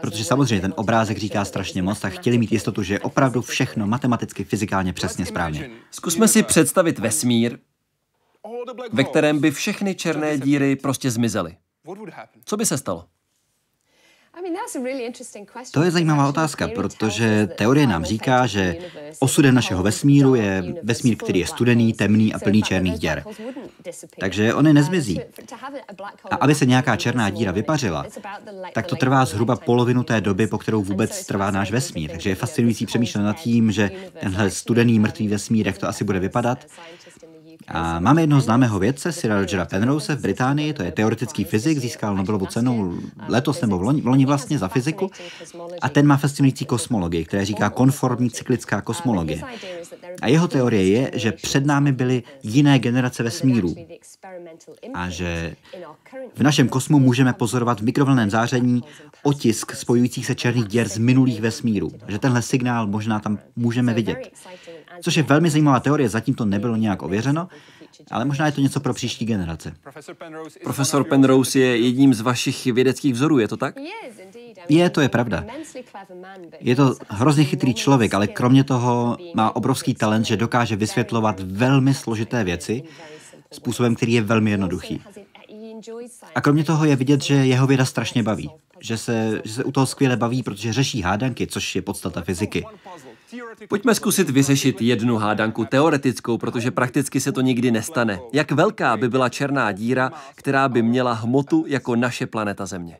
Protože 0.01 0.25
samozřejmě 0.25 0.61
ten 0.61 0.75
obrázek 0.77 1.19
říká 1.19 1.45
strašně 1.45 1.83
moc, 1.83 2.01
tak 2.01 2.13
chtěli 2.13 2.39
mít 2.39 2.53
jistotu, 2.53 2.83
že 2.83 2.95
je 2.95 3.01
opravdu 3.01 3.43
všechno 3.43 3.87
matematicky, 3.87 4.45
fyzikálně 4.45 4.93
přesně 4.93 5.27
správně. 5.27 5.71
Zkusme 5.91 6.29
si 6.29 6.43
představit 6.43 6.99
vesmír, 6.99 7.59
ve 8.93 9.05
kterém 9.05 9.41
by 9.41 9.51
všechny 9.51 9.95
černé 9.95 10.39
díry 10.39 10.77
prostě 10.77 11.11
zmizely. 11.11 11.57
Co 12.45 12.57
by 12.57 12.67
se 12.67 12.79
stalo? 12.79 13.05
To 15.71 15.83
je 15.83 15.91
zajímavá 15.91 16.29
otázka, 16.29 16.69
protože 16.69 17.49
teorie 17.57 17.87
nám 17.87 18.05
říká, 18.05 18.47
že 18.47 18.77
osudem 19.19 19.55
našeho 19.55 19.83
vesmíru 19.83 20.35
je 20.35 20.75
vesmír, 20.83 21.17
který 21.17 21.41
je 21.41 21.47
studený, 21.47 21.93
temný 21.93 22.35
a 22.35 22.39
plný 22.39 22.63
černých 22.63 22.99
děr. 22.99 23.25
Takže 24.21 24.55
oni 24.55 24.73
nezmizí. 24.73 25.21
A 26.31 26.37
aby 26.37 26.55
se 26.55 26.67
nějaká 26.67 26.97
černá 26.97 27.31
díra 27.31 27.53
vypařila, 27.53 28.07
tak 28.73 28.87
to 28.87 28.97
trvá 28.97 29.25
zhruba 29.25 29.57
polovinu 29.57 30.03
té 30.03 30.21
doby, 30.21 30.47
po 30.47 30.59
kterou 30.59 30.83
vůbec 30.83 31.27
trvá 31.27 31.51
náš 31.51 31.71
vesmír. 31.71 32.11
Takže 32.11 32.31
je 32.31 32.35
fascinující 32.35 32.87
přemýšlet 32.87 33.23
nad 33.23 33.37
tím, 33.37 33.73
že 33.73 33.91
tenhle 34.21 34.51
studený 34.51 34.99
mrtvý 34.99 35.29
vesmír, 35.29 35.67
jak 35.67 35.79
to 35.79 35.89
asi 35.89 36.05
bude 36.05 36.19
vypadat, 36.19 36.67
a 37.69 38.01
máme 38.01 38.23
jednoho 38.23 38.41
známého 38.43 38.79
vědce, 38.79 39.13
Sira 39.13 39.39
Rogera 39.39 39.65
Penrose 39.65 40.17
v 40.17 40.21
Británii, 40.21 40.73
to 40.73 40.83
je 40.83 40.93
teoretický 40.93 41.45
fyzik, 41.45 41.79
získal 41.79 42.17
Nobelovu 42.17 42.47
cenu 42.47 42.99
letos 43.29 43.61
nebo 43.61 43.79
v 43.79 43.83
loni, 43.83 44.01
v 44.01 44.07
loni 44.07 44.27
vlastně 44.27 44.59
za 44.59 44.69
fyziku. 44.69 45.11
A 45.83 45.89
ten 45.89 46.07
má 46.07 46.17
fascinující 46.17 46.65
kosmologii, 46.65 47.25
která 47.25 47.45
říká 47.45 47.71
konformní 47.71 48.31
cyklická 48.31 48.81
kosmologie. 48.81 49.43
A 50.23 50.29
jeho 50.29 50.49
teorie 50.49 50.89
je, 50.89 51.11
že 51.15 51.33
před 51.33 51.67
námi 51.67 51.93
byly 51.93 52.23
jiné 52.43 52.79
generace 52.79 53.23
vesmíru 53.23 53.75
a 54.95 55.11
že 55.11 55.57
v 56.35 56.43
našem 56.43 56.69
kosmu 56.69 56.99
můžeme 56.99 57.33
pozorovat 57.33 57.81
v 57.81 57.85
mikrovlném 57.85 58.31
záření 58.31 58.83
otisk 59.23 59.75
spojujících 59.75 60.27
se 60.27 60.35
černých 60.35 60.67
děr 60.67 60.89
z 60.89 60.99
minulých 60.99 61.41
vesmírů. 61.41 61.91
Že 62.09 62.19
tenhle 62.19 62.43
signál 62.43 62.87
možná 62.87 63.21
tam 63.21 63.39
můžeme 63.57 63.95
vidět. 63.95 64.33
Což 65.01 65.17
je 65.17 65.23
velmi 65.23 65.51
zajímavá 65.51 65.81
teorie, 65.81 66.09
zatím 66.09 66.35
to 66.35 66.45
nebylo 66.45 66.77
nějak 66.77 67.03
ověřeno, 67.03 67.49
ale 68.11 68.25
možná 68.25 68.47
je 68.47 68.53
to 68.53 68.61
něco 68.61 68.81
pro 68.81 68.95
příští 68.95 69.25
generace. 69.25 69.75
Profesor 70.63 71.05
Penrose 71.05 71.59
je 71.59 71.77
jedním 71.77 72.15
z 72.15 72.21
vašich 72.21 72.65
vědeckých 72.65 73.15
vzorů, 73.15 73.39
je 73.39 73.49
to 73.49 73.57
tak? 73.57 73.75
Je, 74.69 74.91
to 74.91 75.01
je 75.01 75.09
pravda. 75.09 75.45
Je 76.61 76.77
to 76.77 76.95
hrozně 77.09 77.45
chytrý 77.45 77.75
člověk, 77.75 78.15
ale 78.15 78.27
kromě 78.27 78.65
toho 78.65 79.17
má 79.35 79.57
obrovský 79.57 79.95
talent, 79.95 80.27
že 80.27 80.37
dokáže 80.37 80.77
vysvětlovat 80.77 81.41
velmi 81.41 81.95
složité 81.95 82.45
věci 82.45 82.83
způsobem, 83.53 83.95
který 83.95 84.13
je 84.13 84.23
velmi 84.23 84.51
jednoduchý. 84.51 85.03
A 86.35 86.41
kromě 86.41 86.65
toho 86.65 86.85
je 86.85 86.97
vidět, 86.97 87.23
že 87.23 87.35
jeho 87.35 87.67
věda 87.67 87.85
strašně 87.85 88.23
baví. 88.23 88.51
Že 88.81 88.97
se, 88.97 89.43
že 89.45 89.53
se 89.53 89.65
u 89.65 89.73
toho 89.73 89.87
skvěle 89.87 90.17
baví, 90.17 90.43
protože 90.43 90.73
řeší 90.73 91.03
hádanky, 91.03 91.47
což 91.47 91.77
je 91.77 91.83
podstata 91.83 92.23
fyziky. 92.23 92.65
Pojďme 93.69 93.95
zkusit 93.95 94.31
vyřešit 94.31 94.83
jednu 94.83 95.17
hádanku 95.17 95.65
teoretickou, 95.65 96.39
protože 96.39 96.71
prakticky 96.71 97.21
se 97.21 97.33
to 97.33 97.41
nikdy 97.41 97.71
nestane. 97.71 98.21
Jak 98.33 98.53
velká 98.53 98.97
by 98.97 99.09
byla 99.09 99.29
černá 99.29 99.73
díra, 99.73 100.13
která 100.35 100.69
by 100.69 100.83
měla 100.83 101.13
hmotu 101.13 101.65
jako 101.69 101.97
naše 101.97 102.27
planeta 102.27 102.67
Země? 102.67 102.99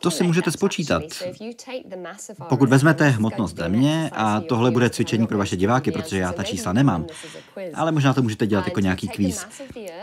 To 0.00 0.10
si 0.10 0.24
můžete 0.24 0.50
spočítat. 0.50 1.02
Pokud 2.48 2.68
vezmete 2.68 3.08
hmotnost 3.08 3.56
země, 3.56 4.10
a 4.12 4.40
tohle 4.40 4.70
bude 4.70 4.90
cvičení 4.90 5.26
pro 5.26 5.38
vaše 5.38 5.56
diváky, 5.56 5.92
protože 5.92 6.18
já 6.18 6.32
ta 6.32 6.42
čísla 6.42 6.72
nemám, 6.72 7.06
ale 7.74 7.92
možná 7.92 8.14
to 8.14 8.22
můžete 8.22 8.46
dělat 8.46 8.66
jako 8.66 8.80
nějaký 8.80 9.08
kvíz. 9.08 9.46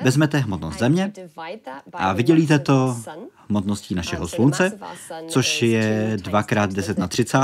Vezmete 0.01 0.37
hmotnost 0.37 0.79
země 0.79 1.11
a 1.93 2.13
vydělíte 2.13 2.59
to 2.59 2.97
hmotností 3.49 3.95
našeho 3.95 4.27
slunce, 4.27 4.79
což 5.27 5.61
je 5.61 6.17
2x10 6.17 6.99
na 6.99 7.07
30 7.13 7.39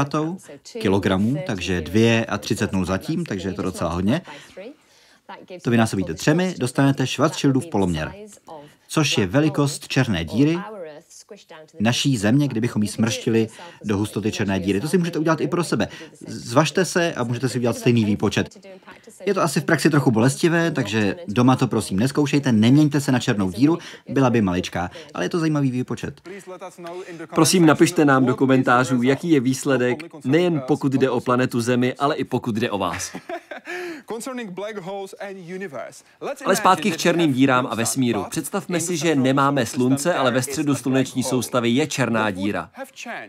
kilogramů, 0.80 1.38
takže 1.48 1.82
2 1.82 2.26
a 2.28 2.38
30 2.38 2.72
nul 2.72 2.86
zatím, 2.86 3.26
takže 3.26 3.50
je 3.50 3.54
to 3.54 3.62
docela 3.62 3.90
hodně. 3.90 4.22
To 5.62 5.70
vynásobíte 5.72 6.14
třemi, 6.14 6.56
dostanete 6.58 7.08
Schwarzschildův 7.08 7.66
poloměr, 7.68 8.14
což 8.88 9.18
je 9.18 9.28
velikost 9.28 9.88
černé 9.88 10.26
díry, 10.26 10.60
naší 11.80 12.18
země, 12.18 12.48
kdybychom 12.48 12.82
ji 12.82 12.88
smrštili 12.88 13.48
do 13.84 13.98
hustoty 13.98 14.32
černé 14.32 14.60
díry. 14.60 14.82
To 14.82 14.88
si 14.88 14.98
můžete 14.98 15.20
udělat 15.20 15.42
i 15.42 15.48
pro 15.48 15.64
sebe. 15.64 15.88
Zvažte 16.28 16.86
se 16.86 17.14
a 17.14 17.24
můžete 17.24 17.50
si 17.50 17.58
udělat 17.58 17.78
stejný 17.78 18.06
výpočet. 18.06 18.68
Je 19.26 19.34
to 19.34 19.42
asi 19.42 19.62
v 19.62 19.64
praxi 19.64 19.90
trochu 19.90 20.12
bolestivé, 20.12 20.72
takže 20.72 21.16
doma 21.28 21.56
to 21.56 21.68
prosím 21.68 22.00
neskoušejte, 22.00 22.52
neměňte 22.52 23.02
se 23.02 23.12
na 23.12 23.20
černou 23.20 23.52
díru, 23.52 23.78
byla 24.10 24.30
by 24.30 24.42
maličká, 24.42 24.92
ale 25.14 25.26
je 25.26 25.30
to 25.30 25.40
zajímavý 25.40 25.72
výpočet. 25.72 26.22
Prosím, 27.36 27.66
napište 27.66 28.06
nám 28.06 28.26
do 28.26 28.36
komentářů, 28.36 29.02
jaký 29.02 29.30
je 29.30 29.40
výsledek, 29.40 30.04
nejen 30.26 30.62
pokud 30.68 30.94
jde 30.94 31.10
o 31.10 31.20
planetu 31.20 31.62
Zemi, 31.62 31.94
ale 31.94 32.16
i 32.16 32.24
pokud 32.24 32.56
jde 32.56 32.72
o 32.72 32.78
vás. 32.78 33.16
Ale 36.46 36.56
zpátky 36.56 36.92
k 36.92 36.98
černým 36.98 37.34
dírám 37.34 37.68
a 37.72 37.76
vesmíru. 37.76 38.26
Představme 38.30 38.80
si, 38.80 38.98
že 38.98 39.16
nemáme 39.16 39.66
slunce, 39.66 40.14
ale 40.14 40.32
ve 40.32 40.42
středu 40.42 40.76
sluneční 40.76 41.19
soustavy 41.24 41.70
je 41.70 41.88
černá 41.88 42.32
díra. 42.32 42.70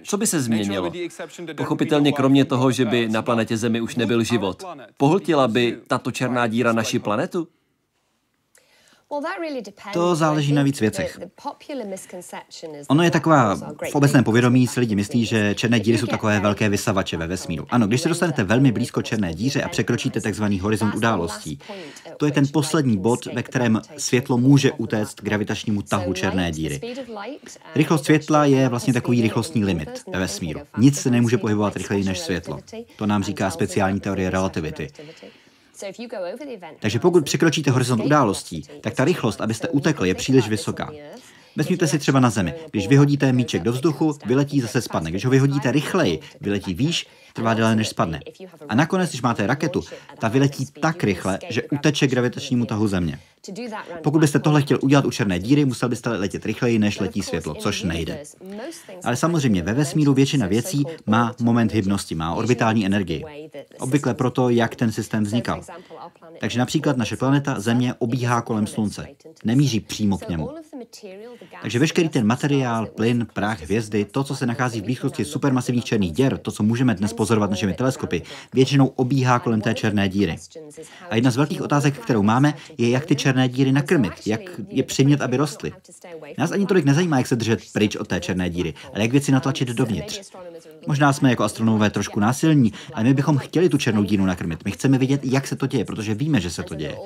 Co 0.03 0.17
by 0.17 0.27
se 0.27 0.41
změnilo? 0.41 0.93
Pochopitelně 1.57 2.13
kromě 2.13 2.45
toho, 2.45 2.73
že 2.73 2.85
by 2.85 3.09
na 3.09 3.23
planetě 3.23 3.57
Zemi 3.57 3.81
už 3.81 3.97
nebyl 3.97 4.23
život. 4.23 4.65
Pohltila 4.97 5.49
by 5.49 5.79
tato 5.87 6.11
černá 6.11 6.47
díra 6.47 6.73
naši 6.73 6.99
planetu? 6.99 7.49
To 9.93 10.15
záleží 10.15 10.53
na 10.53 10.63
víc 10.63 10.81
věcech. 10.81 11.19
Ono 12.89 13.03
je 13.03 13.11
taková, 13.11 13.55
v 13.91 13.95
obecném 13.95 14.25
povědomí 14.25 14.67
si 14.67 14.81
lidi 14.81 14.95
myslí, 14.95 15.25
že 15.25 15.55
černé 15.55 15.81
díry 15.81 15.99
jsou 15.99 16.07
takové 16.07 16.41
velké 16.41 16.69
vysavače 16.69 17.17
ve 17.17 17.27
vesmíru. 17.27 17.67
Ano, 17.71 17.87
když 17.87 18.01
se 18.01 18.09
dostanete 18.09 18.45
velmi 18.45 18.73
blízko 18.73 19.03
černé 19.03 19.35
díře 19.35 19.63
a 19.63 19.69
překročíte 19.69 20.21
tzv. 20.21 20.45
horizont 20.45 20.95
událostí, 20.95 21.59
to 22.17 22.27
je 22.27 22.33
ten 22.33 22.45
poslední 22.53 22.99
bod, 22.99 23.27
ve 23.27 23.43
kterém 23.43 23.81
světlo 23.97 24.39
může 24.39 24.73
utéct 24.73 25.23
gravitačnímu 25.23 25.83
tahu 25.83 26.13
černé 26.13 26.53
díry. 26.53 26.81
Rychlost 27.75 28.05
světla 28.05 28.45
je 28.45 28.69
vlastně 28.69 28.93
takový 28.93 29.23
rychlostní 29.23 29.65
limit 29.65 30.03
ve 30.13 30.19
vesmíru. 30.19 30.61
Nic 30.79 31.01
se 31.01 31.11
nemůže 31.11 31.39
pohybovat 31.39 31.77
rychleji 31.77 32.05
než 32.05 32.19
světlo. 32.19 32.59
To 32.97 33.07
nám 33.07 33.23
říká 33.23 33.51
speciální 33.51 34.01
teorie 34.01 34.31
relativity. 34.31 34.89
Takže 36.81 36.99
pokud 36.99 37.25
překročíte 37.25 37.71
horizont 37.71 38.05
událostí, 38.05 38.63
tak 38.81 38.95
ta 38.95 39.05
rychlost, 39.05 39.41
abyste 39.41 39.69
utekli, 39.69 40.09
je 40.09 40.15
příliš 40.15 40.49
vysoká. 40.49 40.91
Vezměte 41.57 41.87
si 41.87 41.99
třeba 41.99 42.21
na 42.21 42.31
Zemi. 42.31 42.55
Když 42.71 42.89
vyhodíte 42.89 43.33
míček 43.33 43.63
do 43.63 43.73
vzduchu, 43.73 44.19
vyletí, 44.27 44.61
zase 44.61 44.83
spadne. 44.83 45.11
Když 45.11 45.25
ho 45.25 45.31
vyhodíte 45.31 45.73
rychleji, 45.73 46.21
vyletí 46.41 46.75
výš, 46.75 47.07
trvá 47.33 47.55
déle, 47.55 47.77
než 47.77 47.89
spadne. 47.89 48.21
A 48.69 48.75
nakonec, 48.75 49.11
když 49.11 49.23
máte 49.23 49.47
raketu, 49.47 49.83
ta 50.19 50.29
vyletí 50.29 50.67
tak 50.81 51.05
rychle, 51.05 51.39
že 51.49 51.63
uteče 51.63 52.07
gravitačnímu 52.07 52.67
tahu 52.67 52.89
Země. 52.89 53.19
Pokud 54.03 54.19
byste 54.19 54.39
tohle 54.39 54.63
chtěl 54.63 54.79
udělat 54.83 55.05
u 55.05 55.11
černé 55.11 55.39
díry, 55.39 55.65
musel 55.65 55.89
byste 55.89 56.11
letět 56.11 56.47
rychleji, 56.47 56.79
než 56.79 57.01
letí 57.01 57.23
světlo, 57.23 57.55
což 57.55 57.83
nejde. 57.83 58.23
Ale 59.05 59.17
samozřejmě 59.17 59.63
ve 59.63 59.75
vesmíru 59.75 60.15
většina 60.15 60.47
věcí 60.47 60.85
má 61.07 61.35
moment 61.41 61.73
hybnosti, 61.73 62.15
má 62.15 62.35
orbitální 62.35 62.87
energii. 62.87 63.25
Obvykle 63.79 64.15
proto, 64.15 64.49
jak 64.49 64.77
ten 64.77 64.93
systém 64.93 65.25
vznikal. 65.25 65.63
Takže 66.41 66.59
například 66.59 66.97
naše 66.97 67.17
planeta 67.17 67.61
Země 67.61 67.95
obíhá 67.99 68.43
kolem 68.43 68.67
Slunce. 68.67 69.07
Nemíří 69.45 69.81
přímo 69.81 70.19
k 70.19 70.29
němu. 70.29 70.51
Takže 71.63 71.79
veškerý 71.79 72.09
ten 72.09 72.27
materiál, 72.27 72.87
plyn, 72.87 73.27
prach, 73.33 73.63
hvězdy, 73.63 74.05
to, 74.05 74.25
co 74.25 74.37
se 74.37 74.47
nachází 74.47 74.81
v 74.81 74.85
blízkosti 74.85 75.25
supermasivních 75.25 75.85
černých 75.85 76.13
děr, 76.13 76.39
to, 76.39 76.51
co 76.51 76.63
můžeme 76.63 76.95
dnes 76.95 77.13
pozorovat 77.13 77.51
našimi 77.51 77.75
teleskopy, 77.75 78.23
většinou 78.53 78.87
obíhá 78.87 79.39
kolem 79.39 79.61
té 79.61 79.75
černé 79.75 80.09
díry. 80.09 80.37
A 81.11 81.15
jedna 81.15 81.31
z 81.31 81.37
velkých 81.37 81.63
otázek, 81.63 81.99
kterou 81.99 82.23
máme, 82.23 82.55
je, 82.79 82.91
jak 82.91 83.07
ty 83.07 83.17
černé 83.17 83.49
díry 83.49 83.73
nakrmit, 83.73 84.13
jak 84.27 84.41
je 84.69 84.83
přimět, 84.83 85.21
aby 85.21 85.37
rostly. 85.37 85.73
Nás 86.39 86.53
ani 86.53 86.67
tolik 86.67 86.85
nezajímá, 86.85 87.19
jak 87.19 87.27
se 87.27 87.37
držet 87.37 87.61
pryč 87.73 87.97
od 87.97 88.09
té 88.09 88.21
černé 88.21 88.51
díry, 88.51 88.75
ale 88.95 89.03
jak 89.03 89.13
věci 89.13 89.33
natlačit 89.33 89.69
dovnitř. 89.69 90.33
Možná 90.87 91.13
jsme 91.13 91.31
jako 91.31 91.45
astronomové 91.45 91.91
trošku 91.91 92.21
násilní, 92.21 92.73
ale 92.95 93.05
my 93.05 93.15
bychom 93.15 93.39
chtěli 93.39 93.69
tu 93.69 93.79
černou 93.79 94.03
díru 94.03 94.27
nakrmit. 94.27 94.65
My 94.65 94.71
chceme 94.71 94.99
vidět, 94.99 95.21
jak 95.25 95.47
se 95.47 95.57
to 95.57 95.67
děje, 95.67 95.85
protože 95.85 96.15
víme, 96.15 96.41
že 96.41 96.51
se 96.51 96.63
to 96.63 96.75
děje. 96.75 96.97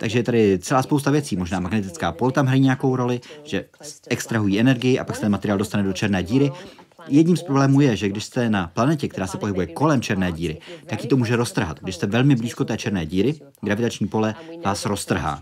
Takže 0.00 0.18
je 0.18 0.22
tady 0.22 0.58
celá 0.58 0.82
spousta 0.82 1.10
věcí. 1.10 1.36
Možná 1.36 1.60
magnetická 1.60 2.12
pol 2.12 2.30
tam 2.30 2.46
hrají 2.46 2.60
nějakou 2.60 2.96
roli, 2.96 3.20
že 3.44 3.64
extrahují 4.08 4.60
energii 4.60 4.98
a 4.98 5.04
pak 5.04 5.16
se 5.16 5.22
ten 5.22 5.32
materiál 5.32 5.58
dostane 5.58 5.82
do 5.82 5.92
černé 5.92 6.22
díry. 6.22 6.52
Jedním 7.08 7.36
z 7.36 7.42
problémů 7.42 7.80
je, 7.80 7.96
že 7.96 8.08
když 8.08 8.24
jste 8.24 8.50
na 8.50 8.66
planetě, 8.74 9.08
která 9.08 9.26
se 9.26 9.38
pohybuje 9.38 9.66
kolem 9.66 10.00
černé 10.00 10.32
díry, 10.32 10.58
tak 10.86 11.02
ji 11.02 11.08
to 11.08 11.16
může 11.16 11.36
roztrhat. 11.36 11.80
Když 11.80 11.94
jste 11.94 12.06
velmi 12.06 12.36
blízko 12.36 12.64
té 12.64 12.76
černé 12.76 13.06
díry, 13.06 13.34
gravitační 13.60 14.06
pole 14.06 14.34
vás 14.64 14.86
roztrhá. 14.86 15.40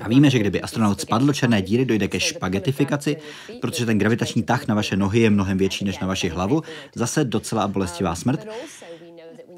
A 0.00 0.08
víme, 0.08 0.30
že 0.30 0.38
kdyby 0.38 0.60
astronaut 0.60 1.00
spadl 1.00 1.26
do 1.26 1.32
černé 1.32 1.62
díry, 1.62 1.84
dojde 1.84 2.08
ke 2.08 2.20
špagetifikaci, 2.20 3.16
protože 3.60 3.86
ten 3.86 3.98
gravitační 3.98 4.42
tah 4.42 4.66
na 4.66 4.74
vaše 4.74 4.96
nohy 4.96 5.20
je 5.20 5.30
mnohem 5.30 5.58
větší 5.58 5.84
než 5.84 5.98
na 5.98 6.06
vaši 6.06 6.28
hlavu. 6.28 6.62
Zase 6.94 7.24
docela 7.24 7.68
bolestivá 7.68 8.14
smrt. 8.14 8.46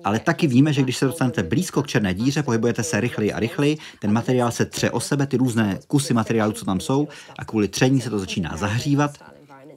Ale 0.05 0.19
taky 0.19 0.47
víme, 0.47 0.73
že 0.73 0.83
když 0.83 0.97
se 0.97 1.05
dostanete 1.05 1.43
blízko 1.43 1.83
k 1.83 1.87
černé 1.87 2.15
díře, 2.15 2.43
pohybujete 2.43 2.83
se 2.83 3.01
rychleji 3.01 3.33
a 3.33 3.41
rychleji, 3.41 3.79
ten 4.01 4.13
materiál 4.13 4.51
se 4.51 4.65
tře 4.65 4.91
o 4.91 5.01
sebe, 5.01 5.27
ty 5.27 5.37
různé 5.37 5.79
kusy 5.87 6.15
materiálu, 6.15 6.53
co 6.53 6.65
tam 6.65 6.81
jsou, 6.81 7.09
a 7.39 7.45
kvůli 7.45 7.69
tření 7.69 8.01
se 8.01 8.11
to 8.11 8.19
začíná 8.19 8.57
zahřívat. 8.57 9.19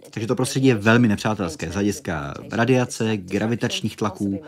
Takže 0.10 0.28
to 0.28 0.36
prostředí 0.36 0.68
je 0.68 0.76
velmi 0.76 1.08
nepřátelské 1.08 1.70
z 1.70 1.74
hlediska 1.74 2.34
radiace, 2.52 3.18
gravitačních 3.18 3.96
tlaků, 3.96 4.44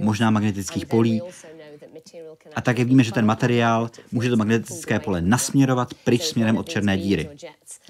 možná 0.00 0.30
magnetických 0.30 0.86
polí. 0.86 1.22
A 2.56 2.60
také 2.60 2.84
víme, 2.84 3.02
že 3.02 3.12
ten 3.12 3.26
materiál 3.26 3.90
může 4.12 4.30
to 4.30 4.36
magnetické 4.36 4.98
pole 4.98 5.20
nasměrovat 5.20 5.94
pryč 5.94 6.22
směrem 6.22 6.56
od 6.56 6.68
černé 6.68 6.98
díry. 6.98 7.30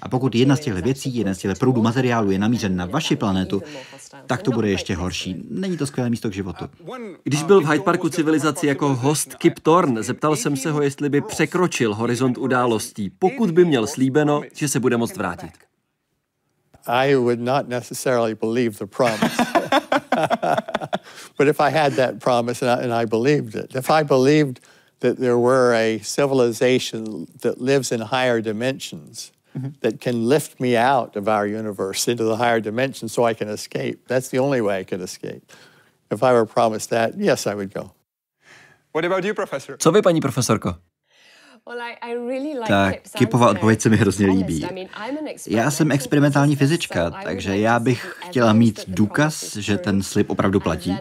A 0.01 0.09
pokud 0.09 0.35
jedna 0.35 0.55
z 0.55 0.59
těchto 0.59 0.81
věcí, 0.81 1.15
jeden 1.15 1.35
z 1.35 1.37
těchto 1.37 1.59
proudů 1.59 1.81
materiálu 1.81 2.31
je 2.31 2.39
namířen 2.39 2.75
na 2.75 2.85
vaši 2.85 3.15
planetu, 3.15 3.61
tak 4.25 4.41
to 4.41 4.51
bude 4.51 4.69
ještě 4.69 4.95
horší. 4.95 5.45
Není 5.49 5.77
to 5.77 5.87
skvělé 5.87 6.09
místo 6.09 6.29
k 6.29 6.33
životu. 6.33 6.65
Když 7.23 7.43
byl 7.43 7.61
v 7.61 7.69
Hyde 7.69 7.83
Parku 7.83 8.09
civilizaci 8.09 8.67
jako 8.67 8.95
host 8.95 9.35
Kip 9.35 9.59
Thorne, 9.59 10.03
zeptal 10.03 10.35
jsem 10.35 10.57
se 10.57 10.71
ho, 10.71 10.81
jestli 10.81 11.09
by 11.09 11.21
překročil 11.21 11.93
horizont 11.93 12.37
událostí, 12.37 13.09
pokud 13.09 13.51
by 13.51 13.65
měl 13.65 13.87
slíbeno, 13.87 14.41
že 14.53 14.67
se 14.67 14.79
bude 14.79 14.97
moct 14.97 15.17
vrátit. 15.17 15.64
I 16.87 17.15
would 17.15 17.39
not 17.39 17.67
necessarily 17.67 18.33
believe 18.33 18.77
the 18.77 18.87
promise. 18.87 19.35
but 21.37 21.47
if 21.47 21.59
I 21.59 21.69
had 21.69 21.93
that 21.93 22.19
promise 22.19 22.61
and 22.61 22.71
I, 22.71 22.81
and 22.81 22.93
I 22.93 23.05
believed 23.05 23.55
it, 23.55 23.75
if 23.75 23.89
I 23.89 24.03
believed 24.03 24.59
that 24.99 25.17
there 25.17 25.37
were 25.37 25.73
a 25.73 25.99
civilization 25.99 27.27
that 27.41 27.59
lives 27.59 27.91
in 27.91 28.01
higher 28.01 28.41
dimensions, 28.41 29.31
mm-hmm. 29.57 29.69
that 29.81 30.01
can 30.01 30.27
lift 30.27 30.59
me 30.59 30.75
out 30.75 31.15
of 31.15 31.27
our 31.27 31.47
universe 31.47 32.07
into 32.07 32.23
the 32.23 32.37
higher 32.37 32.59
dimension 32.59 33.07
so 33.07 33.23
I 33.23 33.33
can 33.33 33.47
escape. 33.47 34.07
That's 34.07 34.29
the 34.29 34.39
only 34.39 34.61
way 34.61 34.79
I 34.79 34.83
could 34.83 35.01
escape. 35.01 35.51
If 36.11 36.23
I 36.23 36.33
were 36.33 36.45
promised 36.45 36.89
that, 36.91 37.17
yes, 37.17 37.47
I 37.47 37.55
would 37.55 37.73
go. 37.73 37.93
What 38.91 39.05
about 39.05 39.23
you, 39.23 39.33
professor? 39.33 39.77
Co 39.77 39.91
vy, 39.91 40.01
paní 40.01 40.21
profesorko? 40.21 40.77
Ta 42.67 42.91
Kipova 43.17 43.49
odpověď 43.49 43.81
se 43.81 43.89
mi 43.89 43.97
hrozně 43.97 44.27
líbí. 44.27 44.67
Já 45.47 45.71
jsem 45.71 45.91
experimentální 45.91 46.55
fyzička, 46.55 47.09
takže 47.23 47.57
já 47.57 47.79
bych 47.79 48.15
chtěla 48.27 48.53
mít 48.53 48.83
důkaz, 48.87 49.55
že 49.55 49.77
ten 49.77 50.03
slib 50.03 50.29
opravdu 50.29 50.59
platí. 50.59 50.97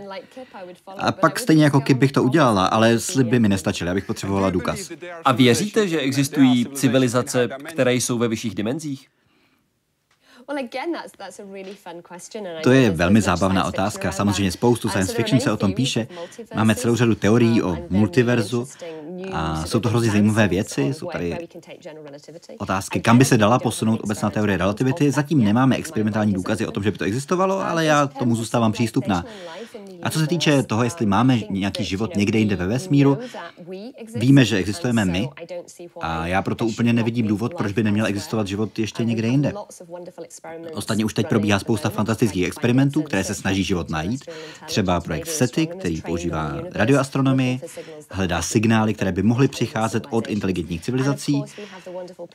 A 0.98 1.12
pak 1.12 1.38
stejně 1.38 1.64
jako 1.64 1.80
Kip 1.80 1.98
bych 1.98 2.12
to 2.12 2.22
udělala, 2.22 2.66
ale 2.66 2.98
slib 2.98 3.26
by 3.26 3.40
mi 3.40 3.48
nestačil, 3.48 3.86
já 3.86 3.94
bych 3.94 4.04
potřebovala 4.04 4.50
důkaz. 4.50 4.90
A 5.24 5.32
věříte, 5.32 5.88
že 5.88 6.00
existují 6.00 6.66
civilizace, 6.66 7.48
které 7.64 7.94
jsou 7.94 8.18
ve 8.18 8.28
vyšších 8.28 8.54
dimenzích? 8.54 9.08
To 12.62 12.72
je 12.72 12.90
velmi 12.90 13.20
zábavná 13.20 13.64
otázka. 13.64 14.12
Samozřejmě 14.12 14.52
spoustu 14.52 14.88
science 14.88 15.14
fiction 15.14 15.40
se 15.40 15.52
o 15.52 15.56
tom 15.56 15.72
píše. 15.72 16.06
Máme 16.54 16.74
celou 16.74 16.96
řadu 16.96 17.14
teorií 17.14 17.62
o 17.62 17.76
multiverzu 17.90 18.68
a 19.32 19.66
jsou 19.66 19.80
to 19.80 19.88
hrozně 19.88 20.10
zajímavé 20.10 20.48
věci. 20.48 20.82
Jsou 20.82 21.06
tady 21.12 21.48
otázky, 22.58 23.00
kam 23.00 23.18
by 23.18 23.24
se 23.24 23.38
dala 23.38 23.58
posunout 23.58 24.00
obecná 24.04 24.30
teorie 24.30 24.58
relativity. 24.58 25.10
Zatím 25.10 25.44
nemáme 25.44 25.76
experimentální 25.76 26.32
důkazy 26.32 26.66
o 26.66 26.70
tom, 26.70 26.82
že 26.82 26.90
by 26.90 26.98
to 26.98 27.04
existovalo, 27.04 27.60
ale 27.60 27.84
já 27.84 28.06
tomu 28.06 28.36
zůstávám 28.36 28.72
přístupná. 28.72 29.24
A 30.02 30.10
co 30.10 30.18
se 30.18 30.26
týče 30.26 30.62
toho, 30.62 30.84
jestli 30.84 31.06
máme 31.06 31.38
nějaký 31.50 31.84
život 31.84 32.16
někde 32.16 32.38
jinde 32.38 32.56
ve 32.56 32.66
vesmíru, 32.66 33.18
víme, 34.14 34.44
že 34.44 34.56
existujeme 34.56 35.04
my 35.04 35.28
a 36.00 36.26
já 36.26 36.42
proto 36.42 36.66
úplně 36.66 36.92
nevidím 36.92 37.26
důvod, 37.26 37.54
proč 37.54 37.72
by 37.72 37.82
neměl 37.82 38.06
existovat 38.06 38.46
život 38.46 38.78
ještě 38.78 39.04
někde 39.04 39.28
jinde. 39.28 39.52
Ostatně 40.72 41.04
už 41.04 41.14
teď 41.14 41.28
probíhá 41.28 41.58
spousta 41.58 41.90
fantastických 41.90 42.46
experimentů, 42.46 43.02
které 43.02 43.24
se 43.24 43.34
snaží 43.34 43.64
život 43.64 43.90
najít. 43.90 44.24
Třeba 44.66 45.00
projekt 45.00 45.26
SETI, 45.26 45.66
který 45.66 46.02
používá 46.02 46.52
radioastronomii, 46.72 47.60
hledá 48.10 48.42
signály, 48.42 48.94
které 48.94 49.12
by 49.12 49.22
mohly 49.22 49.48
přicházet 49.48 50.06
od 50.10 50.26
inteligentních 50.26 50.82
civilizací. 50.82 51.42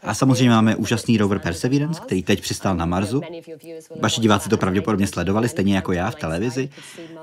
A 0.04 0.14
samozřejmě 0.14 0.50
máme 0.50 0.76
úžasný 0.76 1.18
rover 1.18 1.40
Perseverance, 1.40 2.02
který 2.02 2.24
teď 2.24 2.42
přistál 2.42 2.76
na 2.76 2.86
Marsu. 2.86 3.22
Vaši 4.02 4.22
diváci 4.22 4.50
to 4.50 4.58
pravděpodobně 4.58 5.08
sledovali, 5.08 5.50
stejně 5.50 5.76
jako 5.76 5.92
já 5.92 6.12
v 6.12 6.16
televizi. 6.16 6.70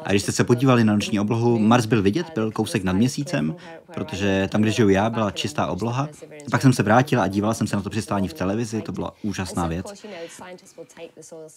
A 0.05 0.11
když 0.11 0.23
jste 0.23 0.33
se 0.33 0.45
podívali 0.45 0.85
na 0.85 0.93
noční 0.93 1.21
oblohu, 1.21 1.59
Mars 1.59 1.87
byl 1.87 2.03
vidět, 2.03 2.27
byl 2.35 2.51
kousek 2.51 2.85
nad 2.85 2.93
měsícem, 2.93 3.57
protože 3.95 4.49
tam, 4.53 4.63
kde 4.63 4.71
žiju 4.71 4.89
já, 4.89 5.11
byla 5.11 5.31
čistá 5.31 5.67
obloha. 5.67 6.09
Pak 6.51 6.63
jsem 6.63 6.73
se 6.73 6.83
vrátila 6.83 7.23
a 7.23 7.27
dívala 7.27 7.55
jsem 7.55 7.67
se 7.67 7.77
na 7.77 7.83
to 7.83 7.91
přistání 7.91 8.29
v 8.29 8.35
televizi, 8.35 8.83
to 8.83 8.93
byla 8.93 9.15
úžasná 9.23 9.67
věc. 9.67 10.07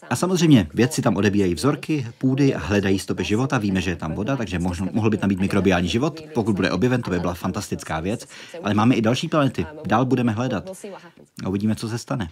A 0.09 0.15
samozřejmě 0.15 0.67
vědci 0.73 1.01
tam 1.01 1.15
odebírají 1.15 1.55
vzorky 1.55 2.07
půdy 2.17 2.55
a 2.55 2.59
hledají 2.59 2.99
stopy 2.99 3.23
života. 3.23 3.57
Víme, 3.57 3.81
že 3.81 3.91
je 3.91 3.95
tam 3.95 4.13
voda, 4.13 4.37
takže 4.37 4.59
možno, 4.59 4.87
mohl 4.91 5.09
by 5.09 5.17
tam 5.17 5.29
být 5.29 5.39
mikrobiální 5.39 5.89
život. 5.89 6.21
Pokud 6.33 6.55
bude 6.55 6.71
objeven, 6.71 7.01
to 7.01 7.11
by 7.11 7.19
byla 7.19 7.33
fantastická 7.33 7.99
věc. 7.99 8.27
Ale 8.63 8.73
máme 8.73 8.95
i 8.95 9.01
další 9.01 9.27
planety. 9.27 9.65
Dál 9.85 10.05
budeme 10.05 10.31
hledat. 10.31 10.69
A 11.45 11.49
uvidíme, 11.49 11.75
co 11.75 11.89
se 11.89 11.97
stane. 11.97 12.29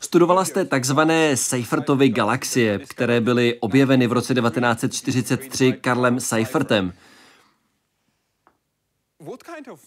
Studovala 0.00 0.44
jste 0.44 0.64
takzvané 0.64 1.36
Seifertovy 1.36 2.08
galaxie, 2.08 2.78
které 2.78 3.20
byly 3.20 3.58
objeveny 3.60 4.06
v 4.06 4.12
roce 4.12 4.34
1943 4.34 5.72
Karlem 5.72 6.20
Seifertem. 6.20 6.92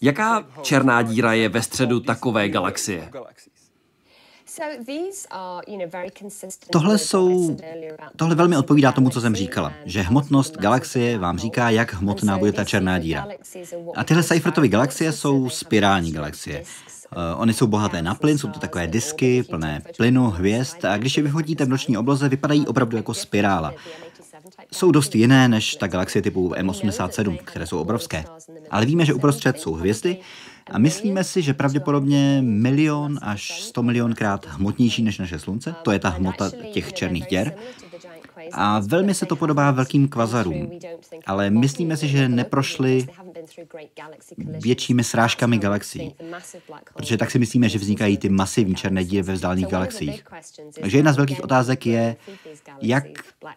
Jaká 0.00 0.46
černá 0.62 1.02
díra 1.02 1.32
je 1.32 1.48
ve 1.48 1.62
středu 1.62 2.00
takové 2.00 2.48
galaxie? 2.48 3.10
Tohle, 6.72 6.98
jsou, 6.98 7.56
tohle 8.16 8.34
velmi 8.34 8.56
odpovídá 8.56 8.92
tomu, 8.92 9.10
co 9.10 9.20
jsem 9.20 9.34
říkala, 9.34 9.72
že 9.84 10.02
hmotnost 10.02 10.56
galaxie 10.56 11.18
vám 11.18 11.38
říká, 11.38 11.70
jak 11.70 11.94
hmotná 11.94 12.38
bude 12.38 12.52
ta 12.52 12.64
černá 12.64 12.98
díra. 12.98 13.28
A 13.94 14.04
tyhle 14.04 14.22
Seifertovy 14.22 14.68
galaxie 14.68 15.12
jsou 15.12 15.48
spirální 15.48 16.12
galaxie. 16.12 16.64
Uh, 17.16 17.42
Ony 17.42 17.54
jsou 17.54 17.66
bohaté 17.66 18.02
na 18.02 18.14
plyn, 18.14 18.38
jsou 18.38 18.48
to 18.48 18.60
takové 18.60 18.86
disky 18.86 19.42
plné 19.42 19.82
plynu, 19.96 20.30
hvězd 20.30 20.84
a 20.84 20.96
když 20.96 21.16
je 21.16 21.22
vyhodíte 21.22 21.64
v 21.64 21.68
noční 21.68 21.98
obloze, 21.98 22.28
vypadají 22.28 22.66
opravdu 22.66 22.96
jako 22.96 23.14
spirála. 23.14 23.74
Jsou 24.72 24.90
dost 24.90 25.14
jiné 25.14 25.48
než 25.48 25.74
ta 25.74 25.86
galaxie 25.86 26.22
typu 26.22 26.48
M87, 26.48 27.38
které 27.44 27.66
jsou 27.66 27.78
obrovské. 27.78 28.24
Ale 28.70 28.86
víme, 28.86 29.04
že 29.04 29.14
uprostřed 29.14 29.60
jsou 29.60 29.72
hvězdy 29.72 30.16
a 30.70 30.78
myslíme 30.78 31.24
si, 31.24 31.42
že 31.42 31.54
pravděpodobně 31.54 32.38
milion 32.42 33.18
až 33.22 33.62
100 33.62 33.82
milionkrát 33.82 34.46
hmotnější 34.46 35.02
než 35.02 35.18
naše 35.18 35.38
slunce, 35.38 35.74
to 35.82 35.90
je 35.90 35.98
ta 35.98 36.08
hmota 36.08 36.50
těch 36.72 36.92
černých 36.92 37.26
děr, 37.26 37.54
a 38.52 38.78
velmi 38.78 39.14
se 39.14 39.26
to 39.26 39.36
podobá 39.36 39.70
velkým 39.70 40.08
kvazarům, 40.08 40.70
ale 41.26 41.50
myslíme 41.50 41.96
si, 41.96 42.08
že 42.08 42.28
neprošly 42.28 43.06
většími 44.38 45.04
srážkami 45.04 45.58
galaxií, 45.58 46.14
protože 46.94 47.16
tak 47.16 47.30
si 47.30 47.38
myslíme, 47.38 47.68
že 47.68 47.78
vznikají 47.78 48.18
ty 48.18 48.28
masivní 48.28 48.74
černé 48.74 49.04
díry 49.04 49.22
ve 49.22 49.32
vzdálených 49.32 49.66
galaxiích. 49.66 50.24
Takže 50.80 50.98
jedna 50.98 51.12
z 51.12 51.16
velkých 51.16 51.44
otázek 51.44 51.86
je, 51.86 52.16
jak 52.82 53.04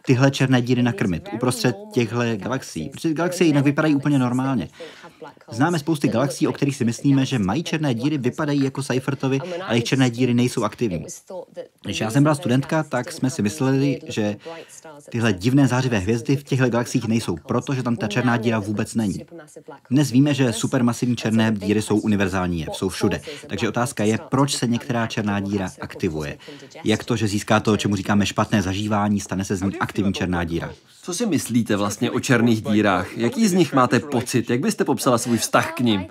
tyhle 0.06 0.32
černé 0.32 0.62
díry 0.62 0.84
nakrmit 0.84 1.30
uprostřed 1.34 1.76
těchto 1.94 2.18
galaxií, 2.36 2.90
protože 2.90 3.14
galaxie 3.14 3.48
jinak 3.48 3.66
vypadají 3.66 3.96
úplně 3.96 4.20
normálně. 4.20 4.68
Známe 5.52 5.80
spousty 5.80 6.08
galaxií, 6.08 6.48
o 6.48 6.54
kterých 6.54 6.76
si 6.76 6.86
myslíme, 6.86 7.26
že 7.26 7.40
mají 7.40 7.64
černé 7.64 7.94
díry, 7.94 8.18
vypadají 8.18 8.64
jako 8.64 8.84
Seifertovi, 8.84 9.40
ale 9.40 9.76
jejich 9.76 9.84
černé 9.84 10.10
díry 10.10 10.34
nejsou 10.34 10.64
aktivní. 10.64 11.06
Když 11.82 12.00
já 12.02 12.12
jsem 12.12 12.24
byla 12.24 12.36
studentka, 12.36 12.84
tak 12.84 13.12
jsme 13.12 13.30
si 13.30 13.42
mysleli, 13.42 14.00
že 14.08 14.38
tyhle 15.10 15.34
divné 15.34 15.68
zářivé 15.68 16.00
hvězdy 16.00 16.36
v 16.36 16.44
těchto 16.44 16.70
galaxiích 16.70 17.08
nejsou, 17.08 17.38
protože 17.48 17.84
tam 17.84 17.96
ta 17.96 18.08
černá 18.08 18.38
díra 18.38 18.60
vůbec 18.60 18.96
není. 18.96 19.26
Dnes 19.90 20.12
víme, 20.12 20.34
že 20.34 20.54
supermasivní 20.54 21.16
černé 21.16 21.52
díry 21.52 21.82
jsou 21.82 22.00
univerzální, 22.00 22.66
jsou 22.74 22.90
všude. 22.90 23.22
Takže 23.48 23.70
otázka 23.70 24.04
je, 24.04 24.20
proč 24.30 24.56
se 24.56 24.68
některá 24.68 25.08
černá 25.08 25.40
díra 25.40 25.72
aktivuje. 25.82 26.38
Jak 26.84 27.04
to, 27.04 27.16
že 27.16 27.28
získá 27.28 27.60
to, 27.60 27.78
čemu 27.78 27.96
říkáme 27.96 28.26
špatné 28.26 28.62
zažívání, 28.62 29.20
stane 29.20 29.46
se 29.46 29.56
z 29.56 29.62
ní 29.62 29.76
aktivní 29.80 30.14
černá 30.14 30.44
díra. 30.44 30.72
Co 31.04 31.14
si 31.14 31.26
myslíte 31.26 31.76
vlastně 31.76 32.12
o 32.12 32.20
černých 32.20 32.62
dírách? 32.62 33.18
Jaký 33.18 33.48
z 33.48 33.54
nich 33.54 33.74
máte 33.74 34.00
pocit? 34.00 34.50
Jak 34.50 34.60
byste 34.60 34.86
popsala 35.12 35.18
svůj 35.18 35.38
vztah 35.38 35.74
k 35.74 35.80
ním? 35.80 36.08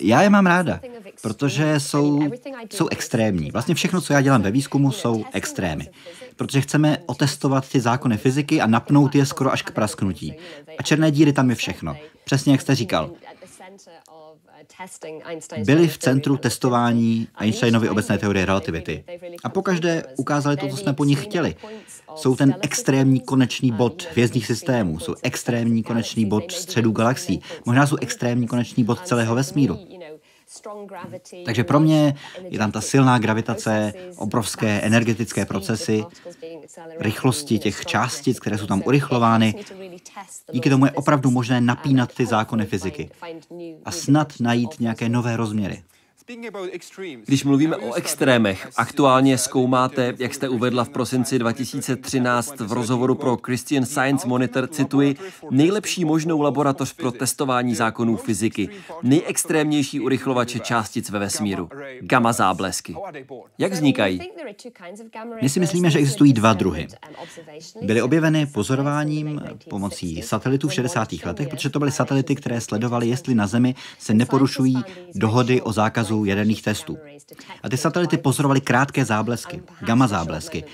Já 0.00 0.22
je 0.22 0.30
mám 0.30 0.46
ráda, 0.46 0.80
protože 1.22 1.80
jsou, 1.80 2.20
jsou 2.70 2.88
extrémní. 2.88 3.50
Vlastně 3.50 3.74
všechno, 3.74 4.00
co 4.00 4.12
já 4.12 4.20
dělám 4.20 4.42
ve 4.42 4.50
výzkumu, 4.50 4.92
jsou 4.92 5.24
extrémy. 5.32 5.88
Protože 6.36 6.60
chceme 6.60 6.98
otestovat 7.06 7.68
ty 7.68 7.80
zákony 7.80 8.16
fyziky 8.16 8.60
a 8.60 8.66
napnout 8.66 9.14
je 9.14 9.26
skoro 9.26 9.52
až 9.52 9.62
k 9.62 9.70
prasknutí. 9.70 10.34
A 10.78 10.82
černé 10.82 11.10
díry 11.10 11.32
tam 11.32 11.50
je 11.50 11.56
všechno. 11.56 11.96
Přesně 12.24 12.52
jak 12.52 12.60
jste 12.60 12.74
říkal 12.74 13.10
byli 15.64 15.88
v 15.88 15.98
centru 15.98 16.36
testování 16.36 17.28
Einsteinovy 17.34 17.88
obecné 17.88 18.18
teorie 18.18 18.46
relativity. 18.46 19.04
A 19.44 19.48
pokaždé 19.48 20.04
ukázali 20.16 20.56
to, 20.56 20.68
co 20.68 20.76
jsme 20.76 20.92
po 20.92 21.04
nich 21.04 21.24
chtěli. 21.24 21.54
Jsou 22.14 22.36
ten 22.36 22.56
extrémní 22.62 23.20
konečný 23.20 23.72
bod 23.72 24.06
hvězdných 24.12 24.46
systémů, 24.46 24.98
jsou 24.98 25.14
extrémní 25.22 25.82
konečný 25.82 26.26
bod 26.26 26.52
středů 26.52 26.92
galaxií, 26.92 27.42
možná 27.64 27.86
jsou 27.86 27.96
extrémní 28.00 28.46
konečný 28.46 28.84
bod 28.84 29.06
celého 29.06 29.34
vesmíru. 29.34 29.78
Takže 31.44 31.64
pro 31.64 31.80
mě 31.80 32.14
je 32.48 32.58
tam 32.58 32.72
ta 32.72 32.80
silná 32.80 33.18
gravitace, 33.18 33.92
obrovské 34.16 34.80
energetické 34.80 35.46
procesy, 35.46 36.04
rychlosti 36.98 37.58
těch 37.58 37.86
částic, 37.86 38.40
které 38.40 38.58
jsou 38.58 38.66
tam 38.66 38.82
urychlovány. 38.86 39.54
Díky 40.52 40.70
tomu 40.70 40.84
je 40.84 40.92
opravdu 40.92 41.30
možné 41.30 41.60
napínat 41.60 42.14
ty 42.14 42.26
zákony 42.26 42.66
fyziky 42.66 43.10
a 43.84 43.90
snad 43.90 44.32
najít 44.40 44.80
nějaké 44.80 45.08
nové 45.08 45.36
rozměry. 45.36 45.82
Když 47.26 47.44
mluvíme 47.44 47.76
o 47.76 47.94
extrémech, 47.94 48.68
aktuálně 48.76 49.38
zkoumáte, 49.38 50.14
jak 50.18 50.34
jste 50.34 50.48
uvedla 50.48 50.84
v 50.84 50.88
prosinci 50.88 51.38
2013 51.38 52.60
v 52.60 52.72
rozhovoru 52.72 53.14
pro 53.14 53.36
Christian 53.44 53.84
Science 53.84 54.28
Monitor, 54.28 54.66
cituji, 54.66 55.16
nejlepší 55.50 56.04
možnou 56.04 56.40
laboratoř 56.40 56.92
pro 56.92 57.12
testování 57.12 57.74
zákonů 57.74 58.16
fyziky, 58.16 58.68
nejextrémnější 59.02 60.00
urychlovače 60.00 60.58
částic 60.58 61.10
ve 61.10 61.18
vesmíru, 61.18 61.68
gamma 62.00 62.32
záblesky. 62.32 62.96
Jak 63.58 63.72
vznikají? 63.72 64.20
My 65.42 65.48
si 65.48 65.60
myslíme, 65.60 65.90
že 65.90 65.98
existují 65.98 66.32
dva 66.32 66.52
druhy. 66.52 66.86
Byly 67.82 68.02
objeveny 68.02 68.46
pozorováním 68.46 69.40
pomocí 69.70 70.22
satelitů 70.22 70.68
v 70.68 70.74
60. 70.74 71.08
letech, 71.24 71.48
protože 71.48 71.70
to 71.70 71.78
byly 71.78 71.92
satelity, 71.92 72.34
které 72.34 72.60
sledovaly, 72.60 73.08
jestli 73.08 73.34
na 73.34 73.46
Zemi 73.46 73.74
se 73.98 74.14
neporušují 74.14 74.82
dohody 75.14 75.62
o 75.62 75.72
zákazu 75.72 76.13
jaderných 76.24 76.62
testů. 76.62 76.98
A 77.62 77.68
ty 77.68 77.76
satelity 77.76 78.18
pozorovaly 78.18 78.60
krátké 78.60 79.04
záblesky, 79.04 79.62
gamma 79.80 80.06
záblesky. 80.06 80.64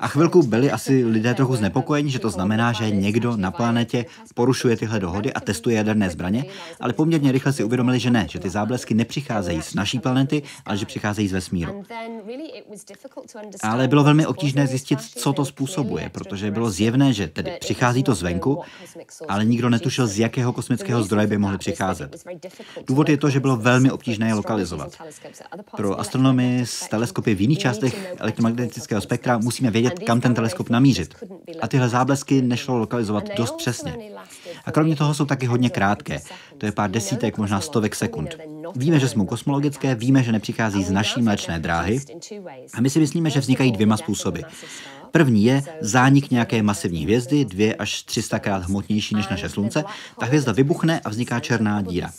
A 0.00 0.08
chvilku 0.08 0.42
byli 0.42 0.70
asi 0.70 1.04
lidé 1.04 1.34
trochu 1.34 1.56
znepokojeni, 1.56 2.10
že 2.10 2.18
to 2.18 2.30
znamená, 2.30 2.72
že 2.72 2.90
někdo 2.90 3.36
na 3.36 3.50
planetě 3.50 4.06
porušuje 4.34 4.76
tyhle 4.76 5.00
dohody 5.00 5.32
a 5.32 5.40
testuje 5.40 5.76
jaderné 5.76 6.10
zbraně, 6.10 6.44
ale 6.80 6.92
poměrně 6.92 7.32
rychle 7.32 7.52
si 7.52 7.64
uvědomili, 7.64 7.98
že 7.98 8.10
ne, 8.10 8.26
že 8.30 8.38
ty 8.38 8.50
záblesky 8.50 8.94
nepřicházejí 8.94 9.62
z 9.62 9.74
naší 9.74 9.98
planety, 9.98 10.42
ale 10.66 10.76
že 10.76 10.86
přicházejí 10.86 11.28
z 11.28 11.32
vesmíru. 11.32 11.84
Ale 13.62 13.88
bylo 13.88 14.04
velmi 14.04 14.26
obtížné 14.26 14.66
zjistit, 14.66 15.00
co 15.00 15.32
to 15.32 15.44
způsobuje, 15.44 16.10
protože 16.10 16.50
bylo 16.50 16.70
zjevné, 16.70 17.12
že 17.12 17.28
tedy 17.28 17.56
přichází 17.60 18.02
to 18.02 18.14
zvenku, 18.14 18.62
ale 19.28 19.44
nikdo 19.44 19.70
netušil, 19.70 20.06
z 20.06 20.18
jakého 20.18 20.52
kosmického 20.52 21.02
zdroje 21.02 21.26
by 21.26 21.38
mohly 21.38 21.58
přicházet. 21.58 22.24
Důvod 22.86 23.08
je 23.08 23.16
to, 23.16 23.30
že 23.30 23.40
bylo 23.40 23.56
velmi 23.56 23.90
obtížné 23.90 24.26
je 24.26 24.34
lokalizovat. 24.34 24.92
Pro 25.76 26.00
astronomy 26.00 26.60
s 26.64 26.88
teleskopy 26.88 27.34
v 27.34 27.40
jiných 27.40 27.58
částech 27.58 28.14
elektromagnetického 28.18 29.00
spektra 29.00 29.38
musíme 29.38 29.70
vědět, 29.70 29.83
vědět, 29.84 30.06
kam 30.06 30.20
ten 30.20 30.34
teleskop 30.34 30.70
namířit. 30.70 31.14
A 31.60 31.68
tyhle 31.68 31.88
záblesky 31.88 32.42
nešlo 32.42 32.78
lokalizovat 32.78 33.24
dost 33.36 33.56
přesně. 33.56 33.96
A 34.64 34.72
kromě 34.72 34.96
toho 34.96 35.14
jsou 35.14 35.24
taky 35.24 35.46
hodně 35.46 35.70
krátké. 35.70 36.20
To 36.58 36.66
je 36.66 36.72
pár 36.72 36.90
desítek, 36.90 37.38
možná 37.38 37.60
stovek 37.60 37.94
sekund. 37.94 38.36
Víme, 38.76 39.00
že 39.00 39.08
jsou 39.08 39.24
kosmologické, 39.24 39.94
víme, 39.94 40.22
že 40.22 40.32
nepřichází 40.32 40.84
z 40.84 40.90
naší 40.90 41.22
mléčné 41.22 41.58
dráhy 41.60 42.00
a 42.74 42.80
my 42.80 42.90
si 42.90 42.98
myslíme, 42.98 43.30
že 43.30 43.40
vznikají 43.40 43.72
dvěma 43.72 43.96
způsoby. 43.96 44.40
První 45.10 45.44
je 45.44 45.62
zánik 45.80 46.30
nějaké 46.30 46.62
masivní 46.62 47.02
hvězdy, 47.04 47.44
dvě 47.44 47.74
až 47.74 48.02
300 48.02 48.38
krát 48.38 48.62
hmotnější 48.62 49.14
než 49.14 49.28
naše 49.28 49.48
Slunce. 49.48 49.84
Ta 50.20 50.26
hvězda 50.26 50.52
vybuchne 50.52 51.00
a 51.00 51.08
vzniká 51.08 51.40
černá 51.40 51.82
díra. 51.82 52.10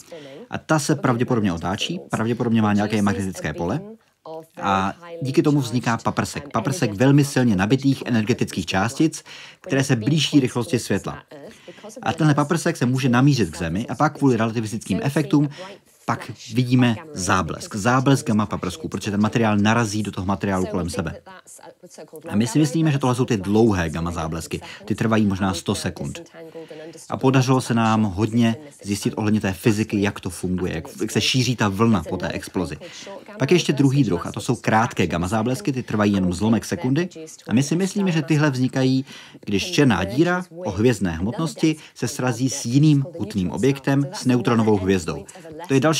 A 0.49 0.57
ta 0.57 0.79
se 0.79 0.95
pravděpodobně 0.95 1.53
otáčí, 1.53 1.99
pravděpodobně 2.09 2.61
má 2.61 2.73
nějaké 2.73 3.01
magnetické 3.01 3.53
pole 3.53 3.81
a 4.61 4.93
díky 5.21 5.41
tomu 5.41 5.59
vzniká 5.59 5.97
paprsek. 5.97 6.49
Paprsek 6.51 6.93
velmi 6.93 7.25
silně 7.25 7.55
nabitých 7.55 8.03
energetických 8.05 8.65
částic, 8.65 9.23
které 9.61 9.83
se 9.83 9.95
blíží 9.95 10.39
rychlosti 10.39 10.79
světla. 10.79 11.23
A 12.01 12.13
tenhle 12.13 12.33
paprsek 12.35 12.77
se 12.77 12.85
může 12.85 13.09
namířit 13.09 13.49
k 13.49 13.57
Zemi 13.57 13.87
a 13.87 13.95
pak 13.95 14.17
kvůli 14.17 14.37
relativistickým 14.37 14.99
efektům 15.03 15.49
pak 16.05 16.31
vidíme 16.53 16.95
záblesk, 17.13 17.75
záblesk 17.75 18.27
gamma 18.27 18.45
paprsků, 18.45 18.87
protože 18.87 19.11
ten 19.11 19.21
materiál 19.21 19.57
narazí 19.57 20.03
do 20.03 20.11
toho 20.11 20.25
materiálu 20.25 20.65
kolem 20.65 20.89
sebe. 20.89 21.21
A 22.29 22.35
my 22.35 22.47
si 22.47 22.59
myslíme, 22.59 22.91
že 22.91 22.99
tohle 22.99 23.15
jsou 23.15 23.25
ty 23.25 23.37
dlouhé 23.37 23.89
gamma 23.89 24.11
záblesky. 24.11 24.61
Ty 24.85 24.95
trvají 24.95 25.25
možná 25.25 25.53
100 25.53 25.75
sekund. 25.75 26.31
A 27.09 27.17
podařilo 27.17 27.61
se 27.61 27.73
nám 27.73 28.03
hodně 28.03 28.55
zjistit 28.83 29.13
ohledně 29.17 29.41
té 29.41 29.53
fyziky, 29.53 30.01
jak 30.01 30.19
to 30.19 30.29
funguje, 30.29 30.83
jak, 31.01 31.11
se 31.11 31.21
šíří 31.21 31.55
ta 31.55 31.69
vlna 31.69 32.03
po 32.09 32.17
té 32.17 32.27
explozi. 32.27 32.77
Pak 33.39 33.51
je 33.51 33.55
ještě 33.55 33.73
druhý 33.73 34.03
druh, 34.03 34.27
a 34.27 34.31
to 34.31 34.41
jsou 34.41 34.55
krátké 34.55 35.07
gamma 35.07 35.27
záblesky, 35.27 35.73
ty 35.73 35.83
trvají 35.83 36.13
jenom 36.13 36.33
zlomek 36.33 36.65
sekundy. 36.65 37.09
A 37.47 37.53
my 37.53 37.63
si 37.63 37.75
myslíme, 37.75 38.11
že 38.11 38.21
tyhle 38.21 38.51
vznikají, 38.51 39.05
když 39.45 39.71
černá 39.71 40.03
díra 40.03 40.43
o 40.65 40.71
hvězdné 40.71 41.11
hmotnosti 41.11 41.75
se 41.95 42.07
srazí 42.07 42.49
s 42.49 42.65
jiným 42.65 43.05
hutným 43.17 43.51
objektem, 43.51 44.07
s 44.13 44.25
neutronovou 44.25 44.77
hvězdou. 44.77 45.25
To 45.67 45.73
je 45.73 45.79
další 45.79 45.94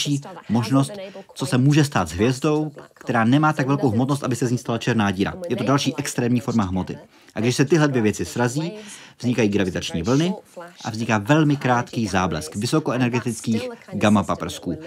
možnost, 0.50 0.92
co 1.34 1.46
se 1.46 1.58
může 1.58 1.84
stát 1.84 2.10
s 2.10 2.12
hvězdou, 2.12 2.72
která 2.94 3.24
nemá 3.24 3.54
tak 3.54 3.68
velkou 3.68 3.90
hmotnost, 3.90 4.24
aby 4.24 4.36
se 4.36 4.48
z 4.48 4.52
ní 4.52 4.58
stala 4.58 4.78
černá 4.78 5.12
díra. 5.12 5.34
Je 5.50 5.56
to 5.56 5.64
další 5.64 5.94
extrémní 5.98 6.40
forma 6.40 6.64
hmoty. 6.64 6.98
A 7.36 7.40
když 7.40 7.56
se 7.56 7.66
tyhle 7.66 7.88
dvě 7.88 8.02
věci 8.02 8.26
srazí, 8.26 8.72
vznikají 9.20 9.50
gravitační 9.50 10.04
vlny 10.04 10.34
a 10.86 10.90
vzniká 10.90 11.18
velmi 11.18 11.58
krátký 11.58 12.08
záblesk 12.08 12.56
vysokoenergetických 12.56 13.70
gamma 13.94 14.24
paprsků. 14.24 14.78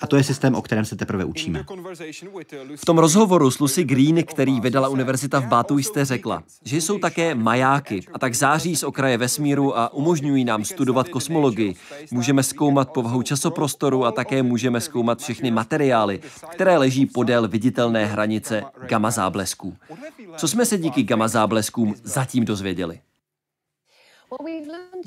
A 0.00 0.06
to 0.06 0.16
je 0.16 0.24
systém, 0.24 0.54
o 0.54 0.62
kterém 0.62 0.84
se 0.84 0.96
teprve 0.96 1.24
učíme. 1.24 1.64
V 2.76 2.84
tom 2.84 2.98
rozhovoru 2.98 3.50
s 3.50 3.58
Lucy 3.58 3.84
Green, 3.84 4.24
který 4.24 4.60
vydala 4.60 4.88
univerzita 4.88 5.40
v 5.40 5.46
Bátu, 5.46 5.78
jste 5.78 6.04
řekla, 6.04 6.42
že 6.64 6.76
jsou 6.76 6.98
také 6.98 7.34
majáky 7.34 8.00
a 8.12 8.18
tak 8.18 8.34
září 8.34 8.76
z 8.76 8.82
okraje 8.82 9.18
vesmíru 9.18 9.78
a 9.78 9.92
umožňují 9.92 10.44
nám 10.44 10.64
studovat 10.64 11.08
kosmologii. 11.08 11.74
Můžeme 12.10 12.42
zkoumat 12.42 12.92
povahu 12.92 13.22
časoprostoru 13.22 14.04
a 14.04 14.12
také 14.12 14.42
můžeme 14.42 14.80
zkoumat 14.80 15.18
všechny 15.18 15.50
materiály, 15.50 16.20
které 16.50 16.78
leží 16.78 17.06
podél 17.06 17.48
viditelné 17.48 18.06
hranice 18.06 18.62
gamma 18.88 19.10
záblesků. 19.10 19.76
Co 20.36 20.48
jsme 20.48 20.66
se 20.66 20.78
díky 20.78 21.02
gamma 21.02 21.28
zábleskům 21.28 21.94
zatím 22.02 22.44
dozvěděli? 22.44 23.00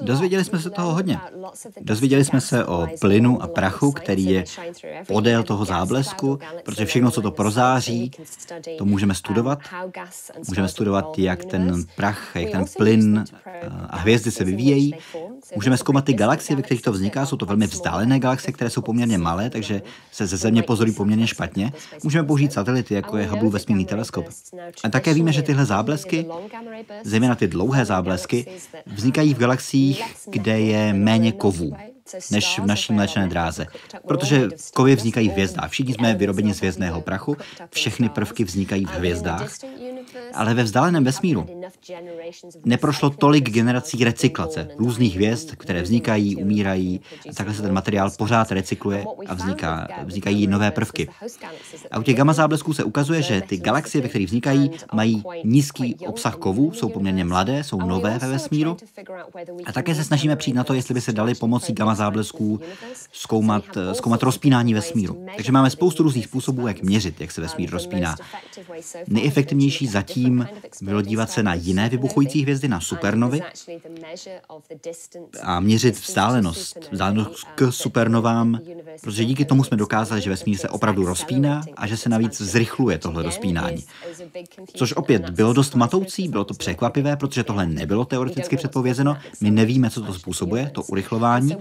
Dozvěděli 0.02 0.46
jsme 0.46 0.60
se 0.60 0.70
toho 0.70 0.94
hodně. 0.94 1.20
Dozvěděli 1.82 2.26
jsme 2.26 2.42
se 2.42 2.66
o 2.66 2.88
plynu 3.02 3.44
a 3.44 3.48
prachu, 3.48 3.92
který 3.92 4.26
je 4.26 4.44
podél 5.08 5.44
toho 5.44 5.66
záblesku, 5.66 6.40
protože 6.64 6.86
všechno, 6.86 7.12
co 7.12 7.22
to 7.22 7.32
prozáří, 7.32 8.12
to 8.78 8.86
můžeme 8.86 9.16
studovat. 9.16 9.60
Můžeme 10.48 10.68
studovat, 10.68 11.20
jak 11.20 11.46
ten 11.46 11.86
prach, 11.96 12.36
jak 12.36 12.52
ten 12.52 12.66
plyn 12.78 13.26
a 13.90 13.98
hvězdy 13.98 14.32
se 14.32 14.44
vyvíjejí. 14.44 14.96
Můžeme 15.56 15.78
zkoumat 15.78 16.06
ty 16.06 16.14
galaxie, 16.14 16.56
ve 16.56 16.62
kterých 16.62 16.82
to 16.82 16.92
vzniká. 16.92 17.26
Jsou 17.26 17.38
to 17.38 17.46
velmi 17.46 17.68
vzdálené 17.68 18.20
galaxie, 18.20 18.54
které 18.54 18.70
jsou 18.70 18.82
poměrně 18.82 19.18
malé, 19.18 19.50
takže 19.50 19.82
se 20.12 20.28
ze 20.28 20.38
Země 20.38 20.64
pozorují 20.64 20.96
poměrně 20.96 21.28
špatně. 21.28 21.74
Můžeme 22.04 22.28
použít 22.28 22.54
satelity, 22.54 22.94
jako 22.94 23.18
je 23.18 23.28
Hubble 23.28 23.50
vesmírný 23.50 23.86
teleskop. 23.86 24.26
A 24.84 24.90
také 24.90 25.14
víme, 25.14 25.32
že 25.32 25.42
tyhle 25.42 25.66
záblesky, 25.66 26.26
zejména 27.04 27.36
ty 27.36 27.48
dlouhé 27.48 27.86
záblesky, 27.86 28.46
vznikají 28.86 29.09
v 29.18 29.38
galaxiích, 29.38 30.04
kde 30.30 30.60
je 30.60 30.94
méně 30.94 31.32
kovů 31.32 31.76
než 32.32 32.60
v 32.60 32.66
naší 32.66 32.94
mléčné 32.94 33.28
dráze. 33.28 33.68
Protože 34.08 34.50
kovy 34.74 34.96
vznikají 34.96 35.30
v 35.30 35.32
hvězdách. 35.32 35.70
Všichni 35.72 35.94
jsme 35.94 36.16
vyrobeni 36.16 36.54
z 36.54 36.58
hvězdného 36.58 37.02
prachu, 37.02 37.38
všechny 37.70 38.10
prvky 38.10 38.44
vznikají 38.44 38.86
v 38.86 38.90
hvězdách, 38.90 39.52
ale 40.34 40.54
ve 40.54 40.64
vzdáleném 40.64 41.04
vesmíru 41.04 41.46
neprošlo 42.66 43.10
tolik 43.10 43.50
generací 43.50 44.04
recyklace 44.04 44.68
různých 44.78 45.16
hvězd, 45.16 45.52
které 45.58 45.82
vznikají, 45.82 46.36
umírají 46.36 47.02
a 47.30 47.34
takhle 47.34 47.56
se 47.56 47.62
ten 47.62 47.74
materiál 47.74 48.10
pořád 48.18 48.52
recykluje 48.52 49.06
a 49.28 49.34
vzniká, 49.34 49.88
vznikají 50.04 50.48
nové 50.48 50.72
prvky. 50.72 51.10
A 51.92 52.00
u 52.00 52.04
těch 52.04 52.16
gamma 52.16 52.34
záblesků 52.34 52.74
se 52.74 52.84
ukazuje, 52.84 53.22
že 53.22 53.42
ty 53.42 53.58
galaxie, 53.58 54.02
ve 54.02 54.10
kterých 54.10 54.28
vznikají, 54.28 54.72
mají 54.94 55.24
nízký 55.44 55.96
obsah 56.08 56.36
kovů, 56.36 56.72
jsou 56.72 56.90
poměrně 56.90 57.26
mladé, 57.26 57.64
jsou 57.64 57.78
nové 57.78 58.18
ve 58.18 58.28
vesmíru. 58.28 58.78
A 59.66 59.72
také 59.72 59.96
se 59.96 60.04
snažíme 60.04 60.36
přijít 60.36 60.54
na 60.54 60.64
to, 60.64 60.74
jestli 60.74 60.94
by 60.94 61.02
se 61.02 61.14
dali 61.14 61.36
pomocí 61.36 61.74
gamma 61.74 61.96
záblesků 61.96 62.60
zkoumat, 63.12 63.64
zkoumat 63.94 64.24
rozpínání 64.24 64.74
vesmíru. 64.74 65.26
Takže 65.36 65.52
máme 65.52 65.70
spoustu 65.70 66.04
různých 66.04 66.26
způsobů, 66.26 66.68
jak 66.68 66.82
měřit, 66.82 67.22
jak 67.22 67.32
se 67.32 67.42
vesmír 67.42 67.70
rozpíná. 67.70 68.16
Nejefektivnější 69.08 69.88
zatím 70.00 70.48
bylo 70.82 71.02
dívat 71.02 71.32
se 71.32 71.44
na 71.44 71.54
jiné 71.54 71.90
vybuchující 71.90 72.42
hvězdy, 72.42 72.68
na 72.68 72.80
supernovy 72.80 73.42
a 75.44 75.60
měřit 75.60 76.00
vzdálenost, 76.00 76.78
vzdálenost 76.92 77.48
k 77.56 77.72
supernovám, 77.72 78.60
protože 79.02 79.26
díky 79.26 79.46
tomu 79.46 79.64
jsme 79.64 79.78
dokázali, 79.78 80.22
že 80.22 80.30
vesmír 80.30 80.58
se 80.58 80.70
opravdu 80.70 81.06
rozpíná 81.06 81.64
a 81.78 81.88
že 81.88 81.98
se 81.98 82.10
navíc 82.10 82.42
zrychluje 82.42 82.98
tohle 82.98 83.24
rozpínání. 83.24 83.84
Což 84.74 84.94
opět 84.94 85.30
bylo 85.30 85.54
dost 85.54 85.76
matoucí, 85.76 86.28
bylo 86.28 86.44
to 86.44 86.54
překvapivé, 86.54 87.16
protože 87.16 87.44
tohle 87.44 87.66
nebylo 87.66 88.06
teoreticky 88.06 88.58
předpovězeno. 88.58 89.18
My 89.42 89.52
nevíme, 89.52 89.90
co 89.90 90.02
to 90.02 90.14
způsobuje, 90.14 90.72
to 90.74 90.84
urychlování. 90.84 91.58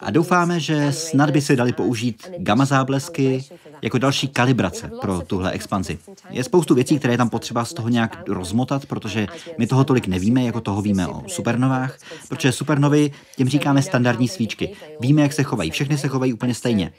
A 0.00 0.10
doufáme, 0.10 0.60
že 0.60 0.92
snad 0.92 1.30
by 1.30 1.40
se 1.40 1.56
dali 1.56 1.72
použít 1.72 2.30
gamma 2.38 2.64
záblesky 2.64 3.44
jako 3.82 3.98
další 3.98 4.28
kalibrace 4.28 4.90
pro 5.00 5.20
tuhle 5.20 5.52
expanzi. 5.52 5.98
Je 6.30 6.44
spoustu 6.44 6.74
věcí, 6.74 6.95
které 6.98 7.14
je 7.14 7.18
tam 7.18 7.30
potřeba 7.30 7.64
z 7.64 7.72
toho 7.72 7.88
nějak 7.88 8.28
rozmotat, 8.28 8.86
protože 8.86 9.26
my 9.58 9.66
toho 9.66 9.84
tolik 9.84 10.06
nevíme, 10.06 10.42
jako 10.44 10.60
toho 10.60 10.82
víme 10.82 11.06
o 11.06 11.22
supernovách, 11.26 11.98
protože 12.28 12.52
supernovy, 12.52 13.10
těm 13.36 13.48
říkáme 13.48 13.82
standardní 13.82 14.28
svíčky. 14.28 14.76
Víme, 15.00 15.22
jak 15.22 15.32
se 15.32 15.42
chovají, 15.42 15.70
všechny 15.70 15.98
se 15.98 16.08
chovají 16.08 16.32
úplně 16.32 16.54
stejně. 16.54 16.92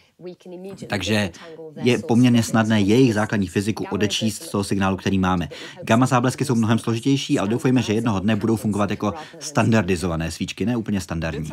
Takže 0.88 1.32
je 1.76 1.98
poměrně 1.98 2.44
snadné 2.44 2.82
jejich 2.82 3.14
základní 3.14 3.48
fyziku 3.48 3.86
odečíst 3.90 4.44
z 4.44 4.50
toho 4.50 4.64
signálu, 4.64 4.98
který 4.98 5.20
máme. 5.20 5.50
Gamma 5.84 6.06
záblesky 6.06 6.46
jsou 6.46 6.56
mnohem 6.56 6.80
složitější, 6.80 7.40
ale 7.40 7.50
doufejme, 7.50 7.82
že 7.82 7.94
jednoho 7.94 8.20
dne 8.20 8.36
budou 8.36 8.56
fungovat 8.56 8.90
jako 8.90 9.14
standardizované 9.40 10.32
svíčky, 10.32 10.66
ne 10.66 10.78
úplně 10.78 11.02
standardní. 11.02 11.50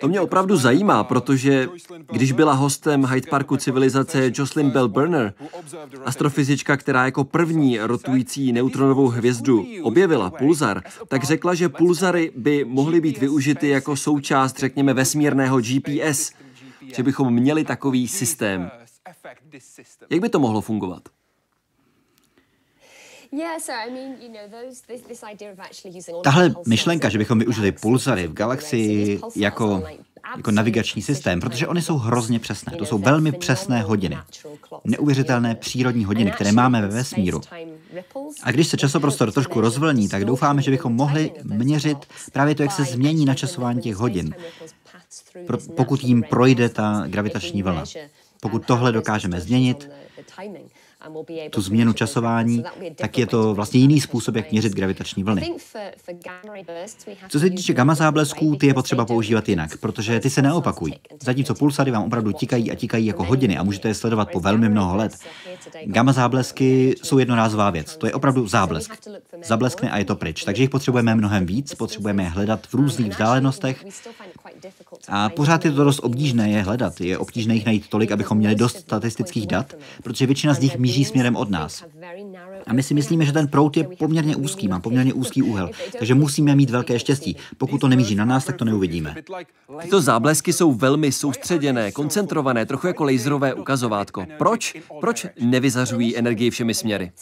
To 0.00 0.08
mě 0.08 0.20
opravdu 0.20 0.56
zajímá, 0.56 1.04
protože 1.04 1.68
když 2.12 2.32
byla 2.32 2.52
hostem 2.52 3.04
Hyde 3.04 3.30
Parku 3.30 3.56
civilizace 3.56 4.30
Jocelyn 4.34 4.70
Bell 4.70 4.88
Burner, 4.88 5.34
astrofyzička, 6.04 6.76
která 6.76 7.04
jako 7.04 7.24
první 7.24 7.78
rotující 7.78 8.52
neutronovou 8.52 9.08
hvězdu 9.08 9.66
objevila 9.82 10.30
pulzar, 10.30 10.82
tak 11.08 11.24
řekla, 11.24 11.54
že 11.54 11.68
pulzary 11.68 12.32
by 12.36 12.64
mohly 12.64 13.00
být 13.00 13.18
využity 13.18 13.68
jako 13.68 13.96
součást, 13.96 14.58
řekněme, 14.58 14.94
vesmírného 14.94 15.60
GPS, 15.60 16.32
že 16.96 17.02
bychom 17.02 17.34
měli 17.34 17.64
takový 17.64 18.08
systém. 18.08 18.70
Jak 20.10 20.20
by 20.20 20.28
to 20.28 20.38
mohlo 20.38 20.60
fungovat? 20.60 21.02
Tahle 26.24 26.54
myšlenka, 26.66 27.08
že 27.08 27.18
bychom 27.18 27.38
využili 27.38 27.72
pulzary 27.72 28.26
v 28.26 28.32
galaxii 28.32 29.20
jako, 29.36 29.82
jako 30.36 30.50
navigační 30.50 31.02
systém, 31.02 31.40
protože 31.40 31.66
oni 31.66 31.82
jsou 31.82 31.96
hrozně 31.96 32.38
přesné. 32.38 32.76
To 32.76 32.86
jsou 32.86 32.98
velmi 32.98 33.32
přesné 33.32 33.82
hodiny. 33.82 34.18
Neuvěřitelné 34.84 35.54
přírodní 35.54 36.04
hodiny, 36.04 36.30
které 36.30 36.52
máme 36.52 36.82
ve 36.82 36.88
vesmíru. 36.88 37.40
A 38.42 38.50
když 38.50 38.68
se 38.68 38.76
časoprostor 38.76 39.32
trošku 39.32 39.60
rozvlní, 39.60 40.08
tak 40.08 40.24
doufáme, 40.24 40.62
že 40.62 40.70
bychom 40.70 40.94
mohli 40.94 41.32
měřit 41.44 41.98
právě 42.32 42.54
to, 42.54 42.62
jak 42.62 42.72
se 42.72 42.84
změní 42.84 43.24
načasování 43.24 43.80
těch 43.80 43.96
hodin, 43.96 44.34
pokud 45.76 46.04
jim 46.04 46.22
projde 46.22 46.68
ta 46.68 47.04
gravitační 47.06 47.62
vlna. 47.62 47.84
Pokud 48.40 48.66
tohle 48.66 48.92
dokážeme 48.92 49.40
změnit, 49.40 49.90
tu 51.50 51.60
změnu 51.60 51.92
časování, 51.92 52.64
tak 52.96 53.18
je 53.18 53.26
to 53.26 53.54
vlastně 53.54 53.80
jiný 53.80 54.00
způsob, 54.00 54.36
jak 54.36 54.52
měřit 54.52 54.72
gravitační 54.72 55.24
vlny. 55.24 55.54
Co 57.28 57.40
se 57.40 57.50
týče 57.50 57.72
gamma 57.72 57.94
záblesků, 57.94 58.56
ty 58.56 58.66
je 58.66 58.74
potřeba 58.74 59.04
používat 59.04 59.48
jinak, 59.48 59.76
protože 59.76 60.20
ty 60.20 60.30
se 60.30 60.42
neopakují. 60.42 60.94
Zatímco 61.22 61.54
pulsary 61.54 61.90
vám 61.90 62.04
opravdu 62.04 62.32
tikají 62.32 62.72
a 62.72 62.74
tikají 62.74 63.06
jako 63.06 63.24
hodiny 63.24 63.58
a 63.58 63.62
můžete 63.62 63.88
je 63.88 63.94
sledovat 63.94 64.30
po 64.32 64.40
velmi 64.40 64.68
mnoho 64.68 64.96
let. 64.96 65.18
Gamma 65.84 66.12
záblesky 66.12 66.94
jsou 67.02 67.18
jednorázová 67.18 67.70
věc. 67.70 67.96
To 67.96 68.06
je 68.06 68.12
opravdu 68.12 68.46
záblesk. 68.46 69.08
Zableskne 69.44 69.90
a 69.90 69.98
je 69.98 70.04
to 70.04 70.16
pryč. 70.16 70.44
Takže 70.44 70.62
jich 70.62 70.70
potřebujeme 70.70 71.14
mnohem 71.14 71.46
víc, 71.46 71.74
potřebujeme 71.74 72.22
je 72.22 72.28
hledat 72.28 72.66
v 72.66 72.74
různých 72.74 73.10
vzdálenostech. 73.10 73.84
A 75.08 75.28
pořád 75.28 75.64
je 75.64 75.72
to 75.72 75.84
dost 75.84 75.98
obtížné 75.98 76.50
je 76.50 76.62
hledat. 76.62 77.00
Je 77.00 77.18
obtížné 77.18 77.54
jich 77.54 77.66
najít 77.66 77.88
tolik, 77.88 78.12
abychom 78.12 78.38
měli 78.38 78.54
dost 78.54 78.76
statistických 78.78 79.46
dat, 79.46 79.74
protože 80.02 80.26
většina 80.26 80.54
z 80.54 80.60
nich 80.60 80.78
míří 80.78 81.04
směrem 81.04 81.36
od 81.36 81.50
nás. 81.50 81.84
A 82.66 82.72
my 82.72 82.82
si 82.82 82.94
myslíme, 82.94 83.24
že 83.24 83.32
ten 83.32 83.48
prout 83.48 83.76
je 83.76 83.84
poměrně 83.84 84.36
úzký, 84.36 84.68
má 84.68 84.80
poměrně 84.80 85.12
úzký 85.12 85.42
úhel, 85.42 85.70
takže 85.98 86.14
musíme 86.14 86.54
mít 86.54 86.70
velké 86.70 86.98
štěstí. 86.98 87.36
Pokud 87.58 87.80
to 87.80 87.88
nemíří 87.88 88.14
na 88.14 88.24
nás, 88.24 88.44
tak 88.44 88.56
to 88.56 88.64
neuvidíme. 88.64 89.14
Tyto 89.82 90.00
záblesky 90.00 90.52
jsou 90.52 90.72
velmi 90.72 91.12
soustředěné, 91.12 91.92
koncentrované, 91.92 92.66
trochu 92.66 92.86
jako 92.86 93.04
laserové 93.04 93.54
ukazovátko. 93.54 94.26
Proč? 94.38 94.76
Proč 95.00 95.26
nevyzařují 95.40 96.16
energii 96.16 96.50
všemi 96.50 96.74
směry? 96.74 97.12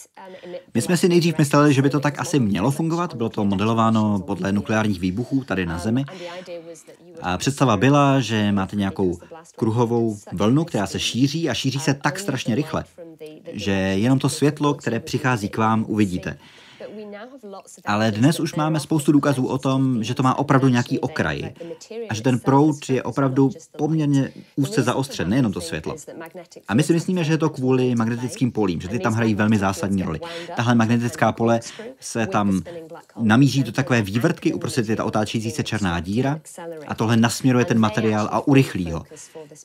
My 0.73 0.81
jsme 0.81 0.97
si 0.97 1.09
nejdřív 1.09 1.37
mysleli, 1.37 1.73
že 1.73 1.81
by 1.81 1.89
to 1.89 1.99
tak 1.99 2.19
asi 2.19 2.39
mělo 2.39 2.71
fungovat. 2.71 3.15
Bylo 3.15 3.29
to 3.29 3.45
modelováno 3.45 4.19
podle 4.19 4.51
nukleárních 4.51 4.99
výbuchů 4.99 5.43
tady 5.43 5.65
na 5.65 5.79
Zemi. 5.79 6.05
A 7.21 7.37
představa 7.37 7.77
byla, 7.77 8.19
že 8.19 8.51
máte 8.51 8.75
nějakou 8.75 9.19
kruhovou 9.55 10.17
vlnu, 10.33 10.65
která 10.65 10.87
se 10.87 10.99
šíří 10.99 11.49
a 11.49 11.53
šíří 11.53 11.79
se 11.79 11.93
tak 11.93 12.19
strašně 12.19 12.55
rychle, 12.55 12.85
že 13.53 13.71
jenom 13.71 14.19
to 14.19 14.29
světlo, 14.29 14.73
které 14.73 14.99
přichází 14.99 15.49
k 15.49 15.57
vám, 15.57 15.85
uvidíte. 15.87 16.37
Ale 17.85 18.11
dnes 18.11 18.39
už 18.39 18.55
máme 18.55 18.79
spoustu 18.79 19.11
důkazů 19.11 19.45
o 19.45 19.57
tom, 19.57 20.03
že 20.03 20.13
to 20.13 20.23
má 20.23 20.39
opravdu 20.39 20.67
nějaký 20.67 20.99
okraj 20.99 21.53
a 22.09 22.13
že 22.13 22.21
ten 22.21 22.39
proud 22.39 22.89
je 22.89 23.03
opravdu 23.03 23.49
poměrně 23.77 24.31
úzce 24.55 24.83
zaostřen, 24.83 25.29
nejenom 25.29 25.53
to 25.53 25.61
světlo. 25.61 25.95
A 26.67 26.73
my 26.73 26.83
si 26.83 26.93
myslíme, 26.93 27.23
že 27.23 27.33
je 27.33 27.37
to 27.37 27.49
kvůli 27.49 27.95
magnetickým 27.95 28.51
polím, 28.51 28.81
že 28.81 28.87
ty 28.87 28.99
tam 28.99 29.13
hrají 29.13 29.35
velmi 29.35 29.57
zásadní 29.57 30.03
roli. 30.03 30.19
Tahle 30.55 30.75
magnetická 30.75 31.31
pole 31.31 31.59
se 31.99 32.27
tam 32.27 32.61
namíří 33.21 33.63
do 33.63 33.71
takové 33.71 34.01
vývrtky, 34.01 34.53
uprostřed 34.53 34.89
je 34.89 34.95
ta 34.95 35.03
otáčející 35.03 35.51
se 35.51 35.63
černá 35.63 35.99
díra 35.99 36.39
a 36.87 36.95
tohle 36.95 37.17
nasměruje 37.17 37.65
ten 37.65 37.79
materiál 37.79 38.29
a 38.31 38.47
urychlí 38.47 38.91
ho. 38.91 39.03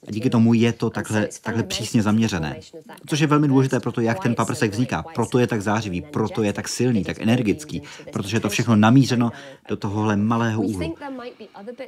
A 0.08 0.10
díky 0.10 0.30
tomu 0.30 0.54
je 0.54 0.72
to 0.72 0.90
takhle, 0.90 1.28
takhle 1.42 1.62
přísně 1.62 2.02
zaměřené. 2.02 2.60
Což 3.06 3.20
je 3.20 3.26
velmi 3.26 3.48
důležité 3.48 3.80
pro 3.80 3.92
to, 3.92 4.00
jak 4.00 4.22
ten 4.22 4.34
paprsek 4.34 4.72
vzniká. 4.72 5.04
Proto 5.14 5.38
je 5.38 5.46
tak 5.46 5.62
zářivý, 5.62 6.00
proto 6.02 6.42
je 6.42 6.52
tak 6.52 6.68
silný, 6.68 7.04
tak 7.04 7.20
energický, 7.20 7.47
protože 8.12 8.36
je 8.36 8.40
to 8.40 8.48
všechno 8.48 8.76
namířeno 8.76 9.32
do 9.68 9.76
tohohle 9.76 10.16
malého 10.16 10.62
úhlu. 10.62 10.94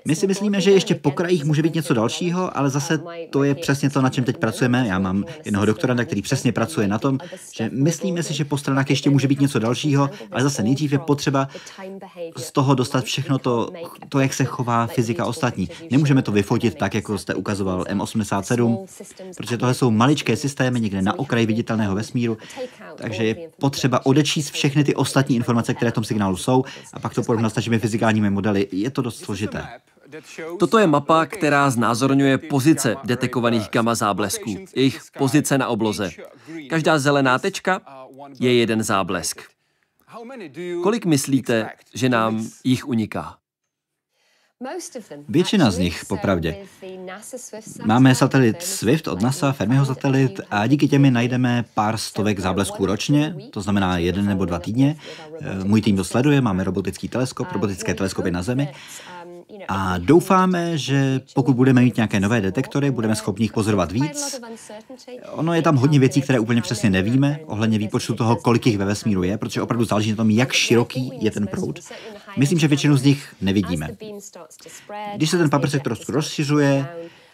My 0.04 0.16
si 0.16 0.26
myslíme, 0.26 0.60
že 0.60 0.70
ještě 0.70 0.94
po 0.94 1.10
krajích 1.10 1.44
může 1.44 1.62
být 1.62 1.74
něco 1.74 1.94
dalšího, 1.94 2.56
ale 2.56 2.70
zase 2.70 3.00
to 3.30 3.44
je 3.44 3.54
přesně 3.54 3.90
to, 3.90 4.02
na 4.02 4.10
čem 4.10 4.24
teď 4.24 4.36
pracujeme. 4.36 4.86
Já 4.88 4.98
mám 4.98 5.24
jednoho 5.44 5.66
doktoranda, 5.66 6.04
který 6.04 6.22
přesně 6.22 6.52
pracuje 6.52 6.88
na 6.88 6.98
tom, 6.98 7.18
že 7.56 7.70
myslíme 7.72 8.22
si, 8.22 8.34
že 8.34 8.44
po 8.44 8.58
stranách 8.58 8.90
ještě 8.90 9.10
může 9.10 9.28
být 9.28 9.40
něco 9.40 9.58
dalšího, 9.58 10.10
ale 10.32 10.42
zase 10.42 10.62
nejdřív 10.62 10.92
je 10.92 10.98
potřeba 10.98 11.48
z 12.36 12.52
toho 12.52 12.74
dostat 12.74 13.04
všechno 13.04 13.38
to, 13.38 13.70
to, 14.08 14.20
jak 14.20 14.34
se 14.34 14.44
chová 14.44 14.86
fyzika 14.86 15.26
ostatní. 15.26 15.68
Nemůžeme 15.90 16.22
to 16.22 16.32
vyfotit 16.32 16.74
tak, 16.74 16.94
jako 16.94 17.18
jste 17.18 17.34
ukazoval 17.34 17.82
M87, 17.82 18.86
protože 19.36 19.56
tohle 19.56 19.74
jsou 19.74 19.90
maličké 19.90 20.36
systémy 20.36 20.80
někde 20.80 21.02
na 21.02 21.18
okraji 21.18 21.46
viditelného 21.46 21.94
vesmíru, 21.94 22.38
takže 22.96 23.24
je 23.24 23.34
potřeba 23.60 24.06
odečíst 24.06 24.50
všechny 24.50 24.84
ty 24.84 24.94
ostatní 24.94 25.36
informace, 25.36 25.49
které 25.74 25.90
v 25.90 25.94
tom 25.94 26.04
signálu 26.04 26.36
jsou, 26.36 26.64
a 26.92 26.98
pak 27.00 27.14
to 27.14 27.22
porovnat 27.22 27.50
s 27.50 27.54
našimi 27.54 27.78
fyzikálními 27.78 28.30
modely. 28.30 28.68
Je 28.72 28.90
to 28.90 29.02
dost 29.02 29.18
složité. 29.18 29.68
Toto 30.58 30.78
je 30.78 30.86
mapa, 30.86 31.26
která 31.26 31.70
znázorňuje 31.70 32.38
pozice 32.38 32.96
detekovaných 33.04 33.68
gamma 33.72 33.94
záblesků, 33.94 34.56
jejich 34.76 35.00
pozice 35.18 35.58
na 35.58 35.68
obloze. 35.68 36.10
Každá 36.70 36.98
zelená 36.98 37.38
tečka 37.38 37.80
je 38.40 38.54
jeden 38.54 38.82
záblesk. 38.82 39.42
Kolik 40.82 41.04
myslíte, 41.04 41.70
že 41.94 42.08
nám 42.08 42.46
jich 42.64 42.88
uniká? 42.88 43.36
Většina 45.28 45.70
z 45.70 45.78
nich, 45.78 46.04
popravdě. 46.04 46.56
Máme 47.84 48.14
satelit 48.14 48.62
SWIFT 48.62 49.08
od 49.08 49.22
NASA, 49.22 49.52
Fermiho 49.52 49.84
satelit 49.84 50.40
a 50.50 50.66
díky 50.66 50.88
těmi 50.88 51.10
najdeme 51.10 51.64
pár 51.74 51.96
stovek 51.96 52.40
záblesků 52.40 52.86
ročně, 52.86 53.34
to 53.50 53.60
znamená 53.60 53.98
jeden 53.98 54.26
nebo 54.26 54.44
dva 54.44 54.58
týdně. 54.58 54.96
Můj 55.64 55.82
tým 55.82 55.96
to 55.96 56.04
sleduje, 56.04 56.40
máme 56.40 56.64
robotický 56.64 57.08
teleskop, 57.08 57.52
robotické 57.52 57.94
teleskopy 57.94 58.30
na 58.30 58.42
Zemi 58.42 58.72
a 59.68 59.98
doufáme, 59.98 60.78
že 60.78 61.20
pokud 61.34 61.56
budeme 61.56 61.80
mít 61.80 61.96
nějaké 61.96 62.20
nové 62.20 62.40
detektory, 62.40 62.90
budeme 62.90 63.16
schopni 63.16 63.44
jich 63.44 63.52
pozorovat 63.52 63.92
víc. 63.92 64.40
Ono 65.32 65.54
je 65.54 65.62
tam 65.62 65.76
hodně 65.76 65.98
věcí, 65.98 66.22
které 66.22 66.38
úplně 66.38 66.62
přesně 66.62 66.90
nevíme, 66.90 67.40
ohledně 67.46 67.78
výpočtu 67.78 68.14
toho, 68.14 68.36
kolik 68.36 68.66
jich 68.66 68.78
ve 68.78 68.84
vesmíru 68.84 69.22
je, 69.22 69.38
protože 69.38 69.62
opravdu 69.62 69.84
záleží 69.84 70.10
na 70.10 70.16
tom, 70.16 70.30
jak 70.30 70.52
široký 70.52 71.12
je 71.20 71.30
ten 71.30 71.46
proud. 71.46 71.80
Myslím, 72.36 72.58
že 72.58 72.68
většinu 72.68 72.96
z 72.96 73.02
nich 73.02 73.34
nevidíme. 73.40 73.88
Když 75.14 75.30
se 75.30 75.38
ten 75.38 75.50
paprsek 75.50 75.82
trošku 75.82 76.12
rozšiřuje, 76.12 76.86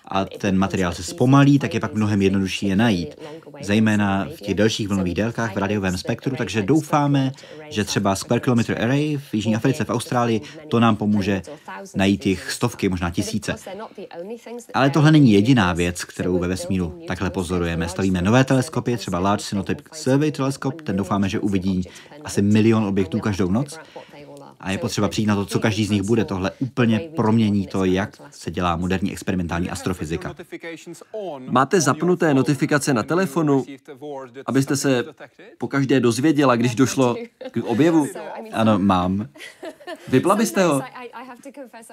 a 0.08 0.24
ten 0.24 0.58
materiál 0.58 0.92
se 0.92 1.02
zpomalí, 1.02 1.58
tak 1.58 1.74
je 1.74 1.80
pak 1.80 1.94
mnohem 1.94 2.22
jednodušší 2.22 2.66
je 2.66 2.76
najít. 2.76 3.16
Zejména 3.60 4.26
v 4.36 4.40
těch 4.40 4.54
delších 4.54 4.88
vlnových 4.88 5.14
délkách 5.14 5.54
v 5.54 5.58
radiovém 5.58 5.98
spektru, 5.98 6.36
takže 6.36 6.62
doufáme, 6.62 7.32
že 7.68 7.84
třeba 7.84 8.16
Square 8.16 8.40
Kilometer 8.40 8.82
Array 8.82 9.16
v 9.16 9.34
Jižní 9.34 9.56
Africe, 9.56 9.84
v 9.84 9.90
Austrálii, 9.90 10.40
to 10.68 10.80
nám 10.80 10.96
pomůže 10.96 11.42
najít 11.96 12.26
jich 12.26 12.50
stovky, 12.50 12.88
možná 12.88 13.10
tisíce. 13.10 13.54
Ale 14.74 14.90
tohle 14.90 15.12
není 15.12 15.32
jediná 15.32 15.72
věc, 15.72 16.04
kterou 16.04 16.38
ve 16.38 16.48
vesmíru 16.48 17.02
takhle 17.08 17.30
pozorujeme. 17.30 17.88
Stavíme 17.88 18.22
nové 18.22 18.44
teleskopy, 18.44 18.96
třeba 18.96 19.18
Large 19.18 19.44
Synoptic 19.44 19.78
Survey 19.92 20.32
Telescope, 20.32 20.82
ten 20.82 20.96
doufáme, 20.96 21.28
že 21.28 21.40
uvidí 21.40 21.82
asi 22.24 22.42
milion 22.42 22.84
objektů 22.84 23.20
každou 23.20 23.50
noc. 23.50 23.78
A 24.60 24.70
je 24.70 24.78
potřeba 24.78 25.08
přijít 25.08 25.26
na 25.26 25.34
to, 25.34 25.46
co 25.46 25.58
každý 25.58 25.84
z 25.84 25.90
nich 25.90 26.02
bude. 26.02 26.24
Tohle 26.24 26.50
úplně 26.58 27.00
promění 27.16 27.66
to, 27.66 27.84
jak 27.84 28.16
se 28.30 28.50
dělá 28.50 28.76
moderní 28.76 29.12
experimentální 29.12 29.70
astrofyzika. 29.70 30.34
Máte 31.38 31.80
zapnuté 31.80 32.34
notifikace 32.34 32.94
na 32.94 33.02
telefonu, 33.02 33.64
abyste 34.46 34.76
se 34.76 35.04
po 35.58 35.68
každé 35.68 36.00
dozvěděla, 36.00 36.56
když 36.56 36.74
došlo 36.74 37.16
k 37.50 37.56
objevu? 37.64 38.06
Ano, 38.52 38.78
mám. 38.78 39.28
Vypla 40.08 40.36
byste 40.36 40.64
ho? 40.64 40.82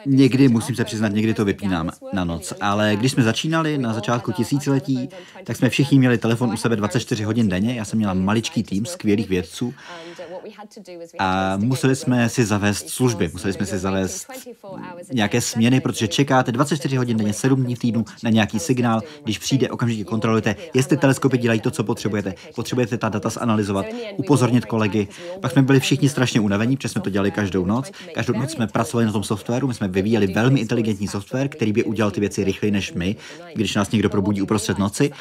Někdy, 0.06 0.48
musím 0.48 0.76
se 0.76 0.84
přiznat, 0.84 1.14
někdy 1.14 1.34
to 1.34 1.46
vypínám 1.46 1.90
na 2.14 2.24
noc, 2.24 2.54
ale 2.62 2.96
když 2.96 3.12
jsme 3.12 3.24
začínali 3.24 3.78
na 3.78 3.94
začátku 3.94 4.32
tisíciletí, 4.32 5.10
tak 5.44 5.58
jsme 5.58 5.70
všichni 5.70 6.00
měli 6.00 6.18
telefon 6.18 6.54
u 6.54 6.58
sebe 6.58 6.76
24 6.76 7.24
hodin 7.24 7.50
denně. 7.50 7.76
Já 7.76 7.86
jsem 7.86 7.98
měla 7.98 8.14
maličký 8.14 8.64
tým 8.64 8.86
skvělých 8.86 9.30
vědců 9.30 9.74
a 11.20 11.58
museli 11.58 11.96
jsme 11.96 12.30
si 12.30 12.46
zavést 12.54 12.90
služby, 12.90 13.30
museli 13.34 13.54
jsme 13.54 13.66
si 13.66 13.78
zavést 13.78 14.28
nějaké 15.14 15.42
směny, 15.42 15.82
protože 15.82 16.08
čekáte 16.08 16.52
24 16.52 16.96
hodin 16.96 17.18
denně, 17.18 17.34
7 17.34 17.64
dní 17.64 17.76
v 17.76 17.80
týdnu 17.80 18.06
na 18.24 18.30
nějaký 18.30 18.60
signál. 18.60 19.02
Když 19.24 19.38
přijde, 19.38 19.70
okamžitě 19.70 20.04
kontrolujete, 20.04 20.56
jestli 20.74 20.98
teleskopy 20.98 21.38
dělají 21.38 21.60
to, 21.60 21.72
co 21.72 21.84
potřebujete. 21.84 22.34
Potřebujete 22.56 22.98
ta 22.98 23.10
data 23.10 23.30
zanalizovat, 23.30 23.86
upozornit 24.18 24.66
kolegy. 24.66 25.08
Pak 25.42 25.52
jsme 25.52 25.62
byli 25.62 25.80
všichni 25.80 26.10
strašně 26.10 26.40
unavení, 26.40 26.78
protože 26.78 26.90
jsme 26.90 27.02
to 27.02 27.10
dělali 27.10 27.32
každou 27.32 27.66
noc. 27.66 27.92
Každou 28.14 28.34
noc 28.34 28.52
jsme 28.52 28.68
pracovali 28.68 29.06
na 29.06 29.12
tom 29.12 29.24
softwaru, 29.24 29.68
my 29.68 29.74
jsme 29.74 29.88
vyvíjeli 29.88 30.28
velmi 30.28 30.60
inteligentní 30.60 31.08
software, 31.08 31.48
který 31.50 31.74
by 31.74 31.84
udělal 31.84 32.12
ty 32.12 32.20
věci 32.20 32.44
rychleji 32.44 32.72
než 32.72 32.94
my, 32.94 33.16
když 33.56 33.76
nás 33.76 33.92
někdo 33.92 34.10
probudí 34.10 34.42
uprostřed 34.42 34.78
noci. 34.78 35.12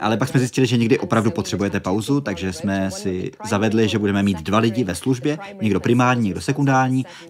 Ale 0.00 0.16
pak 0.16 0.28
jsme 0.28 0.40
zjistili, 0.40 0.66
že 0.66 0.76
někdy 0.76 0.98
opravdu 0.98 1.30
potřebujete 1.30 1.80
pauzu, 1.80 2.20
takže 2.20 2.52
jsme 2.52 2.90
si 2.90 3.30
zavedli, 3.48 3.88
že 3.88 3.98
budeme 3.98 4.22
mít 4.22 4.42
dva 4.42 4.58
lidi 4.58 4.84
ve 4.84 4.94
službě, 4.94 5.38
někdo 5.62 5.80
primární, 5.80 6.24
někdo 6.24 6.40
sekundární. 6.40 6.57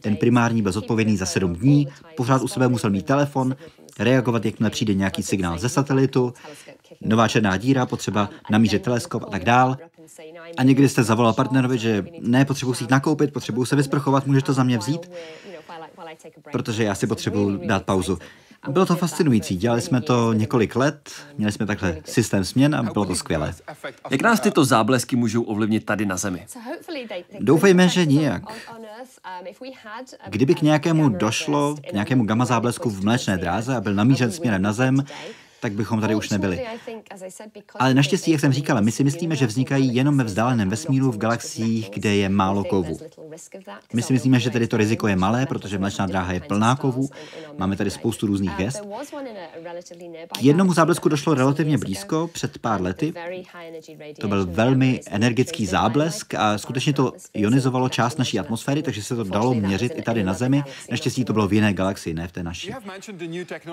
Ten 0.01 0.17
primární 0.17 0.63
byl 0.63 0.73
zodpovědný 0.73 1.17
za 1.17 1.27
sedm 1.27 1.55
dní, 1.55 1.89
pořád 2.17 2.43
u 2.43 2.49
sebe 2.49 2.69
musel 2.69 2.91
mít 2.91 3.07
telefon, 3.07 3.57
reagovat, 3.99 4.45
jakmile 4.45 4.71
přijde 4.71 4.95
nějaký 4.95 5.23
signál 5.23 5.59
ze 5.59 5.69
satelitu, 5.69 6.35
nová 7.01 7.29
černá 7.29 7.57
díra, 7.57 7.87
potřeba 7.87 8.31
namířit 8.51 8.83
teleskop 8.83 9.23
a 9.23 9.31
tak 9.31 9.45
dál. 9.45 9.77
A 10.57 10.63
někdy 10.63 10.89
jste 10.89 11.03
zavolal 11.03 11.33
partnerovi, 11.33 11.79
že 11.79 12.07
ne, 12.21 12.45
potřebuji 12.45 12.75
si 12.75 12.85
jít 12.85 12.91
nakoupit, 12.91 13.33
potřebuji 13.33 13.65
se 13.65 13.77
vysprchovat, 13.77 14.27
můžeš 14.27 14.43
to 14.43 14.53
za 14.53 14.63
mě 14.63 14.79
vzít? 14.79 15.11
Protože 16.53 16.85
já 16.85 16.95
si 16.95 17.07
potřebuji 17.07 17.67
dát 17.67 17.85
pauzu. 17.85 18.19
Bylo 18.69 18.87
to 18.87 18.97
fascinující, 18.97 19.57
dělali 19.57 19.81
jsme 19.81 20.01
to 20.01 20.33
několik 20.33 20.77
let, 20.77 21.11
měli 21.39 21.53
jsme 21.53 21.67
takhle 21.67 21.97
systém 22.05 22.45
směn 22.45 22.75
a 22.75 22.83
bylo 22.83 23.05
to 23.05 23.15
skvělé. 23.15 23.55
Jak 24.11 24.23
nás 24.23 24.41
tyto 24.41 24.65
záblesky 24.65 25.17
můžou 25.17 25.43
ovlivnit 25.43 25.85
tady 25.85 26.07
na 26.07 26.17
Zemi? 26.17 26.47
Doufejme, 27.41 27.89
že 27.89 28.07
nijak. 28.07 28.43
Kdyby 30.29 30.55
k 30.55 30.63
nějakému 30.63 31.09
došlo, 31.09 31.75
k 31.89 31.93
nějakému 31.93 32.25
gamma 32.25 32.45
záblesku 32.45 32.91
v 32.91 33.05
mléčné 33.05 33.39
dráze 33.39 33.77
a 33.77 33.81
byl 33.81 33.95
namířen 33.95 34.33
směrem 34.33 34.63
na 34.63 34.73
Zem, 34.73 35.05
tak 35.61 35.73
bychom 35.73 36.01
tady 36.01 36.15
už 36.15 36.31
nebyli. 36.31 36.67
Ale 37.79 37.95
naštěstí, 37.95 38.31
jak 38.31 38.41
jsem 38.41 38.53
říkala, 38.53 38.81
my 38.81 38.93
si 38.93 39.05
myslíme, 39.05 39.37
že 39.37 39.47
vznikají 39.47 39.95
jenom 39.95 40.19
ve 40.19 40.25
vzdáleném 40.25 40.71
vesmíru 40.71 41.13
v 41.13 41.19
galaxiích, 41.19 41.91
kde 41.95 42.17
je 42.17 42.29
málo 42.29 42.65
kovů. 42.65 42.99
My 43.93 44.03
si 44.03 44.13
myslíme, 44.13 44.41
že 44.41 44.51
tedy 44.51 44.67
to 44.67 44.77
riziko 44.77 45.09
je 45.09 45.17
malé, 45.17 45.47
protože 45.47 45.79
mlečná 45.79 46.07
dráha 46.07 46.33
je 46.33 46.41
plná 46.41 46.77
kovů, 46.77 47.09
máme 47.59 47.77
tady 47.77 47.91
spoustu 47.91 48.27
různých 48.27 48.51
hvězd. 48.51 48.81
K 50.39 50.43
jednomu 50.43 50.73
záblesku 50.73 51.09
došlo 51.09 51.35
relativně 51.35 51.79
blízko, 51.79 52.31
před 52.33 52.59
pár 52.59 52.83
lety. 52.83 53.13
To 54.21 54.29
byl 54.29 54.47
velmi 54.47 55.01
energický 55.11 55.67
záblesk 55.67 56.35
a 56.35 56.59
skutečně 56.59 56.93
to 56.93 57.13
ionizovalo 57.35 57.89
část 57.89 58.19
naší 58.19 58.39
atmosféry, 58.39 58.83
takže 58.83 59.03
se 59.03 59.17
to 59.17 59.25
dalo 59.25 59.55
měřit 59.55 59.93
i 59.97 60.03
tady 60.03 60.25
na 60.25 60.35
Zemi. 60.35 60.63
Naštěstí 60.91 61.25
to 61.25 61.33
bylo 61.33 61.49
v 61.49 61.53
jiné 61.53 61.73
galaxii, 61.73 62.15
ne 62.15 62.29
v 62.29 62.33
té 62.33 62.43
naší. 62.43 62.73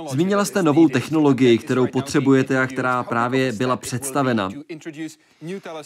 Zmínila 0.09 0.45
jste 0.45 0.63
novou 0.63 0.89
technologii, 0.89 1.57
kterou 1.57 1.74
kterou 1.75 1.87
potřebujete 1.87 2.59
a 2.59 2.67
která 2.67 3.03
právě 3.03 3.51
byla 3.51 3.77
představena. 3.77 4.49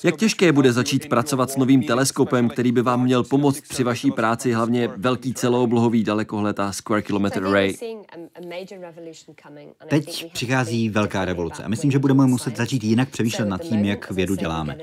Jak 0.03 0.17
těžké 0.17 0.51
bude 0.51 0.73
začít 0.73 1.09
pracovat 1.09 1.51
s 1.51 1.57
novým 1.57 1.83
teleskopem, 1.83 2.49
který 2.49 2.71
by 2.71 2.81
vám 2.81 3.03
měl 3.03 3.23
pomoct 3.23 3.61
při 3.61 3.83
vaší 3.83 4.11
práci, 4.11 4.53
hlavně 4.53 4.89
velký 4.97 5.33
celooblohový 5.33 6.03
dalekohled 6.03 6.59
a 6.59 6.71
Square 6.71 7.01
Kilometer 7.01 7.45
Array? 7.45 7.73
Teď 9.87 10.33
přichází 10.33 10.89
velká 10.89 11.25
revoluce 11.25 11.63
a 11.63 11.67
myslím, 11.67 11.91
že 11.91 11.99
budeme 11.99 12.27
muset 12.27 12.57
začít 12.57 12.83
jinak 12.83 13.09
přemýšlet 13.09 13.45
nad 13.45 13.61
tím, 13.61 13.85
jak 13.85 14.11
vědu 14.11 14.35
děláme. 14.35 14.77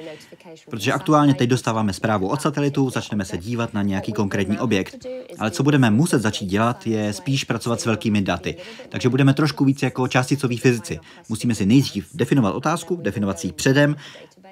Protože 0.71 0.93
aktuálně 0.93 1.35
teď 1.35 1.51
dostáváme 1.51 1.93
zprávu 1.93 2.29
od 2.29 2.43
satelitu, 2.43 2.91
začneme 2.91 3.25
se 3.25 3.39
dívat 3.39 3.75
na 3.75 3.83
nějaký 3.83 4.13
konkrétní 4.13 4.59
objekt, 4.59 5.07
ale 5.39 5.51
co 5.51 5.63
budeme 5.63 5.91
muset 5.91 6.23
začít 6.23 6.47
dělat, 6.47 6.87
je 6.87 7.13
spíš 7.13 7.45
pracovat 7.45 7.81
s 7.81 7.87
velkými 7.87 8.23
daty. 8.23 8.57
Takže 8.89 9.09
budeme 9.09 9.35
trošku 9.35 9.65
víc 9.65 9.83
jako 9.83 10.09
částicoví 10.09 10.57
fyzici. 10.57 10.96
Musíme 11.29 11.55
si 11.55 11.67
nejdřív 11.67 12.09
definovat 12.15 12.55
otázku, 12.55 12.97
definovat 12.97 13.39
si 13.39 13.47
ji 13.47 13.53
předem 13.53 13.97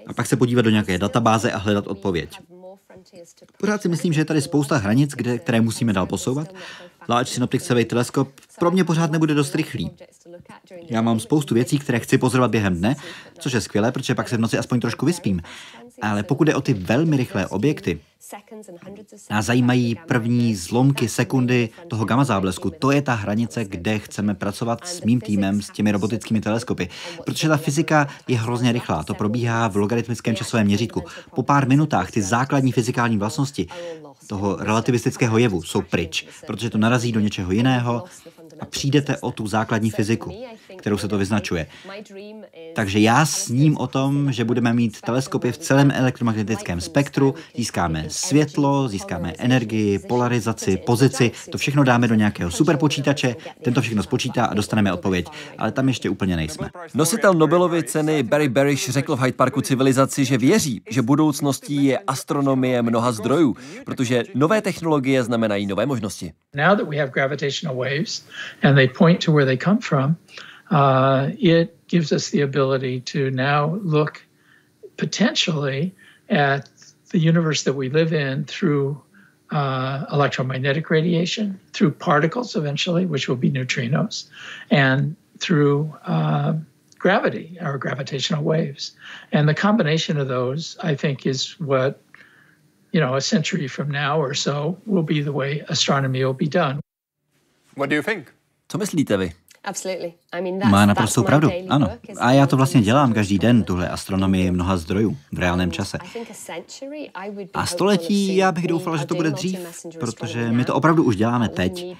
a 0.06 0.12
pak 0.12 0.26
se 0.26 0.36
podívat 0.36 0.62
do 0.62 0.70
nějaké 0.70 0.98
databáze 0.98 1.52
a 1.52 1.58
hledat 1.58 1.86
odpověď. 1.86 2.38
Pořád 3.58 3.82
si 3.82 3.88
myslím, 3.88 4.12
že 4.12 4.20
je 4.20 4.24
tady 4.24 4.42
spousta 4.42 4.76
hranic, 4.76 5.10
kde, 5.10 5.38
které 5.38 5.60
musíme 5.60 5.92
dál 5.92 6.06
posouvat. 6.06 6.54
Large 7.08 7.30
Synoptic 7.30 7.64
Survey 7.64 7.84
teleskop 7.84 8.28
pro 8.58 8.70
mě 8.70 8.84
pořád 8.84 9.10
nebude 9.10 9.34
dost 9.34 9.54
rychlý. 9.54 9.90
Já 10.88 11.02
mám 11.02 11.20
spoustu 11.20 11.54
věcí, 11.54 11.78
které 11.78 12.00
chci 12.00 12.18
pozorovat 12.18 12.50
během 12.50 12.76
dne, 12.76 12.96
což 13.38 13.52
je 13.52 13.60
skvělé, 13.60 13.92
protože 13.92 14.14
pak 14.14 14.28
se 14.28 14.36
v 14.36 14.40
noci 14.40 14.58
aspoň 14.58 14.80
trošku 14.80 15.06
vyspím. 15.06 15.42
Ale 16.02 16.22
pokud 16.22 16.48
je 16.48 16.54
o 16.54 16.60
ty 16.60 16.74
velmi 16.74 17.16
rychlé 17.16 17.46
objekty, 17.46 18.00
Nás 19.30 19.46
zajímají 19.46 19.96
první 20.08 20.54
zlomky 20.54 21.08
sekundy 21.08 21.68
toho 21.88 22.04
gamma 22.04 22.24
záblesku. 22.24 22.70
To 22.70 22.90
je 22.90 23.02
ta 23.02 23.14
hranice, 23.14 23.64
kde 23.64 23.98
chceme 23.98 24.34
pracovat 24.34 24.86
s 24.86 25.02
mým 25.02 25.20
týmem, 25.20 25.62
s 25.62 25.70
těmi 25.70 25.92
robotickými 25.92 26.40
teleskopy. 26.40 26.88
Protože 27.24 27.48
ta 27.48 27.56
fyzika 27.56 28.08
je 28.28 28.38
hrozně 28.38 28.72
rychlá. 28.72 29.04
To 29.04 29.14
probíhá 29.14 29.68
v 29.68 29.76
logaritmickém 29.76 30.36
časovém 30.36 30.66
měřítku. 30.66 31.02
Po 31.34 31.42
pár 31.42 31.68
minutách 31.68 32.10
ty 32.10 32.22
základní 32.22 32.72
fyzikální 32.72 33.18
vlastnosti 33.18 33.66
toho 34.26 34.56
relativistického 34.56 35.38
jevu 35.38 35.62
jsou 35.62 35.82
pryč, 35.82 36.26
protože 36.46 36.70
to 36.70 36.78
narazí 36.78 37.12
do 37.12 37.20
něčeho 37.20 37.52
jiného 37.52 38.04
a 38.60 38.64
přijdete 38.64 39.16
o 39.16 39.32
tu 39.32 39.46
základní 39.46 39.90
fyziku, 39.90 40.44
kterou 40.78 40.98
se 40.98 41.08
to 41.08 41.18
vyznačuje. 41.18 41.66
Takže 42.74 42.98
já 42.98 43.26
sním 43.26 43.76
o 43.76 43.86
tom, 43.86 44.32
že 44.32 44.44
budeme 44.44 44.72
mít 44.74 45.00
teleskopy 45.00 45.52
v 45.52 45.58
celém 45.58 45.90
elektromagnetickém 45.90 46.80
spektru, 46.80 47.34
získáme 47.56 48.04
světlo, 48.08 48.88
získáme 48.88 49.32
energii, 49.38 49.98
polarizaci, 49.98 50.76
pozici, 50.76 51.32
to 51.50 51.58
všechno 51.58 51.84
dáme 51.84 52.08
do 52.08 52.14
nějakého 52.14 52.50
superpočítače, 52.50 53.36
ten 53.62 53.74
to 53.74 53.80
všechno 53.82 54.02
spočítá 54.02 54.44
a 54.44 54.54
dostaneme 54.54 54.92
odpověď, 54.92 55.26
ale 55.58 55.72
tam 55.72 55.88
ještě 55.88 56.10
úplně 56.10 56.36
nejsme. 56.36 56.70
Nositel 56.94 57.34
Nobelovy 57.34 57.82
ceny 57.82 58.22
Barry 58.22 58.48
Barish 58.48 58.90
řekl 58.90 59.16
v 59.16 59.20
Hyde 59.20 59.36
Parku 59.36 59.60
civilizaci, 59.60 60.24
že 60.24 60.38
věří, 60.38 60.82
že 60.90 61.02
budoucností 61.02 61.84
je 61.84 61.98
astronomie 61.98 62.82
mnoha 62.82 63.12
zdrojů, 63.12 63.56
protože 63.84 64.22
nové 64.34 64.62
technologie 64.62 65.22
znamenají 65.22 65.66
nové 65.66 65.86
možnosti. 65.86 66.32
Now 66.54 66.76
that 66.76 66.88
we 66.88 66.96
have 66.96 67.10
gravitational 67.10 67.76
waves 67.76 68.24
and 68.62 68.76
they 68.76 68.88
point 68.88 69.20
to 69.22 69.32
where 69.32 69.44
they 69.44 69.56
come 69.56 69.78
from, 69.78 70.16
uh, 70.70 71.30
it 71.38 71.86
gives 71.88 72.12
us 72.12 72.30
the 72.30 72.40
ability 72.40 73.00
to 73.00 73.30
now 73.30 73.74
look 73.82 74.24
potentially 74.96 75.94
at 76.28 76.68
the 77.10 77.18
universe 77.18 77.64
that 77.64 77.74
we 77.74 77.88
live 77.88 78.12
in 78.12 78.44
through 78.44 79.00
uh, 79.50 80.06
electromagnetic 80.10 80.90
radiation, 80.90 81.60
through 81.72 81.92
particles 81.92 82.56
eventually, 82.56 83.06
which 83.06 83.28
will 83.28 83.36
be 83.36 83.50
neutrinos, 83.50 84.28
and 84.70 85.14
through 85.38 85.94
uh, 86.06 86.54
gravity 86.98 87.58
or 87.60 87.78
gravitational 87.78 88.42
waves. 88.42 88.92
And 89.30 89.48
the 89.48 89.54
combination 89.54 90.18
of 90.18 90.28
those, 90.28 90.76
I 90.82 90.94
think, 90.94 91.26
is 91.26 91.60
what, 91.60 92.00
you 92.92 93.00
know, 93.00 93.14
a 93.14 93.20
century 93.20 93.68
from 93.68 93.90
now 93.90 94.20
or 94.20 94.34
so 94.34 94.78
will 94.86 95.02
be 95.02 95.20
the 95.20 95.32
way 95.32 95.62
astronomy 95.68 96.24
will 96.24 96.32
be 96.32 96.48
done. 96.48 96.80
What 97.74 97.90
do 97.90 97.96
you 97.96 98.02
think? 98.02 98.32
Co 98.68 98.78
myslíte 98.78 99.16
vy? 99.16 99.32
Má 100.70 100.86
naprostou 100.86 101.22
pravdu, 101.22 101.50
ano. 101.68 101.88
A 102.18 102.32
já 102.32 102.46
to 102.46 102.56
vlastně 102.56 102.82
dělám 102.82 103.12
každý 103.12 103.38
den, 103.38 103.64
tuhle 103.64 103.88
astronomii 103.88 104.50
mnoha 104.50 104.76
zdrojů 104.76 105.16
v 105.32 105.38
reálném 105.38 105.72
čase. 105.72 105.98
A 107.54 107.66
století 107.66 108.36
já 108.36 108.52
bych 108.52 108.66
doufala, 108.66 108.96
že 108.96 109.06
to 109.06 109.14
bude 109.14 109.30
dřív, 109.30 109.58
protože 110.00 110.52
my 110.52 110.64
to 110.64 110.74
opravdu 110.74 111.04
už 111.04 111.16
děláme 111.16 111.48
teď. 111.48 111.96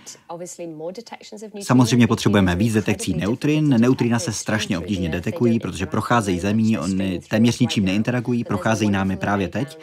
Samozřejmě 1.62 2.06
potřebujeme 2.06 2.56
víc 2.56 2.74
detekcí 2.74 3.14
neutrin. 3.14 3.80
Neutrina 3.80 4.18
se 4.18 4.32
strašně 4.32 4.78
obtížně 4.78 5.08
detekují, 5.08 5.60
protože 5.60 5.86
procházejí 5.86 6.40
zemí, 6.40 6.78
oni 6.78 7.20
téměř 7.28 7.58
ničím 7.58 7.84
neinteragují, 7.84 8.44
procházejí 8.44 8.90
námi 8.90 9.16
právě 9.16 9.48
teď. 9.48 9.78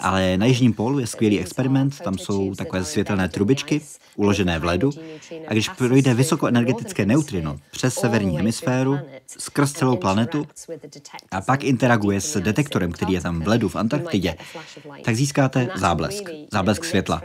Ale 0.00 0.36
na 0.36 0.46
Jižním 0.46 0.72
pólu 0.72 0.98
je 0.98 1.06
skvělý 1.06 1.40
experiment, 1.40 2.00
tam 2.00 2.18
jsou 2.18 2.54
takové 2.54 2.84
světelné 2.84 3.28
trubičky, 3.28 3.80
uložené 4.16 4.58
v 4.58 4.64
ledu, 4.64 4.90
a 5.48 5.52
když 5.52 5.68
projde 5.68 6.14
vysokoenergetické 6.14 7.06
neutrino 7.06 7.56
přes 7.70 7.94
severní 7.94 8.36
hemisféru, 8.36 8.98
skrz 9.26 9.72
celou 9.72 9.96
planetu, 9.96 10.46
a 11.30 11.40
pak 11.40 11.64
interaguje 11.64 12.20
s 12.20 12.40
detektorem, 12.40 12.92
který 12.92 13.12
je 13.12 13.20
tam 13.20 13.40
v 13.40 13.48
ledu 13.48 13.68
v 13.68 13.76
Antarktidě, 13.76 14.36
tak 15.04 15.16
získáte 15.16 15.68
záblesk, 15.74 16.30
záblesk 16.52 16.84
světla. 16.84 17.22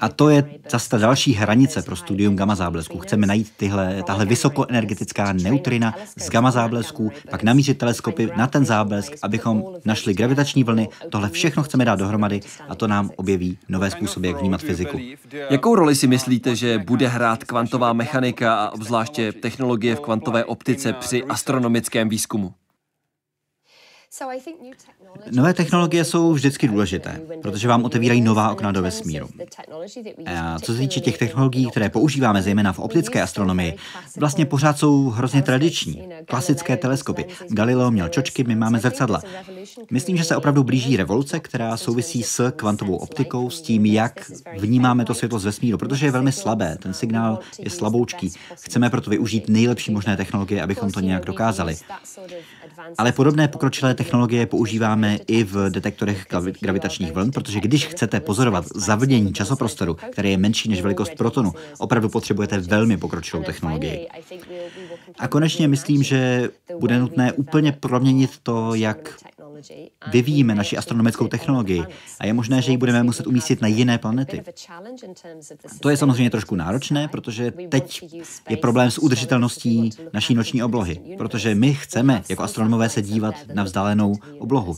A 0.00 0.08
to 0.08 0.28
je 0.30 0.50
zase 0.70 0.88
ta 0.88 0.98
další 0.98 1.32
hranice 1.32 1.82
pro 1.82 1.96
studium 1.96 2.36
gamma 2.36 2.54
záblesků. 2.54 2.98
Chceme 2.98 3.26
najít 3.26 3.52
tyhle, 3.56 4.02
tahle 4.02 4.24
vysokoenergetická 4.24 5.32
neutrina 5.32 5.94
z 6.18 6.30
gamma 6.30 6.50
záblesků, 6.50 7.12
pak 7.30 7.42
namířit 7.42 7.78
teleskopy 7.78 8.30
na 8.36 8.46
ten 8.46 8.64
záblesk, 8.64 9.12
abychom 9.22 9.64
našli 9.84 10.14
gravitační 10.14 10.64
vlny. 10.64 10.88
Tohle 11.10 11.28
všechno 11.28 11.62
chceme 11.62 11.84
dát 11.84 11.95
dohromady 11.96 12.40
a 12.68 12.74
to 12.74 12.86
nám 12.86 13.10
objeví 13.16 13.58
nové 13.68 13.90
způsoby, 13.90 14.28
jak 14.28 14.40
vnímat 14.40 14.60
fyziku. 14.60 14.98
Jakou 15.50 15.74
roli 15.74 15.94
si 15.94 16.06
myslíte, 16.06 16.56
že 16.56 16.78
bude 16.78 17.08
hrát 17.08 17.44
kvantová 17.44 17.92
mechanika 17.92 18.54
a 18.54 18.70
obzvláště 18.70 19.32
technologie 19.32 19.96
v 19.96 20.00
kvantové 20.00 20.44
optice 20.44 20.92
při 20.92 21.24
astronomickém 21.24 22.08
výzkumu? 22.08 22.54
Nové 25.30 25.54
technologie 25.54 26.04
jsou 26.04 26.32
vždycky 26.32 26.68
důležité, 26.68 27.20
protože 27.42 27.68
vám 27.68 27.84
otevírají 27.84 28.20
nová 28.20 28.52
okna 28.52 28.72
do 28.72 28.82
vesmíru. 28.82 29.28
A 30.26 30.58
co 30.58 30.72
se 30.72 30.78
týče 30.78 31.00
těch 31.00 31.18
technologií, 31.18 31.70
které 31.70 31.90
používáme 31.90 32.42
zejména 32.42 32.72
v 32.72 32.78
optické 32.78 33.22
astronomii, 33.22 33.76
vlastně 34.16 34.46
pořád 34.46 34.78
jsou 34.78 35.10
hrozně 35.10 35.42
tradiční. 35.42 36.08
Klasické 36.26 36.76
teleskopy. 36.76 37.24
Galileo 37.48 37.90
měl 37.90 38.08
čočky, 38.08 38.44
my 38.44 38.54
máme 38.54 38.78
zrcadla. 38.78 39.22
Myslím, 39.90 40.16
že 40.16 40.24
se 40.24 40.36
opravdu 40.36 40.64
blíží 40.64 40.96
revoluce, 40.96 41.40
která 41.40 41.76
souvisí 41.76 42.22
s 42.22 42.50
kvantovou 42.50 42.96
optikou, 42.96 43.50
s 43.50 43.62
tím, 43.62 43.86
jak 43.86 44.30
vnímáme 44.58 45.04
to 45.04 45.14
světlo 45.14 45.38
z 45.38 45.44
vesmíru, 45.44 45.78
protože 45.78 46.06
je 46.06 46.12
velmi 46.12 46.32
slabé, 46.32 46.76
ten 46.82 46.94
signál 46.94 47.38
je 47.58 47.70
slaboučký. 47.70 48.32
Chceme 48.54 48.90
proto 48.90 49.10
využít 49.10 49.48
nejlepší 49.48 49.90
možné 49.90 50.16
technologie, 50.16 50.62
abychom 50.62 50.90
to 50.90 51.00
nějak 51.00 51.24
dokázali. 51.24 51.76
Ale 52.98 53.12
podobné 53.12 53.48
pokročilé 53.48 53.94
technologie 53.94 54.46
používáme 54.46 55.18
i 55.26 55.44
v 55.44 55.70
detektorech 55.70 56.26
gravitačních 56.60 57.12
vln, 57.12 57.30
protože 57.30 57.60
když 57.60 57.86
chcete 57.86 58.20
pozorovat 58.20 58.64
zavlnění 58.74 59.32
časoprostoru, 59.32 59.96
které 60.12 60.28
je 60.28 60.36
menší 60.36 60.68
než 60.68 60.82
velikost 60.82 61.14
protonu, 61.14 61.52
opravdu 61.78 62.08
potřebujete 62.08 62.58
velmi 62.58 62.96
pokročilou 62.96 63.42
technologii. 63.42 64.06
A 65.18 65.28
konečně 65.28 65.68
myslím, 65.68 66.02
že 66.02 66.48
bude 66.78 66.98
nutné 66.98 67.32
úplně 67.32 67.72
proměnit 67.72 68.30
to, 68.42 68.74
jak 68.74 69.14
vyvíjíme 70.12 70.54
naši 70.54 70.76
astronomickou 70.76 71.28
technologii 71.28 71.84
a 72.20 72.26
je 72.26 72.32
možné, 72.32 72.62
že 72.62 72.70
ji 72.70 72.76
budeme 72.76 73.02
muset 73.02 73.26
umístit 73.26 73.60
na 73.62 73.68
jiné 73.68 73.98
planety. 73.98 74.42
To 75.80 75.88
je 75.88 75.96
samozřejmě 75.96 76.30
trošku 76.30 76.54
náročné, 76.54 77.08
protože 77.08 77.52
teď 77.68 78.14
je 78.48 78.56
problém 78.56 78.90
s 78.90 78.98
udržitelností 78.98 79.90
naší 80.12 80.34
noční 80.34 80.62
oblohy, 80.62 81.00
protože 81.18 81.54
my 81.54 81.74
chceme 81.74 82.22
jako 82.28 82.42
astronomové 82.42 82.88
se 82.88 83.02
dívat 83.02 83.34
na 83.54 83.64
vzdálenou 83.64 84.14
oblohu. 84.38 84.76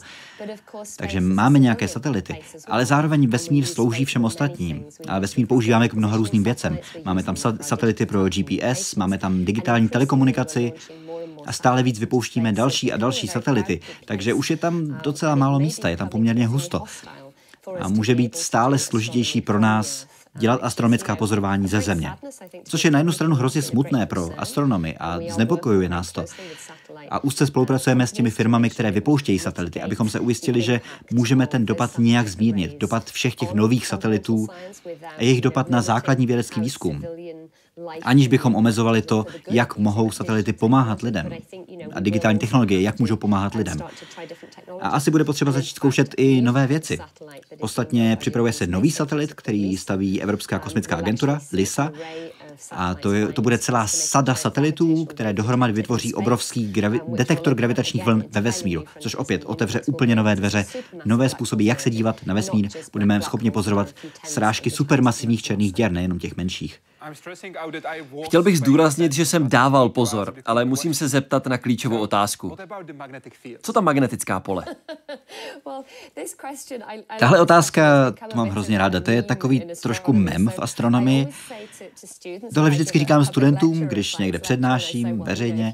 Takže 0.96 1.20
máme 1.20 1.58
nějaké 1.58 1.88
satelity, 1.88 2.40
ale 2.66 2.86
zároveň 2.86 3.28
vesmír 3.28 3.64
slouží 3.64 4.04
všem 4.04 4.24
ostatním. 4.24 4.84
A 5.08 5.18
vesmír 5.18 5.46
používáme 5.46 5.88
k 5.88 5.94
mnoha 5.94 6.16
různým 6.16 6.42
věcem. 6.42 6.78
Máme 7.04 7.22
tam 7.22 7.36
satelity 7.60 8.06
pro 8.06 8.28
GPS, 8.28 8.94
máme 8.94 9.18
tam 9.18 9.44
digitální 9.44 9.88
telekomunikaci, 9.88 10.72
a 11.47 11.53
stále 11.53 11.82
víc 11.82 11.99
vypouštíme 11.99 12.53
další 12.53 12.93
a 12.93 12.97
další 12.97 13.28
satelity, 13.28 13.80
takže 14.05 14.34
už 14.34 14.51
je 14.51 14.57
tam 14.57 15.01
docela 15.03 15.34
málo 15.34 15.59
místa, 15.59 15.89
je 15.89 15.97
tam 15.97 16.09
poměrně 16.09 16.47
husto. 16.47 16.82
A 17.80 17.89
může 17.89 18.14
být 18.14 18.36
stále 18.36 18.78
složitější 18.78 19.41
pro 19.41 19.61
nás 19.61 20.07
dělat 20.39 20.61
astronomická 20.62 21.16
pozorování 21.16 21.68
ze 21.68 21.80
Země. 21.80 22.11
Což 22.64 22.84
je 22.84 22.91
na 22.91 22.99
jednu 22.99 23.12
stranu 23.12 23.36
hrozně 23.36 23.62
smutné 23.62 24.07
pro 24.07 24.30
astronomy 24.39 24.97
a 24.99 25.18
znepokojuje 25.28 25.89
nás 25.89 26.12
to. 26.12 26.24
A 27.11 27.24
úzce 27.24 27.47
spolupracujeme 27.47 28.07
s 28.07 28.12
těmi 28.12 28.30
firmami, 28.30 28.70
které 28.70 28.91
vypouštějí 28.91 29.39
satelity, 29.39 29.82
abychom 29.82 30.11
se 30.11 30.20
ujistili, 30.20 30.62
že 30.62 30.80
můžeme 31.12 31.47
ten 31.47 31.66
dopad 31.66 31.99
nějak 31.99 32.28
zmírnit. 32.28 32.78
Dopad 32.78 33.11
všech 33.11 33.34
těch 33.34 33.53
nových 33.53 33.86
satelitů 33.86 34.47
a 35.18 35.22
jejich 35.22 35.41
dopad 35.41 35.70
na 35.70 35.82
základní 35.82 36.26
vědecký 36.26 36.61
výzkum 36.61 37.05
aniž 38.02 38.28
bychom 38.28 38.56
omezovali 38.56 39.02
to, 39.02 39.26
jak 39.50 39.76
mohou 39.76 40.10
satelity 40.10 40.52
pomáhat 40.52 41.02
lidem 41.02 41.30
a 41.92 42.00
digitální 42.00 42.38
technologie, 42.38 42.80
jak 42.80 42.98
můžou 42.98 43.16
pomáhat 43.16 43.54
lidem. 43.54 43.78
A 44.80 44.88
asi 44.88 45.10
bude 45.10 45.24
potřeba 45.24 45.52
začít 45.52 45.74
zkoušet 45.74 46.14
i 46.16 46.40
nové 46.40 46.66
věci. 46.66 46.98
Ostatně 47.60 48.16
připravuje 48.16 48.52
se 48.52 48.66
nový 48.66 48.90
satelit, 48.90 49.34
který 49.34 49.76
staví 49.76 50.22
Evropská 50.22 50.58
kosmická 50.58 50.96
agentura, 50.96 51.40
LISA, 51.52 51.92
a 52.70 52.94
to, 52.94 53.12
je, 53.12 53.28
to 53.28 53.42
bude 53.42 53.58
celá 53.58 53.86
sada 53.86 54.34
satelitů, 54.34 55.04
které 55.04 55.32
dohromady 55.32 55.72
vytvoří 55.72 56.14
obrovský 56.14 56.72
gravi- 56.72 57.00
detektor 57.08 57.54
gravitačních 57.54 58.04
vln 58.04 58.24
ve 58.30 58.40
vesmíru, 58.40 58.84
což 58.98 59.14
opět 59.14 59.44
otevře 59.44 59.80
úplně 59.86 60.16
nové 60.16 60.36
dveře, 60.36 60.66
nové 61.04 61.28
způsoby, 61.28 61.66
jak 61.66 61.80
se 61.80 61.90
dívat 61.90 62.26
na 62.26 62.34
vesmír. 62.34 62.68
Budeme 62.92 63.22
schopni 63.22 63.50
pozorovat 63.50 63.94
srážky 64.24 64.70
supermasivních 64.70 65.42
černých 65.42 65.72
děr, 65.72 65.92
nejenom 65.92 66.18
těch 66.18 66.36
menších. 66.36 66.80
Chtěl 68.24 68.42
bych 68.42 68.59
zdůraznit, 68.59 69.12
že 69.12 69.26
jsem 69.26 69.49
dával 69.49 69.88
pozor, 69.88 70.34
ale 70.46 70.64
musím 70.64 70.94
se 70.94 71.09
zeptat 71.09 71.46
na 71.46 71.59
klíčovou 71.59 71.99
otázku. 71.99 72.57
Co 73.62 73.72
ta 73.72 73.80
magnetická 73.80 74.40
pole? 74.40 74.64
Tahle 77.18 77.40
otázka, 77.40 78.11
to 78.30 78.36
mám 78.36 78.49
hrozně 78.49 78.78
ráda, 78.78 79.01
to 79.01 79.11
je 79.11 79.22
takový 79.22 79.62
trošku 79.82 80.12
mem 80.12 80.49
v 80.49 80.59
astronomii. 80.59 81.28
Tohle 82.55 82.70
vždycky 82.70 82.99
říkám 82.99 83.24
studentům, 83.24 83.80
když 83.80 84.16
někde 84.16 84.38
přednáším 84.38 85.18
veřejně. 85.18 85.72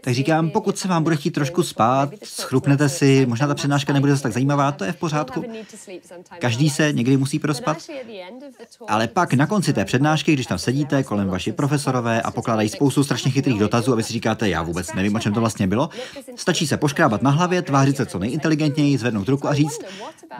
Tak 0.00 0.14
říkám, 0.14 0.50
pokud 0.50 0.78
se 0.78 0.88
vám 0.88 1.02
bude 1.02 1.16
chtít 1.16 1.30
trošku 1.30 1.62
spát, 1.62 2.10
schrupnete 2.24 2.88
si, 2.88 3.26
možná 3.26 3.46
ta 3.46 3.54
přednáška 3.54 3.92
nebude 3.92 4.12
zase 4.12 4.22
tak 4.22 4.32
zajímavá, 4.32 4.72
to 4.72 4.84
je 4.84 4.92
v 4.92 4.96
pořádku. 4.96 5.44
Každý 6.38 6.70
se 6.70 6.92
někdy 6.92 7.16
musí 7.16 7.38
prospat. 7.38 7.76
Ale 8.88 9.08
pak 9.08 9.34
na 9.34 9.46
konci 9.46 9.72
té 9.72 9.84
přednášky, 9.84 10.32
když 10.32 10.46
tam 10.46 10.58
sedíte 10.58 11.02
kolem 11.02 11.28
vaši 11.28 11.52
profesorové 11.52 12.22
a 12.22 12.30
pokládají 12.30 12.68
spoustu 12.68 13.04
strašně 13.04 13.30
chytrých 13.30 13.58
dotazů 13.58 13.92
a 13.92 13.96
vy 13.96 14.02
si 14.02 14.12
říkáte, 14.12 14.48
já 14.48 14.62
vůbec 14.62 14.94
nevím, 14.94 15.14
o 15.14 15.18
čem 15.18 15.34
to 15.34 15.40
vlastně 15.40 15.66
bylo, 15.66 15.90
stačí 16.36 16.66
se 16.66 16.76
poškrábat 16.76 17.22
na 17.22 17.30
hlavě, 17.30 17.62
tvářit 17.62 17.96
se 17.96 18.06
co 18.06 18.18
nejinteligentněji, 18.18 18.98
zvednout 18.98 19.28
ruku 19.28 19.48
a 19.48 19.54
říct, 19.54 19.80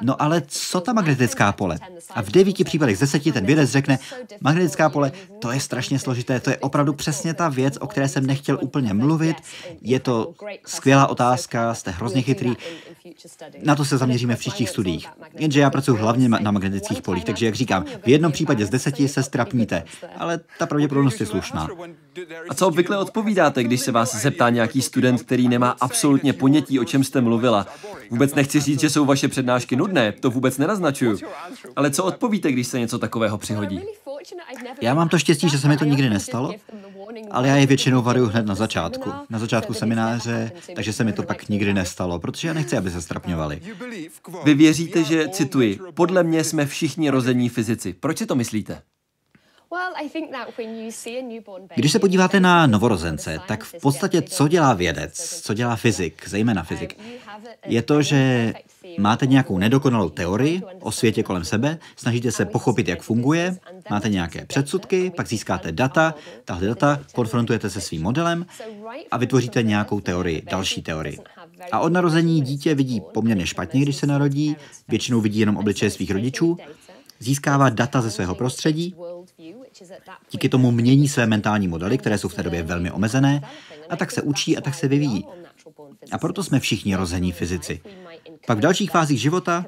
no 0.02 0.22
ale 0.22 0.42
co 0.46 0.80
ta 0.80 0.92
magnetická 0.92 1.52
pole? 1.52 1.78
A 2.10 2.22
v 2.22 2.30
devíti 2.30 2.64
případech 2.64 2.96
z 2.96 3.00
deseti 3.00 3.32
ten 3.32 3.46
vědec 3.46 3.70
řekne, 3.70 3.98
magnetická 4.40 4.88
pole, 4.90 5.12
to 5.38 5.52
je 5.52 5.60
strašně 5.60 5.98
složité, 5.98 6.40
to 6.40 6.50
je 6.50 6.56
opravdu 6.56 6.92
přesně 6.92 7.34
ta 7.34 7.48
věc, 7.48 7.78
o 7.80 7.86
které 7.86 8.08
jsem 8.08 8.26
nechtěl 8.26 8.58
úplně 8.62 8.94
mluvit. 9.02 9.36
Je 9.80 10.00
to 10.00 10.34
skvělá 10.66 11.06
otázka, 11.06 11.74
jste 11.74 11.90
hrozně 11.90 12.22
chytrý. 12.22 12.56
Na 13.62 13.76
to 13.76 13.84
se 13.84 13.98
zaměříme 13.98 14.36
v 14.36 14.38
příštích 14.38 14.68
studiích. 14.68 15.08
Jenže 15.38 15.60
já 15.60 15.70
pracuji 15.70 15.96
hlavně 15.96 16.28
na 16.28 16.50
magnetických 16.50 17.02
polích, 17.02 17.24
takže 17.24 17.46
jak 17.46 17.54
říkám, 17.54 17.84
v 18.04 18.08
jednom 18.08 18.32
případě 18.32 18.66
z 18.66 18.70
deseti 18.70 19.08
se 19.08 19.22
strapníte, 19.22 19.84
ale 20.16 20.40
ta 20.58 20.66
pravděpodobnost 20.66 21.20
je 21.20 21.26
slušná. 21.26 21.68
A 22.48 22.54
co 22.54 22.68
obvykle 22.68 22.98
odpovídáte, 22.98 23.64
když 23.64 23.80
se 23.80 23.92
vás 23.92 24.22
zeptá 24.22 24.50
nějaký 24.50 24.82
student, 24.82 25.22
který 25.22 25.48
nemá 25.48 25.76
absolutně 25.80 26.32
ponětí, 26.32 26.80
o 26.80 26.84
čem 26.84 27.04
jste 27.04 27.20
mluvila? 27.20 27.66
Vůbec 28.10 28.34
nechci 28.34 28.60
říct, 28.60 28.80
že 28.80 28.90
jsou 28.90 29.04
vaše 29.04 29.28
přednášky 29.28 29.76
nudné, 29.76 30.12
to 30.12 30.30
vůbec 30.30 30.58
nenaznačuju. 30.58 31.18
Ale 31.76 31.90
co 31.90 32.04
odpovíte, 32.04 32.52
když 32.52 32.66
se 32.66 32.78
něco 32.78 32.98
takového 32.98 33.38
přihodí? 33.38 33.80
Já 34.80 34.94
mám 34.94 35.08
to 35.08 35.18
štěstí, 35.18 35.48
že 35.48 35.58
se 35.58 35.68
mi 35.68 35.76
to 35.76 35.84
nikdy 35.84 36.10
nestalo, 36.10 36.54
ale 37.30 37.48
já 37.48 37.56
je 37.56 37.66
většinou 37.66 38.02
varuju 38.02 38.26
hned 38.26 38.46
na 38.46 38.54
začátku. 38.54 39.12
Na 39.30 39.38
začátku 39.38 39.74
semináře, 39.74 40.52
takže 40.74 40.92
se 40.92 41.04
mi 41.04 41.12
to 41.12 41.22
pak 41.22 41.48
nikdy 41.48 41.74
nestalo, 41.74 42.18
protože 42.18 42.48
já 42.48 42.54
nechci, 42.54 42.76
aby 42.76 42.90
se 42.90 43.02
strapňovali. 43.02 43.60
Vy 44.44 44.54
věříte, 44.54 45.04
že, 45.04 45.28
cituji, 45.28 45.78
podle 45.94 46.22
mě 46.22 46.44
jsme 46.44 46.66
všichni 46.66 47.10
rození 47.10 47.48
fyzici. 47.48 47.92
Proč 47.92 48.18
si 48.18 48.26
to 48.26 48.34
myslíte? 48.34 48.82
Když 51.74 51.92
se 51.92 51.98
podíváte 51.98 52.40
na 52.40 52.66
novorozence, 52.66 53.38
tak 53.48 53.64
v 53.64 53.80
podstatě 53.80 54.22
co 54.22 54.48
dělá 54.48 54.74
vědec, 54.74 55.40
co 55.42 55.54
dělá 55.54 55.76
fyzik, 55.76 56.28
zejména 56.28 56.62
fyzik, 56.62 57.00
je 57.66 57.82
to, 57.82 58.02
že 58.02 58.52
máte 58.98 59.26
nějakou 59.26 59.58
nedokonalou 59.58 60.08
teorii 60.08 60.62
o 60.80 60.92
světě 60.92 61.22
kolem 61.22 61.44
sebe, 61.44 61.78
snažíte 61.96 62.32
se 62.32 62.44
pochopit, 62.44 62.88
jak 62.88 63.02
funguje, 63.02 63.56
máte 63.90 64.08
nějaké 64.08 64.46
předsudky, 64.46 65.12
pak 65.16 65.28
získáte 65.28 65.72
data, 65.72 66.14
tahle 66.44 66.66
data 66.66 67.00
konfrontujete 67.14 67.70
se 67.70 67.80
svým 67.80 68.02
modelem 68.02 68.46
a 69.10 69.16
vytvoříte 69.16 69.62
nějakou 69.62 70.00
teorii, 70.00 70.42
další 70.50 70.82
teorii. 70.82 71.18
A 71.72 71.80
od 71.80 71.92
narození 71.92 72.40
dítě 72.40 72.74
vidí 72.74 73.02
poměrně 73.14 73.46
špatně, 73.46 73.80
když 73.80 73.96
se 73.96 74.06
narodí, 74.06 74.56
většinou 74.88 75.20
vidí 75.20 75.40
jenom 75.40 75.56
obličeje 75.56 75.90
svých 75.90 76.10
rodičů, 76.10 76.56
získává 77.18 77.70
data 77.70 78.00
ze 78.00 78.10
svého 78.10 78.34
prostředí, 78.34 78.94
díky 80.30 80.48
tomu 80.48 80.70
mění 80.70 81.08
své 81.08 81.26
mentální 81.26 81.68
modely, 81.68 81.98
které 81.98 82.18
jsou 82.18 82.28
v 82.28 82.34
té 82.34 82.42
době 82.42 82.62
velmi 82.62 82.90
omezené, 82.90 83.42
a 83.90 83.96
tak 83.96 84.10
se 84.10 84.22
učí 84.22 84.56
a 84.56 84.60
tak 84.60 84.74
se 84.74 84.88
vyvíjí. 84.88 85.24
A 86.12 86.18
proto 86.18 86.44
jsme 86.44 86.60
všichni 86.60 86.94
rození 86.94 87.32
fyzici. 87.32 87.80
Pak 88.46 88.58
v 88.58 88.60
dalších 88.60 88.90
fázích 88.90 89.20
života 89.20 89.64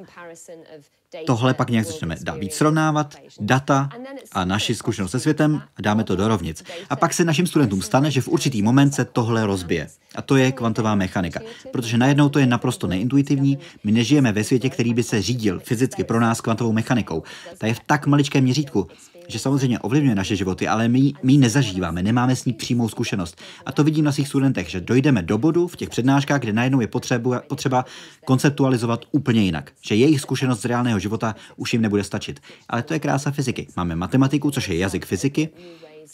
tohle 1.27 1.55
pak 1.55 1.71
nějak 1.71 1.87
začneme 1.87 2.17
dát 2.23 2.39
víc 2.39 2.55
srovnávat, 2.55 3.15
data 3.41 3.89
a 4.33 4.45
naši 4.45 4.75
zkušenost 4.75 5.11
se 5.11 5.21
světem 5.21 5.62
a 5.77 5.83
dáme 5.83 6.05
to 6.05 6.17
do 6.17 6.29
rovnic. 6.29 6.65
A 6.91 6.97
pak 6.97 7.15
se 7.15 7.25
našim 7.25 7.47
studentům 7.47 7.83
stane, 7.83 8.11
že 8.11 8.21
v 8.21 8.29
určitý 8.29 8.62
moment 8.62 8.95
se 8.95 9.05
tohle 9.05 9.47
rozbije. 9.47 9.89
A 10.15 10.23
to 10.23 10.37
je 10.37 10.53
kvantová 10.53 10.95
mechanika. 10.95 11.41
Protože 11.73 11.99
najednou 11.99 12.29
to 12.29 12.39
je 12.39 12.47
naprosto 12.47 12.87
neintuitivní. 12.87 13.59
My 13.85 13.93
nežijeme 13.93 14.33
ve 14.33 14.45
světě, 14.45 14.71
který 14.71 14.95
by 14.95 15.03
se 15.03 15.23
řídil 15.23 15.61
fyzicky 15.61 16.05
pro 16.05 16.21
nás 16.21 16.41
kvantovou 16.41 16.73
mechanikou. 16.73 17.23
Ta 17.59 17.67
je 17.67 17.75
v 17.75 17.81
tak 17.87 18.07
maličkém 18.07 18.45
měřítku, 18.45 18.89
že 19.29 19.39
samozřejmě 19.39 19.79
ovlivňuje 19.79 20.14
naše 20.14 20.37
životy, 20.37 20.68
ale 20.68 20.89
my, 20.89 21.12
my 21.22 21.33
ji 21.33 21.39
nezažíváme, 21.39 22.03
nemáme 22.03 22.37
s 22.37 22.45
ní 22.45 22.53
přímou 22.53 22.89
zkušenost. 22.89 23.41
A 23.66 23.72
to 23.72 23.85
vidím 23.85 24.05
na 24.05 24.12
svých 24.12 24.29
studentech, 24.29 24.70
že 24.70 24.81
dojdeme 24.81 25.22
do 25.22 25.39
bodu 25.39 25.66
v 25.66 25.77
těch 25.77 25.91
přednáškách, 25.91 26.41
kde 26.41 26.53
najednou 26.53 26.81
je 26.81 26.87
potřeba, 26.87 27.41
potřeba 27.41 27.85
konceptualizovat 28.25 29.05
úplně 29.12 29.43
jinak. 29.43 29.72
Že 29.83 29.95
jejich 29.95 30.20
zkušenost 30.20 30.61
z 30.61 30.64
reálného 30.64 30.99
života 30.99 31.35
už 31.57 31.72
jim 31.72 31.83
nebude 31.83 32.05
stačit. 32.05 32.41
Ale 32.68 32.83
to 32.83 32.95
je 32.95 33.01
krása 33.01 33.31
fyziky. 33.31 33.66
Máme 33.77 33.97
matematiku, 33.97 34.51
což 34.51 34.68
je 34.68 34.77
jazyk 34.77 35.07
fyziky, 35.07 35.49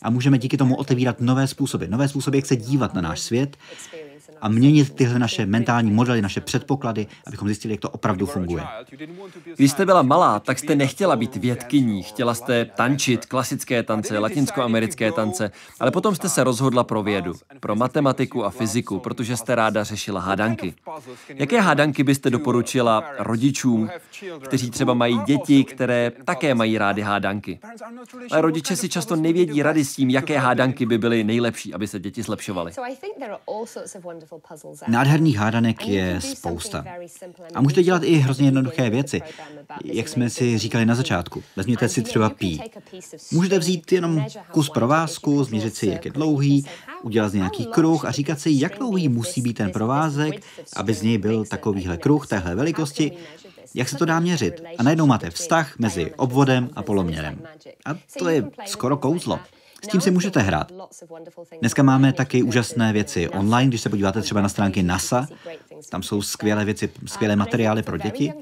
a 0.03 0.11
můžeme 0.11 0.39
díky 0.39 0.57
tomu 0.57 0.77
otevírat 0.77 1.21
nové 1.21 1.47
způsoby, 1.47 1.85
nové 1.89 2.09
způsoby, 2.09 2.39
jak 2.39 2.47
se 2.47 2.57
dívat 2.57 2.95
na 2.95 3.01
náš 3.01 3.21
svět 3.21 3.57
a 4.43 4.49
měnit 4.49 4.95
tyhle 4.95 5.19
naše 5.19 5.47
mentální 5.47 5.91
modely, 5.91 6.23
naše 6.23 6.41
předpoklady, 6.41 7.07
abychom 7.27 7.49
zjistili, 7.49 7.75
jak 7.75 7.81
to 7.81 7.91
opravdu 7.91 8.27
funguje. 8.27 8.65
Když 9.57 9.71
jste 9.71 9.87
byla 9.87 10.03
malá, 10.03 10.41
tak 10.41 10.59
jste 10.59 10.75
nechtěla 10.75 11.17
být 11.17 11.37
vědkyní, 11.37 12.03
chtěla 12.03 12.35
jste 12.35 12.65
tančit 12.65 13.27
klasické 13.27 13.83
tance, 13.83 14.19
latinskoamerické 14.19 15.13
tance, 15.13 15.51
ale 15.81 15.91
potom 15.91 16.15
jste 16.15 16.29
se 16.29 16.45
rozhodla 16.45 16.85
pro 16.85 17.03
vědu, 17.03 17.33
pro 17.61 17.77
matematiku 17.77 18.45
a 18.45 18.51
fyziku, 18.51 18.99
protože 18.99 19.37
jste 19.37 19.55
ráda 19.55 19.85
řešila 19.85 20.21
hádanky. 20.21 20.75
Jaké 21.29 21.61
hádanky 21.61 22.05
byste 22.05 22.31
doporučila 22.31 23.05
rodičům, 23.19 23.91
kteří 24.41 24.71
třeba 24.71 24.95
mají 24.95 25.21
děti, 25.27 25.65
které 25.65 26.13
také 26.25 26.55
mají 26.55 26.79
rády 26.79 27.03
hádanky? 27.03 27.59
Ale 28.31 28.43
rodiče 28.43 28.77
si 28.77 28.89
často 28.89 29.17
nevědí 29.17 29.63
rady 29.63 29.85
s 29.85 29.97
tím, 29.97 30.11
jaké 30.11 30.39
hádanky 30.39 30.87
by 30.87 30.99
byly 30.99 31.25
nejlepší, 31.25 31.75
aby 31.75 31.87
se 31.87 32.01
děti 32.01 32.23
zlepšovaly. 32.23 32.73
Nádherných 34.89 35.37
hádanek 35.37 35.89
je 35.89 36.21
spousta. 36.21 36.85
A 37.55 37.61
můžete 37.61 37.83
dělat 37.83 38.03
i 38.03 38.15
hrozně 38.15 38.47
jednoduché 38.47 38.91
věci, 38.91 39.23
jak 39.85 40.09
jsme 40.09 40.31
si 40.31 40.59
říkali 40.59 40.87
na 40.87 40.95
začátku. 40.95 41.43
Vezměte 41.57 41.89
si 41.89 42.03
třeba 42.03 42.31
pí. 42.31 42.63
Můžete 43.33 43.59
vzít 43.59 43.93
jenom 43.93 44.25
kus 44.51 44.71
provázku, 44.71 45.45
změřit 45.45 45.77
si, 45.77 45.87
jak 45.87 46.05
je 46.05 46.11
dlouhý, 46.11 46.65
udělat 47.03 47.33
nějaký 47.33 47.67
kruh 47.67 48.05
a 48.05 48.11
říkat 48.11 48.41
si, 48.41 48.51
jak 48.53 48.79
dlouhý 48.79 49.09
musí 49.09 49.43
být 49.43 49.55
ten 49.55 49.71
provázek, 49.71 50.43
aby 50.77 50.95
z 50.95 51.03
něj 51.03 51.19
byl 51.19 51.45
takovýhle 51.45 51.97
kruh 51.97 52.27
téhle 52.27 52.55
velikosti, 52.55 53.13
jak 53.75 53.89
se 53.89 53.97
to 53.97 54.05
dá 54.05 54.21
měřit. 54.21 54.63
A 54.79 54.83
najednou 54.83 55.07
máte 55.07 55.31
vztah 55.31 55.79
mezi 55.79 56.15
obvodem 56.15 56.71
a 56.77 56.83
poloměrem. 56.83 57.43
A 57.85 57.95
to 58.19 58.29
je 58.29 58.51
skoro 58.67 58.97
kouzlo. 58.97 59.41
S 59.83 59.89
tím 59.89 60.01
si 60.01 60.11
můžete 60.11 60.41
hrát. 60.41 60.73
Dneska 61.61 61.83
máme 61.83 62.13
taky 62.13 62.43
úžasné 62.43 62.93
věci 62.93 63.29
online, 63.29 63.69
když 63.69 63.81
se 63.81 63.89
podíváte 63.89 64.23
třeba 64.23 64.41
na 64.41 64.49
stránky 64.49 64.83
NASA, 64.83 65.27
tam 65.91 66.03
jsou 66.03 66.23
skvělé 66.23 66.65
věci, 66.65 66.91
skvělé 67.07 67.37
materiály 67.37 67.83
pro 67.83 67.99
děti. 67.99 68.33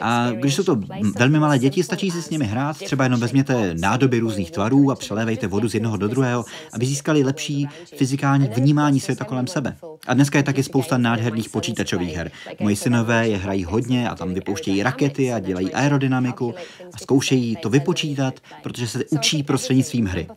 A 0.00 0.30
když 0.30 0.54
jsou 0.54 0.62
to 0.62 0.80
velmi 1.18 1.38
malé 1.38 1.58
děti, 1.58 1.82
stačí 1.82 2.10
si 2.10 2.22
s 2.22 2.30
nimi 2.30 2.44
hrát, 2.44 2.76
třeba 2.76 3.04
jenom 3.04 3.20
vezměte 3.20 3.74
nádoby 3.74 4.18
různých 4.18 4.50
tvarů 4.50 4.90
a 4.90 4.94
přelévejte 4.94 5.46
vodu 5.46 5.68
z 5.68 5.74
jednoho 5.74 5.96
do 5.96 6.08
druhého, 6.08 6.44
aby 6.72 6.86
získali 6.86 7.24
lepší 7.24 7.68
fyzikální 7.96 8.48
vnímání 8.48 9.00
světa 9.00 9.24
kolem 9.24 9.46
sebe. 9.46 9.76
A 10.06 10.14
dneska 10.14 10.38
je 10.38 10.42
taky 10.42 10.62
spousta 10.62 10.98
nádherných 10.98 11.48
počítačových 11.48 12.16
her. 12.16 12.30
Moji 12.60 12.76
synové 12.76 13.28
je 13.28 13.36
hrají 13.36 13.64
hodně 13.64 14.10
a 14.10 14.14
tam 14.14 14.34
vypouštějí 14.34 14.82
rakety 14.82 15.32
a 15.32 15.38
dělají 15.38 15.72
aerodynamiku 15.72 16.54
a 16.94 16.98
zkoušejí 16.98 17.56
to 17.56 17.70
vypočítat, 17.70 18.34
protože 18.62 18.88
se 18.88 19.04
učí 19.10 19.42
prostřednictvím 19.42 20.06
hry. 20.06 20.28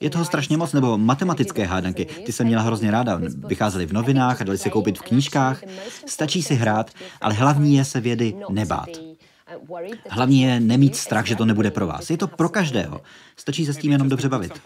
Je 0.00 0.10
toho 0.10 0.24
strašně 0.24 0.56
moc, 0.56 0.72
nebo 0.72 0.98
matematické 0.98 1.64
hádanky. 1.64 2.04
Ty 2.04 2.32
jsem 2.32 2.46
měla 2.46 2.62
hrozně 2.62 2.90
ráda. 2.90 3.20
Vycházely 3.46 3.86
v 3.86 3.92
novinách 3.92 4.40
a 4.40 4.44
dali 4.44 4.58
se 4.58 4.70
koupit 4.70 4.98
v 4.98 5.02
knížkách. 5.02 5.62
Stačí 6.06 6.42
si 6.42 6.54
hrát, 6.54 6.90
ale 7.20 7.34
hlavní 7.34 7.76
je 7.76 7.84
se 7.84 8.00
vědy 8.00 8.34
nebát. 8.50 9.11
Hlavní 10.08 10.42
je 10.42 10.60
nemít 10.60 10.96
strach, 10.96 11.26
že 11.26 11.36
to 11.36 11.44
nebude 11.44 11.70
pro 11.70 11.86
vás. 11.86 12.10
Je 12.10 12.16
to 12.16 12.26
pro 12.28 12.48
každého. 12.48 13.00
Stačí 13.36 13.66
se 13.66 13.72
s 13.72 13.76
tím 13.76 13.92
jenom 13.92 14.08
dobře 14.08 14.28
bavit. 14.28 14.60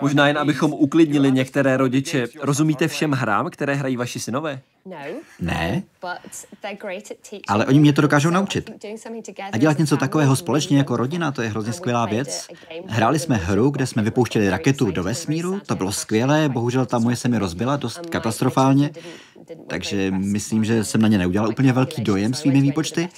Možná 0.00 0.28
jen, 0.28 0.38
abychom 0.38 0.72
uklidnili 0.72 1.32
některé 1.32 1.76
rodiče. 1.76 2.26
Rozumíte 2.42 2.88
všem 2.88 3.12
hrám, 3.12 3.50
které 3.50 3.74
hrají 3.74 3.96
vaši 3.96 4.20
synové? 4.20 4.60
Ne, 5.40 5.82
ale 7.48 7.66
oni 7.66 7.80
mě 7.80 7.92
to 7.92 8.02
dokážou 8.02 8.30
naučit. 8.30 8.70
A 9.52 9.58
dělat 9.58 9.78
něco 9.78 9.96
takového 9.96 10.36
společně 10.36 10.78
jako 10.78 10.96
rodina, 10.96 11.32
to 11.32 11.42
je 11.42 11.48
hrozně 11.48 11.72
skvělá 11.72 12.06
věc. 12.06 12.48
Hráli 12.86 13.18
jsme 13.18 13.36
hru, 13.36 13.70
kde 13.70 13.86
jsme 13.86 14.02
vypouštěli 14.02 14.50
raketu 14.50 14.90
do 14.90 15.02
vesmíru, 15.02 15.60
to 15.66 15.74
bylo 15.76 15.92
skvělé, 15.92 16.48
bohužel 16.48 16.86
ta 16.86 16.98
moje 16.98 17.16
se 17.16 17.28
mi 17.28 17.38
rozbila 17.38 17.76
dost 17.76 18.06
katastrofálně, 18.06 18.90
takže 19.66 20.10
myslím, 20.10 20.64
že 20.64 20.84
jsem 20.84 21.02
na 21.02 21.08
ně 21.08 21.18
neudělal 21.18 21.48
úplně 21.48 21.72
velký 21.72 22.02
dojem 22.02 22.34
svými 22.34 22.60
výpočty. 22.60 23.08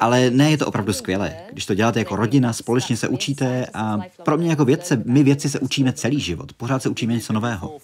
Ale 0.00 0.30
ne, 0.30 0.50
je 0.50 0.58
to 0.58 0.66
opravdu 0.66 0.92
skvělé. 0.92 1.36
Když 1.52 1.66
to 1.66 1.74
děláte 1.74 1.98
jako 1.98 2.16
rodina, 2.16 2.52
společně 2.52 2.96
se 2.96 3.08
učíte 3.08 3.66
a 3.74 3.98
pro 4.22 4.38
mě 4.38 4.50
jako 4.50 4.64
vědce, 4.64 5.02
my 5.04 5.22
vědci 5.22 5.48
se 5.48 5.60
učíme 5.60 5.92
celý 5.92 6.20
život. 6.20 6.52
Pořád 6.52 6.82
se 6.82 6.88
učíme 6.88 7.12
něco 7.12 7.32
nového. 7.32 7.78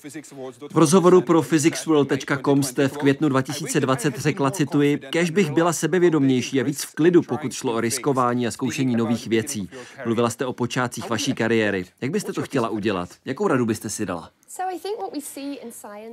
V 0.73 0.79
rozhovoru 0.79 1.21
pro 1.21 1.43
physicsworld.com 1.43 2.63
jste 2.63 2.89
v 2.89 2.97
květnu 2.97 3.29
2020 3.29 4.19
řekla, 4.19 4.51
cituji, 4.51 4.99
kež 5.11 5.31
bych 5.31 5.51
byla 5.51 5.73
sebevědomější 5.73 6.61
a 6.61 6.65
víc 6.65 6.83
v 6.83 6.95
klidu, 6.95 7.23
pokud 7.23 7.53
šlo 7.53 7.73
o 7.73 7.81
riskování 7.81 8.47
a 8.47 8.51
zkoušení 8.51 8.97
nových 8.97 9.27
věcí. 9.27 9.71
Mluvila 10.05 10.31
jste 10.31 10.47
o 10.47 10.53
počátcích 10.53 11.11
vaší 11.11 11.35
kariéry. 11.35 11.85
Jak 12.01 12.11
byste 12.11 12.33
to 12.33 12.43
chtěla 12.43 12.69
udělat? 12.69 13.09
Jakou 13.25 13.49
radu 13.49 13.67
byste 13.67 13.91
si 13.91 14.07
dala? 14.07 14.31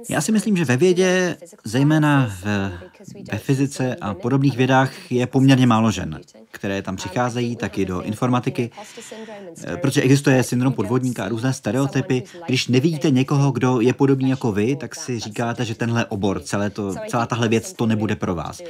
Já 0.09 0.21
si 0.21 0.31
myslím, 0.31 0.57
že 0.57 0.65
ve 0.65 0.77
vědě, 0.77 1.37
zejména 1.63 2.31
v, 2.43 2.71
ve 3.31 3.37
fyzice 3.37 3.95
a 3.95 4.13
podobných 4.13 4.57
vědách, 4.57 5.11
je 5.11 5.27
poměrně 5.27 5.67
málo 5.67 5.91
žen, 5.91 6.19
které 6.51 6.81
tam 6.81 6.95
přicházejí 6.95 7.55
taky 7.55 7.85
do 7.85 8.01
informatiky, 8.01 8.71
eh, 9.67 9.77
protože 9.77 10.01
existuje 10.01 10.43
syndrom 10.43 10.73
podvodníka 10.73 11.25
a 11.25 11.29
různé 11.29 11.53
stereotypy. 11.53 12.23
Když 12.45 12.67
nevidíte 12.67 13.11
někoho, 13.11 13.51
kdo 13.51 13.81
je 13.81 13.93
podobný 13.93 14.29
jako 14.29 14.51
vy, 14.51 14.75
tak 14.75 14.95
si 14.95 15.19
říkáte, 15.19 15.65
že 15.65 15.75
tenhle 15.75 16.05
obor, 16.05 16.39
celé 16.39 16.69
to, 16.69 16.95
celá 17.07 17.25
tahle 17.25 17.47
věc, 17.47 17.73
to 17.73 17.85
nebude 17.85 18.15
pro 18.15 18.35
vás. 18.35 18.61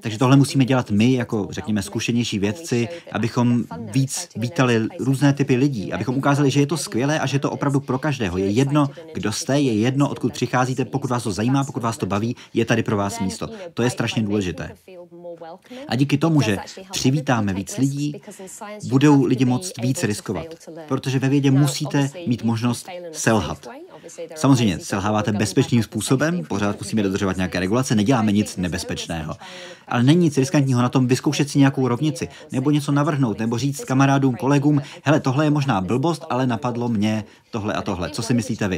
Takže 0.00 0.18
tohle 0.18 0.36
musíme 0.36 0.64
dělat 0.64 0.90
my, 0.90 1.12
jako 1.12 1.48
řekněme 1.50 1.82
zkušenější 1.82 2.38
vědci, 2.38 2.88
abychom 3.12 3.64
víc 3.78 4.28
vítali 4.36 4.88
různé 4.98 5.32
typy 5.32 5.56
lidí, 5.56 5.92
abychom 5.92 6.16
ukázali, 6.16 6.50
že 6.50 6.60
je 6.60 6.66
to 6.66 6.76
skvělé 6.76 7.20
a 7.20 7.26
že 7.26 7.36
je 7.36 7.40
to 7.40 7.50
opravdu 7.50 7.80
pro 7.80 7.98
každého. 7.98 8.38
Je 8.38 8.50
jedno, 8.50 8.85
kdo 9.14 9.32
jste, 9.32 9.60
je 9.60 9.72
jedno, 9.72 10.08
odkud 10.08 10.32
přicházíte, 10.32 10.84
pokud 10.84 11.10
vás 11.10 11.22
to 11.22 11.32
zajímá, 11.32 11.64
pokud 11.64 11.82
vás 11.82 11.98
to 11.98 12.06
baví, 12.06 12.36
je 12.54 12.64
tady 12.64 12.82
pro 12.82 12.96
vás 12.96 13.20
místo. 13.20 13.48
To 13.74 13.82
je 13.82 13.90
strašně 13.90 14.22
důležité. 14.22 14.70
A 15.88 15.96
díky 15.96 16.18
tomu, 16.18 16.40
že 16.40 16.58
přivítáme 16.92 17.54
víc 17.54 17.78
lidí, 17.78 18.22
budou 18.88 19.24
lidi 19.24 19.44
moct 19.44 19.72
víc 19.82 20.04
riskovat. 20.04 20.46
Protože 20.88 21.18
ve 21.18 21.28
vědě 21.28 21.50
musíte 21.50 22.10
mít 22.26 22.44
možnost 22.44 22.88
selhat. 23.12 23.68
Samozřejmě 24.34 24.78
selháváte 24.78 25.32
bezpečným 25.32 25.82
způsobem, 25.82 26.44
pořád 26.44 26.80
musíme 26.80 27.02
dodržovat 27.02 27.36
nějaké 27.36 27.60
regulace, 27.60 27.94
neděláme 27.94 28.32
nic 28.32 28.56
nebezpečného. 28.56 29.36
Ale 29.88 30.02
není 30.02 30.20
nic 30.20 30.38
riskantního 30.38 30.82
na 30.82 30.88
tom 30.88 31.06
vyzkoušet 31.06 31.50
si 31.50 31.58
nějakou 31.58 31.88
rovnici, 31.88 32.28
nebo 32.52 32.70
něco 32.70 32.92
navrhnout, 32.92 33.38
nebo 33.38 33.58
říct 33.58 33.84
kamarádům, 33.84 34.34
kolegům, 34.34 34.82
hele, 35.02 35.20
tohle 35.20 35.44
je 35.44 35.50
možná 35.50 35.80
blbost, 35.80 36.24
ale 36.30 36.46
napadlo 36.46 36.88
mě 36.88 37.24
tohle 37.50 37.74
a 37.74 37.82
tohle. 37.82 38.10
Co 38.10 38.22
si 38.22 38.34
myslíte 38.34 38.68
vy? 38.68 38.75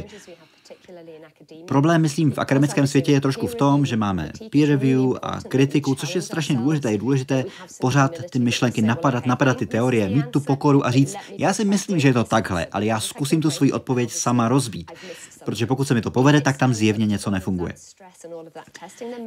Problém, 1.67 2.01
myslím, 2.01 2.31
v 2.31 2.37
akademickém 2.37 2.87
světě 2.87 3.11
je 3.11 3.21
trošku 3.21 3.47
v 3.47 3.55
tom, 3.55 3.85
že 3.85 3.97
máme 3.97 4.31
peer 4.51 4.69
review 4.69 5.13
a 5.21 5.41
kritiku, 5.41 5.95
což 5.95 6.15
je 6.15 6.21
strašně 6.21 6.55
důležité. 6.55 6.91
Je 6.91 6.97
důležité 6.97 7.45
pořád 7.81 8.11
ty 8.29 8.39
myšlenky 8.39 8.81
napadat, 8.81 9.25
napadat 9.25 9.57
ty 9.57 9.65
teorie, 9.65 10.09
mít 10.09 10.27
tu 10.29 10.39
pokoru 10.39 10.85
a 10.85 10.91
říct, 10.91 11.15
já 11.37 11.53
si 11.53 11.65
myslím, 11.65 11.99
že 11.99 12.07
je 12.07 12.13
to 12.13 12.23
takhle, 12.23 12.65
ale 12.65 12.85
já 12.85 12.99
zkusím 12.99 13.41
tu 13.41 13.51
svoji 13.51 13.71
odpověď 13.71 14.11
sama 14.11 14.47
rozbít. 14.47 14.91
Protože 15.49 15.65
pokud 15.65 15.87
se 15.87 15.93
mi 15.93 16.01
to 16.01 16.11
povede, 16.11 16.41
tak 16.41 16.57
tam 16.57 16.73
zjevně 16.73 17.05
něco 17.05 17.29
nefunguje. 17.29 17.73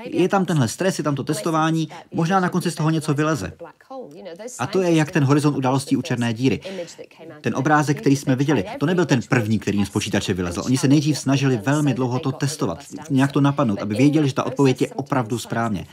Je 0.04 0.28
tam 0.28 0.44
tenhle 0.44 0.68
stres, 0.68 0.98
je 0.98 1.04
tam 1.04 1.14
to 1.14 1.24
testování, 1.24 1.88
možná 2.14 2.40
na 2.40 2.48
konci 2.48 2.70
z 2.70 2.74
toho 2.74 2.90
něco 2.90 3.14
vyleze. 3.14 3.52
A 4.58 4.66
to 4.66 4.82
je 4.82 4.94
jak 4.94 5.10
ten 5.10 5.24
horizont 5.24 5.56
událostí 5.56 5.96
u 5.96 6.02
černé 6.02 6.34
díry. 6.34 6.60
Ten 7.40 7.56
obrázek, 7.56 8.00
který 8.00 8.16
jsme 8.16 8.36
viděli, 8.36 8.64
to 8.78 8.86
nebyl 8.86 9.06
ten 9.06 9.20
první, 9.28 9.58
který 9.58 9.78
jim 9.78 9.86
z 9.86 9.90
počítače 9.90 10.34
vylezl. 10.34 10.62
Oni 10.64 10.78
se 10.78 10.88
nejdřív 10.88 11.18
snažili 11.18 11.56
velmi 11.56 11.94
dlouho 11.94 12.18
to 12.18 12.32
testovat, 12.32 12.78
nějak 13.10 13.32
to 13.32 13.40
napadnout, 13.40 13.82
aby 13.82 13.94
věděli, 13.94 14.28
že 14.28 14.34
ta 14.34 14.44
odpověď 14.44 14.82
je 14.82 14.88
opravdu 14.88 15.38
správně. 15.38 15.86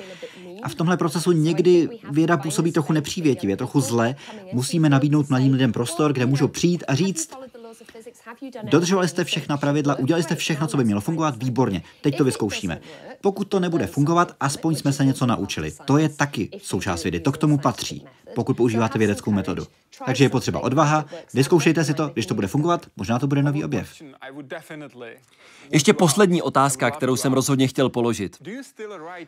A 0.64 0.70
v 0.70 0.76
tomhle 0.76 0.98
procesu 0.98 1.32
někdy 1.32 1.90
věda 2.12 2.38
působí 2.38 2.72
trochu 2.72 2.94
nepřívětivě, 2.94 3.58
trochu 3.58 3.82
zle. 3.82 4.16
Musíme 4.54 4.90
nabídnout 4.90 5.30
mladým 5.30 5.54
lidem 5.54 5.72
prostor, 5.72 6.14
kde 6.14 6.26
můžou 6.26 6.48
přijít 6.48 6.84
a 6.88 6.96
říct, 6.96 7.30
Dodržovali 8.64 9.08
jste 9.08 9.24
všechna 9.24 9.58
pravidla, 9.58 9.96
udělali 9.96 10.24
jste 10.24 10.36
všechno, 10.36 10.68
co 10.68 10.78
by 10.78 10.84
mělo 10.84 11.02
fungovat, 11.02 11.44
výborně. 11.44 11.84
Teď 12.02 12.18
to 12.18 12.24
vyzkoušíme. 12.24 12.82
Pokud 13.22 13.44
to 13.44 13.60
nebude 13.60 13.88
fungovat, 13.88 14.36
aspoň 14.40 14.76
jsme 14.76 14.94
se 14.94 15.06
něco 15.06 15.26
naučili. 15.26 15.74
To 15.86 15.98
je 15.98 16.10
taky 16.10 16.50
součást 16.62 17.04
vědy, 17.04 17.20
to 17.20 17.32
k 17.32 17.38
tomu 17.38 17.58
patří, 17.58 18.06
pokud 18.36 18.58
používáte 18.58 19.00
vědeckou 19.00 19.32
metodu. 19.32 19.68
Takže 20.06 20.26
je 20.26 20.30
potřeba 20.30 20.60
odvaha, 20.60 21.06
vyzkoušejte 21.34 21.84
si 21.84 21.94
to, 21.94 22.08
když 22.08 22.26
to 22.26 22.34
bude 22.34 22.48
fungovat, 22.48 22.86
možná 22.98 23.20
to 23.20 23.28
bude 23.28 23.44
nový 23.44 23.64
objev. 23.64 23.94
Ještě 25.72 25.94
poslední 25.94 26.42
otázka, 26.42 26.92
kterou 26.92 27.16
jsem 27.16 27.34
rozhodně 27.34 27.68
chtěl 27.68 27.90
položit. 27.90 28.38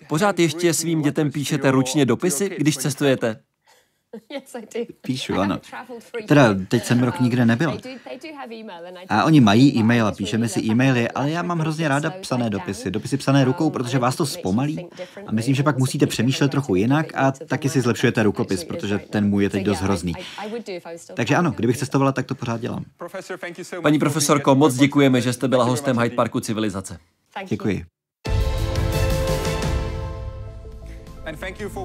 Pořád 0.10 0.40
ještě 0.40 0.74
svým 0.74 1.02
dětem 1.02 1.32
píšete 1.32 1.72
ručně 1.72 2.06
dopisy, 2.06 2.50
když 2.58 2.78
cestujete? 2.78 3.40
Píšu, 5.02 5.40
ano. 5.40 5.60
Teda 6.28 6.56
teď 6.68 6.86
jsem 6.86 7.04
rok 7.04 7.20
nikde 7.20 7.46
nebyl. 7.46 7.78
A 9.10 9.24
oni 9.24 9.42
mají 9.42 9.78
e-mail 9.78 10.08
a 10.08 10.12
píšeme 10.12 10.48
si 10.50 10.62
e-maily, 10.62 11.10
ale 11.10 11.32
já 11.32 11.42
mám 11.42 11.60
hrozně 11.60 11.88
ráda 11.88 12.10
psané 12.10 12.50
dopisy. 12.50 12.92
Dopisy 12.92 13.18
psané 13.18 13.44
rukou, 13.44 13.70
protože 13.70 14.00
vás 14.00 14.16
to 14.16 14.26
zpomalí. 14.26 14.90
A 15.28 15.32
myslím, 15.32 15.56
že 15.56 15.64
pak 15.64 15.78
musíte 15.78 16.08
přemýšlet 16.08 16.52
trochu 16.52 16.76
jinak 16.76 17.16
a 17.16 17.32
taky 17.32 17.70
si 17.70 17.82
zlepšujete 17.82 18.24
rukopis, 18.24 18.64
protože 18.64 18.98
ten 18.98 19.30
můj 19.30 19.44
je 19.44 19.50
teď 19.50 19.64
dost 19.64 19.80
hrozný. 19.80 20.14
Takže 21.14 21.36
ano, 21.36 21.52
kdybych 21.52 21.78
cestovala, 21.78 22.12
tak 22.12 22.26
to 22.26 22.36
pořád 22.36 22.62
dělám. 22.62 22.86
Paní 23.82 24.00
profesorko, 24.00 24.56
moc 24.56 24.76
děkujeme, 24.76 25.22
že 25.22 25.34
jste 25.34 25.48
byla 25.48 25.64
hostem 25.64 26.00
Hyde 26.00 26.16
Parku 26.16 26.40
Civilizace. 26.40 27.00
Děkuji. 27.50 27.86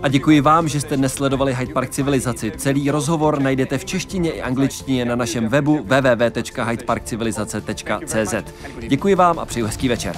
A 0.02 0.08
děkuji 0.08 0.40
vám, 0.40 0.68
že 0.68 0.80
jste 0.80 0.96
dnes 0.96 1.14
sledovali 1.14 1.54
Hyde 1.54 1.72
Park 1.72 1.90
Civilizaci. 1.90 2.52
Celý 2.56 2.90
rozhovor 2.90 3.40
najdete 3.40 3.78
v 3.78 3.84
češtině 3.84 4.30
i 4.30 4.42
angličtině 4.42 5.04
na 5.04 5.16
našem 5.16 5.48
webu 5.48 5.82
www.hydeparkcivilizace.cz. 5.82 8.34
Děkuji 8.88 9.14
vám 9.14 9.38
a 9.38 9.44
přeju 9.44 9.66
hezký 9.66 9.88
večer. 9.88 10.16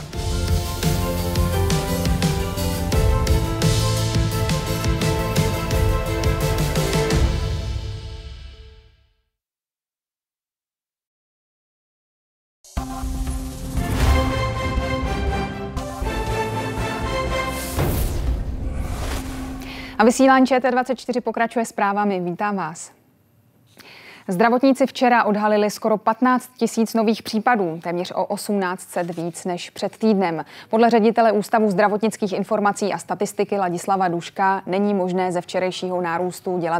A 19.98 20.04
vysílání 20.04 20.46
ČT24 20.46 21.20
pokračuje 21.20 21.64
zprávami. 21.64 22.20
Vítám 22.20 22.56
vás. 22.56 22.92
Zdravotníci 24.28 24.86
včera 24.86 25.24
odhalili 25.24 25.70
skoro 25.70 25.96
15 25.96 26.50
tisíc 26.56 26.94
nových 26.94 27.22
případů, 27.22 27.80
téměř 27.82 28.12
o 28.16 28.34
1800 28.34 29.16
víc 29.16 29.44
než 29.44 29.70
před 29.70 29.96
týdnem. 29.96 30.44
Podle 30.70 30.90
ředitele 30.90 31.32
Ústavu 31.32 31.70
zdravotnických 31.70 32.32
informací 32.32 32.92
a 32.92 32.98
statistiky 32.98 33.58
Ladislava 33.58 34.08
Duška 34.08 34.62
není 34.66 34.94
možné 34.94 35.32
ze 35.32 35.40
včerejšího 35.40 36.00
nárůstu 36.00 36.58
dělat 36.58 36.76